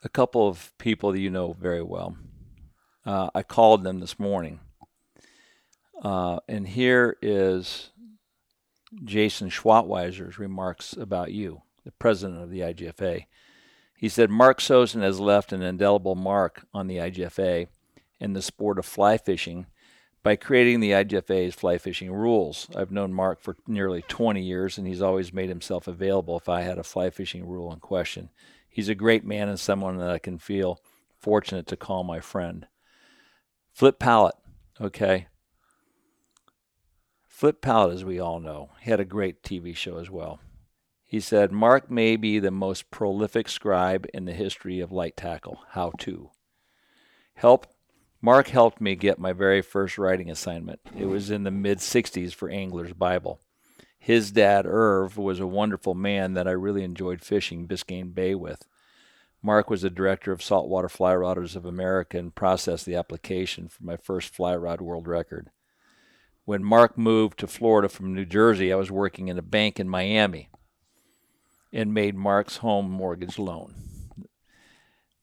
a 0.05 0.09
couple 0.09 0.47
of 0.47 0.71
people 0.79 1.13
that 1.13 1.21
you 1.21 1.31
know 1.31 1.55
very 1.59 1.83
well. 1.83 2.17
Uh, 3.07 3.31
I 3.35 3.43
called 3.43 3.83
them 3.83 4.01
this 4.01 4.19
morning. 4.19 4.61
Uh, 6.03 6.41
and 6.47 6.69
here 6.69 7.17
is 7.23 7.91
Jason 9.03 9.49
Schratwieser's 9.49 10.39
remarks 10.39 10.93
about 10.93 11.33
you, 11.33 11.63
the 11.85 11.93
president 11.93 12.43
of 12.43 12.51
the 12.51 12.61
IGFA. 12.61 13.25
He 13.97 14.09
said 14.09 14.31
Mark 14.31 14.61
Sosin 14.61 15.01
has 15.01 15.19
left 15.19 15.53
an 15.53 15.63
indelible 15.63 16.15
mark 16.15 16.67
on 16.75 16.87
the 16.87 16.99
IGFA 16.99 17.69
and 18.21 18.37
the 18.37 18.43
sport 18.43 18.79
of 18.79 18.85
fly 18.85 19.17
fishing 19.17 19.67
by 20.23 20.37
creating 20.37 20.81
the 20.81 20.91
IGFA's 20.91 21.55
fly 21.55 21.79
fishing 21.79 22.13
rules. 22.13 22.69
I've 22.75 22.91
known 22.91 23.13
Mark 23.13 23.41
for 23.41 23.57
nearly 23.67 24.03
20 24.03 24.43
years, 24.43 24.77
and 24.77 24.87
he's 24.87 25.03
always 25.03 25.33
made 25.33 25.49
himself 25.49 25.87
available 25.87 26.37
if 26.37 26.49
I 26.49 26.63
had 26.63 26.79
a 26.79 26.83
fly 26.83 27.11
fishing 27.11 27.47
rule 27.47 27.73
in 27.73 27.79
question. 27.79 28.31
He's 28.75 28.89
a 28.89 28.97
great 28.97 29.25
man 29.25 29.49
and 29.49 29.61
someone 29.61 29.99
that 29.99 30.11
I 30.11 30.19
can 30.19 30.37
feel 30.37 30.81
fortunate 31.21 31.69
to 31.69 31.77
call 31.77 32.03
my 32.03 32.19
friend. 32.19 32.67
Flip 33.73 34.01
Pallot, 34.01 34.35
okay. 34.81 35.29
Flip 37.29 37.63
Pallot, 37.63 37.95
as 37.95 38.05
we 38.05 38.19
all 38.19 38.41
know, 38.41 38.71
he 38.81 38.91
had 38.91 38.99
a 38.99 39.05
great 39.05 39.45
TV 39.45 39.77
show 39.77 39.99
as 39.99 40.11
well. 40.11 40.41
He 41.05 41.21
said, 41.21 41.53
Mark 41.53 41.89
may 41.89 42.17
be 42.17 42.41
the 42.41 42.51
most 42.51 42.91
prolific 42.91 43.49
scribe 43.49 44.09
in 44.13 44.25
the 44.25 44.33
history 44.33 44.81
of 44.81 44.91
light 44.91 45.17
tackle. 45.17 45.61
How 45.71 45.93
to? 45.99 46.31
Help. 47.35 47.69
Mark 48.21 48.49
helped 48.49 48.81
me 48.81 48.97
get 48.97 49.21
my 49.21 49.33
very 49.33 49.63
first 49.63 49.99
writing 49.99 50.29
assignment. 50.29 50.81
It 50.99 51.07
was 51.07 51.31
in 51.31 51.45
the 51.45 51.53
mid 51.53 51.79
60s 51.79 52.35
for 52.35 52.51
Angler's 52.51 52.93
Bible. 52.93 53.39
His 54.05 54.33
dad, 54.33 54.67
Irv, 54.67 55.17
was 55.17 55.41
a 55.41 55.47
wonderful 55.47 55.95
man 55.95 56.35
that 56.35 56.47
I 56.47 56.51
really 56.51 56.85
enjoyed 56.85 57.23
fishing 57.23 57.67
Biscayne 57.67 58.15
Bay 58.15 58.35
with. 58.35 58.67
Mark 59.43 59.71
was 59.71 59.81
the 59.81 59.89
director 59.89 60.31
of 60.31 60.43
Saltwater 60.43 60.91
Fly 60.91 61.15
Rodders 61.15 61.57
of 61.57 61.65
America 61.65 62.19
and 62.19 62.35
processed 62.35 62.85
the 62.85 62.97
application 62.97 63.67
for 63.67 63.83
my 63.83 63.97
first 63.97 64.35
fly 64.35 64.55
rod 64.57 64.83
world 64.83 65.09
record. 65.09 65.49
When 66.45 66.63
Mark 66.63 66.99
moved 66.99 67.39
to 67.39 67.47
Florida 67.47 67.89
from 67.89 68.15
New 68.15 68.27
Jersey, 68.27 68.71
I 68.71 68.77
was 68.77 68.91
working 68.91 69.29
in 69.29 69.39
a 69.39 69.43
bank 69.43 69.81
in 69.81 69.89
Miami 69.89 70.51
and 71.73 71.95
made 71.95 72.15
Mark's 72.15 72.59
home 72.59 72.91
mortgage 72.91 73.39
loan. 73.39 73.75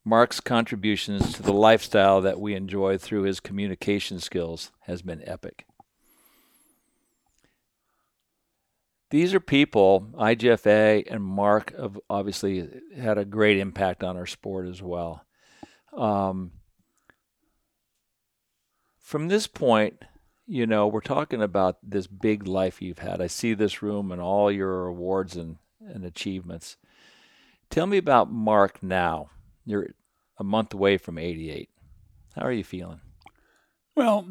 Mark's 0.04 0.40
contributions 0.40 1.34
to 1.34 1.44
the 1.44 1.54
lifestyle 1.54 2.20
that 2.22 2.40
we 2.40 2.56
enjoy 2.56 2.98
through 2.98 3.22
his 3.26 3.40
communication 3.40 4.20
skills 4.20 4.72
has 4.88 5.04
been 5.04 5.22
epic. 5.28 5.68
These 9.12 9.34
are 9.34 9.42
people, 9.42 10.08
IGFA 10.14 11.04
and 11.12 11.22
Mark 11.22 11.78
have 11.78 12.00
obviously 12.10 12.68
had 12.98 13.18
a 13.18 13.26
great 13.26 13.58
impact 13.58 14.04
on 14.04 14.16
our 14.16 14.26
sport 14.26 14.68
as 14.68 14.82
well. 14.82 15.26
Um, 15.96 16.52
from 19.00 19.28
this 19.28 19.48
point, 19.48 20.02
you 20.48 20.66
know, 20.66 20.88
we're 20.88 21.02
talking 21.02 21.42
about 21.42 21.78
this 21.84 22.08
big 22.08 22.48
life 22.48 22.82
you've 22.82 23.00
had. 23.00 23.22
I 23.22 23.28
see 23.28 23.54
this 23.54 23.82
room 23.82 24.12
and 24.12 24.22
all 24.22 24.52
your 24.52 24.88
awards 24.88 25.36
and 25.36 25.58
and 25.86 26.06
achievements. 26.06 26.78
Tell 27.70 27.88
me 27.88 27.98
about 27.98 28.32
Mark 28.32 28.84
now. 28.84 29.30
You're 29.66 29.90
a 30.38 30.44
month 30.44 30.74
away 30.74 30.98
from 30.98 31.18
88. 31.18 31.70
How 32.36 32.44
are 32.44 32.52
you 32.52 32.64
feeling? 32.64 33.02
Well, 33.96 34.28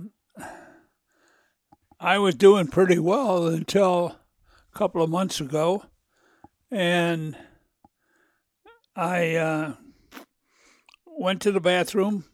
I 1.98 2.18
was 2.18 2.34
doing 2.34 2.68
pretty 2.68 2.98
well 2.98 3.46
until 3.46 4.16
a 4.72 4.78
couple 4.78 5.02
of 5.02 5.10
months 5.10 5.40
ago, 5.40 5.84
and 6.70 7.36
I 8.96 9.34
uh, 9.36 9.74
went 11.06 11.42
to 11.42 11.52
the 11.52 11.60
bathroom 11.60 12.24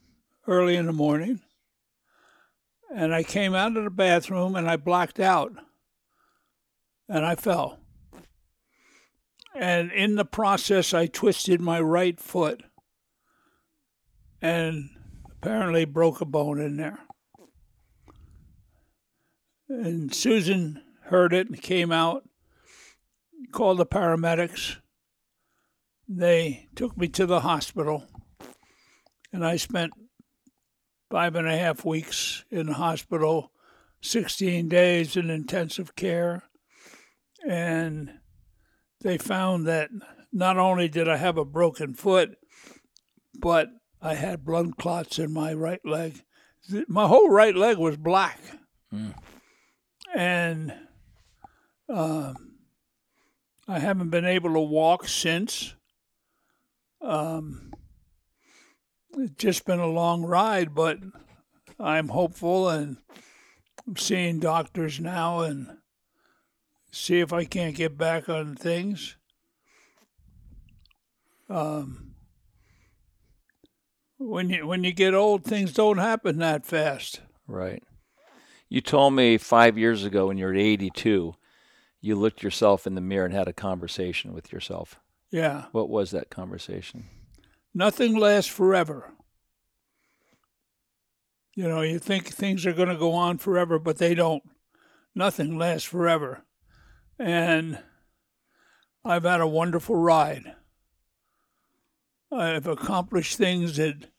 early 0.46 0.76
in 0.76 0.86
the 0.86 0.92
morning, 0.92 1.40
and 2.94 3.14
I 3.14 3.22
came 3.22 3.54
out 3.54 3.76
of 3.76 3.84
the 3.84 3.90
bathroom 3.90 4.54
and 4.54 4.68
I 4.68 4.76
blacked 4.76 5.20
out, 5.20 5.52
and 7.08 7.24
I 7.24 7.34
fell. 7.34 7.78
And 9.54 9.90
in 9.90 10.16
the 10.16 10.24
process, 10.24 10.92
I 10.92 11.06
twisted 11.06 11.60
my 11.62 11.80
right 11.80 12.20
foot 12.20 12.62
and 14.42 14.90
apparently 15.30 15.86
broke 15.86 16.20
a 16.20 16.26
bone 16.26 16.60
in 16.60 16.76
there. 16.76 16.98
And 19.68 20.14
Susan 20.14 20.82
heard 21.06 21.32
it 21.32 21.48
and 21.48 21.60
came 21.60 21.92
out, 21.92 22.28
called 23.52 23.78
the 23.78 23.86
paramedics. 23.86 24.76
They 26.08 26.68
took 26.74 26.96
me 26.96 27.08
to 27.08 27.26
the 27.26 27.40
hospital, 27.40 28.04
and 29.32 29.44
I 29.44 29.56
spent 29.56 29.92
five 31.10 31.34
and 31.34 31.48
a 31.48 31.56
half 31.56 31.84
weeks 31.84 32.44
in 32.50 32.66
the 32.66 32.74
hospital, 32.74 33.52
16 34.02 34.68
days 34.68 35.16
in 35.16 35.30
intensive 35.30 35.96
care, 35.96 36.44
and 37.48 38.18
they 39.00 39.18
found 39.18 39.66
that 39.66 39.90
not 40.32 40.58
only 40.58 40.88
did 40.88 41.08
I 41.08 41.16
have 41.16 41.38
a 41.38 41.44
broken 41.44 41.94
foot, 41.94 42.36
but 43.38 43.68
I 44.02 44.14
had 44.14 44.44
blood 44.44 44.76
clots 44.76 45.18
in 45.18 45.32
my 45.32 45.54
right 45.54 45.84
leg. 45.84 46.22
My 46.88 47.06
whole 47.06 47.30
right 47.30 47.54
leg 47.54 47.78
was 47.78 47.96
black. 47.96 48.40
Mm. 48.92 49.14
And 50.14 50.74
um, 51.88 52.56
I 53.68 53.78
haven't 53.78 54.10
been 54.10 54.24
able 54.24 54.52
to 54.52 54.60
walk 54.60 55.08
since. 55.08 55.74
Um, 57.00 57.72
it's 59.16 59.34
just 59.36 59.64
been 59.64 59.80
a 59.80 59.86
long 59.86 60.22
ride, 60.22 60.74
but 60.74 60.98
I'm 61.78 62.08
hopeful 62.08 62.68
and 62.68 62.98
I'm 63.86 63.96
seeing 63.96 64.40
doctors 64.40 65.00
now 65.00 65.40
and 65.40 65.78
see 66.90 67.20
if 67.20 67.32
I 67.32 67.44
can't 67.44 67.76
get 67.76 67.96
back 67.96 68.28
on 68.28 68.56
things. 68.56 69.16
Um, 71.48 72.14
when 74.18 74.50
you 74.50 74.66
when 74.66 74.82
you 74.82 74.92
get 74.92 75.14
old, 75.14 75.44
things 75.44 75.72
don't 75.72 75.98
happen 75.98 76.38
that 76.38 76.66
fast. 76.66 77.20
Right. 77.46 77.82
You 78.68 78.80
told 78.80 79.14
me 79.14 79.38
five 79.38 79.78
years 79.78 80.04
ago 80.04 80.26
when 80.26 80.38
you 80.38 80.46
were 80.46 80.54
82, 80.54 81.34
you 82.06 82.16
looked 82.16 82.42
yourself 82.42 82.86
in 82.86 82.94
the 82.94 83.00
mirror 83.00 83.26
and 83.26 83.34
had 83.34 83.48
a 83.48 83.52
conversation 83.52 84.32
with 84.32 84.52
yourself. 84.52 85.00
Yeah. 85.30 85.66
What 85.72 85.88
was 85.88 86.12
that 86.12 86.30
conversation? 86.30 87.06
Nothing 87.74 88.16
lasts 88.16 88.50
forever. 88.50 89.12
You 91.54 91.68
know, 91.68 91.82
you 91.82 91.98
think 91.98 92.28
things 92.28 92.64
are 92.64 92.72
going 92.72 92.88
to 92.88 92.96
go 92.96 93.12
on 93.12 93.38
forever, 93.38 93.78
but 93.78 93.98
they 93.98 94.14
don't. 94.14 94.42
Nothing 95.14 95.58
lasts 95.58 95.88
forever 95.88 96.44
and 97.18 97.78
I've 99.04 99.24
had 99.24 99.40
a 99.40 99.46
wonderful 99.46 99.96
ride. 99.96 100.54
I've 102.32 102.66
accomplished 102.66 103.38
things 103.38 103.76
that 103.76 104.10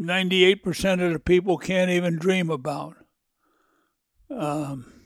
98% 0.00 1.06
of 1.06 1.12
the 1.12 1.18
people 1.18 1.58
can't 1.58 1.90
even 1.90 2.16
dream 2.16 2.50
about. 2.50 2.96
Um, 4.30 4.99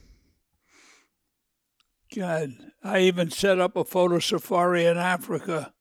God, 2.14 2.52
I 2.82 3.00
even 3.00 3.30
set 3.30 3.58
up 3.58 3.76
a 3.76 3.84
photo 3.84 4.20
safari 4.20 4.84
in 4.86 4.96
Africa. 4.96 5.72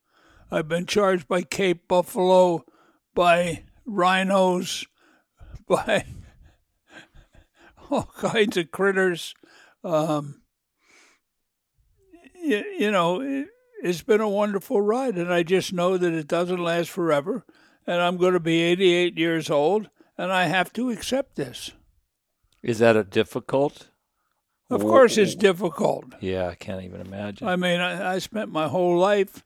I've 0.50 0.68
been 0.68 0.88
charged 0.88 1.28
by 1.28 1.44
Cape 1.44 1.88
Buffalo, 1.88 2.66
by 3.14 3.66
rhinos, 3.86 4.86
by 5.68 6.06
all 7.90 8.10
kinds 8.18 8.58
of 8.58 8.72
critters. 8.72 9.36
Um, 9.84 10.42
you, 12.42 12.64
you 12.80 12.92
know, 12.92 13.22
it, 13.22 13.48
it's 13.84 14.02
been 14.02 14.22
a 14.22 14.30
wonderful 14.30 14.82
ride, 14.82 15.18
and 15.18 15.32
I 15.32 15.44
just 15.44 15.72
know 15.72 15.98
that 15.98 16.14
it 16.14 16.28
doesn't 16.28 16.64
last 16.64 16.90
forever. 16.90 17.46
And 17.86 18.02
I'm 18.02 18.18
going 18.18 18.34
to 18.34 18.40
be 18.40 18.62
88 18.62 19.18
years 19.18 19.50
old, 19.50 19.90
and 20.18 20.32
I 20.32 20.46
have 20.46 20.74
to 20.74 20.90
accept 20.90 21.36
this. 21.36 21.72
Is 22.64 22.80
that 22.80 22.96
a 22.96 23.04
difficult? 23.04 23.90
Of 24.74 24.82
course, 24.82 25.18
it's 25.18 25.36
difficult. 25.36 26.06
Yeah, 26.20 26.48
I 26.48 26.56
can't 26.56 26.84
even 26.84 27.02
imagine. 27.02 27.48
I 27.48 27.56
mean, 27.56 27.80
I, 27.80 28.16
I 28.16 28.20
spent 28.20 28.52
my 28.52 28.68
whole 28.68 28.98
life, 28.98 29.44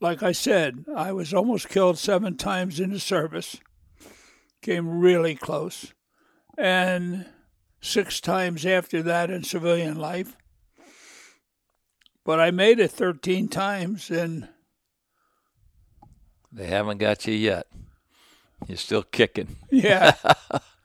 like 0.00 0.22
I 0.22 0.32
said, 0.32 0.84
I 0.94 1.12
was 1.12 1.32
almost 1.34 1.68
killed 1.68 1.98
seven 1.98 2.36
times 2.36 2.78
in 2.80 2.90
the 2.92 3.00
service, 3.00 3.56
came 4.62 5.00
really 5.00 5.34
close, 5.34 5.92
and 6.56 7.26
six 7.80 8.20
times 8.20 8.66
after 8.66 9.02
that 9.02 9.30
in 9.30 9.42
civilian 9.44 9.96
life. 9.96 10.36
But 12.24 12.40
I 12.40 12.50
made 12.50 12.78
it 12.78 12.90
13 12.90 13.48
times, 13.48 14.10
and 14.10 14.48
They 16.52 16.66
haven't 16.66 16.98
got 16.98 17.26
you 17.26 17.34
yet. 17.34 17.66
You're 18.66 18.76
still 18.76 19.02
kicking. 19.02 19.56
yeah, 19.70 20.14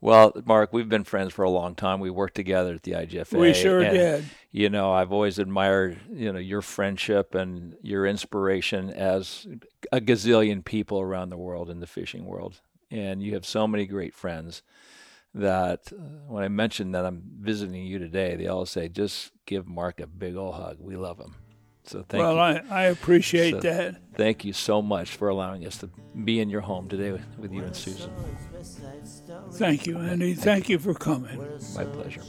Well, 0.00 0.32
Mark, 0.44 0.72
we've 0.72 0.88
been 0.88 1.04
friends 1.04 1.32
for 1.32 1.42
a 1.42 1.50
long 1.50 1.74
time. 1.74 2.00
We 2.00 2.10
worked 2.10 2.34
together 2.34 2.74
at 2.74 2.82
the 2.82 2.92
IGFA. 2.92 3.38
we 3.38 3.54
sure 3.54 3.80
and, 3.80 3.96
did. 3.96 4.24
You 4.52 4.68
know, 4.70 4.92
I've 4.92 5.12
always 5.12 5.38
admired, 5.38 5.98
you 6.10 6.32
know, 6.32 6.38
your 6.38 6.62
friendship 6.62 7.34
and 7.34 7.76
your 7.82 8.06
inspiration 8.06 8.90
as 8.90 9.46
a 9.90 10.00
gazillion 10.00 10.64
people 10.64 11.00
around 11.00 11.30
the 11.30 11.36
world 11.36 11.70
in 11.70 11.80
the 11.80 11.86
fishing 11.86 12.26
world. 12.26 12.60
And 12.90 13.22
you 13.22 13.34
have 13.34 13.46
so 13.46 13.66
many 13.66 13.86
great 13.86 14.14
friends 14.14 14.62
that 15.34 15.92
uh, 15.92 16.02
when 16.28 16.42
I 16.42 16.48
mention 16.48 16.92
that 16.92 17.04
I'm 17.04 17.22
visiting 17.40 17.84
you 17.84 17.98
today, 17.98 18.36
they 18.36 18.46
all 18.46 18.66
say, 18.66 18.88
just 18.88 19.32
give 19.44 19.66
Mark 19.66 20.00
a 20.00 20.06
big 20.06 20.36
old 20.36 20.54
hug. 20.54 20.76
We 20.80 20.96
love 20.96 21.18
him. 21.18 21.34
So 21.86 22.04
thank 22.08 22.20
well, 22.20 22.34
you. 22.34 22.40
I, 22.40 22.62
I 22.70 22.82
appreciate 22.84 23.52
So- 23.52 23.60
that. 23.60 23.96
Thank 24.14 24.44
you 24.44 24.52
so 24.52 24.80
much 24.80 25.10
for 25.10 25.28
allowing 25.28 25.66
us 25.66 25.76
to 25.78 25.90
be 26.24 26.40
in 26.40 26.48
your 26.48 26.62
home 26.62 26.88
today 26.88 27.12
with, 27.12 27.22
with 27.38 27.52
you 27.52 27.62
and 27.62 27.76
Susan. 27.76 28.10
Thank 29.52 29.86
you, 29.86 29.98
Andy. 29.98 30.34
Thank 30.34 30.68
you 30.70 30.78
for 30.78 30.94
coming. 30.94 31.38
My 31.74 31.84
pleasure. 31.84 32.22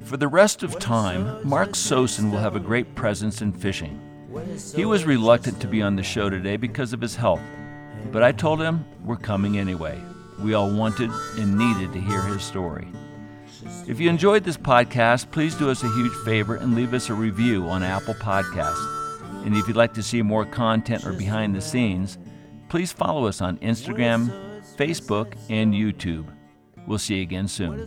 For 0.00 0.16
the 0.16 0.26
rest 0.26 0.62
of 0.62 0.78
time, 0.78 1.46
Mark 1.46 1.70
Sosin 1.70 2.30
will 2.30 2.38
have 2.38 2.56
a 2.56 2.60
great 2.60 2.94
presence 2.94 3.40
in 3.40 3.52
fishing. 3.52 4.00
He 4.74 4.84
was 4.84 5.04
reluctant 5.04 5.60
to 5.60 5.68
be 5.68 5.80
on 5.80 5.96
the 5.96 6.02
show 6.02 6.28
today 6.28 6.56
because 6.56 6.92
of 6.92 7.00
his 7.00 7.14
health, 7.14 7.42
but 8.10 8.22
I 8.22 8.32
told 8.32 8.60
him 8.60 8.84
we're 9.04 9.16
coming 9.16 9.58
anyway. 9.58 10.00
We 10.40 10.54
all 10.54 10.70
wanted 10.70 11.10
and 11.36 11.56
needed 11.58 11.92
to 11.92 12.00
hear 12.00 12.22
his 12.22 12.42
story. 12.42 12.88
If 13.86 13.98
you 14.00 14.10
enjoyed 14.10 14.44
this 14.44 14.56
podcast, 14.56 15.30
please 15.30 15.54
do 15.54 15.70
us 15.70 15.82
a 15.82 15.88
huge 15.92 16.12
favor 16.24 16.56
and 16.56 16.74
leave 16.74 16.94
us 16.94 17.08
a 17.08 17.14
review 17.14 17.66
on 17.66 17.82
Apple 17.82 18.14
Podcasts. 18.14 18.98
And 19.44 19.56
if 19.56 19.66
you'd 19.66 19.76
like 19.76 19.94
to 19.94 20.02
see 20.02 20.20
more 20.22 20.44
content 20.44 21.06
or 21.06 21.12
behind 21.12 21.54
the 21.54 21.60
scenes, 21.60 22.18
please 22.68 22.92
follow 22.92 23.26
us 23.26 23.40
on 23.40 23.56
Instagram, 23.58 24.30
Facebook, 24.76 25.34
and 25.48 25.72
YouTube. 25.72 26.26
We'll 26.86 26.98
see 26.98 27.16
you 27.16 27.22
again 27.22 27.48
soon. 27.48 27.86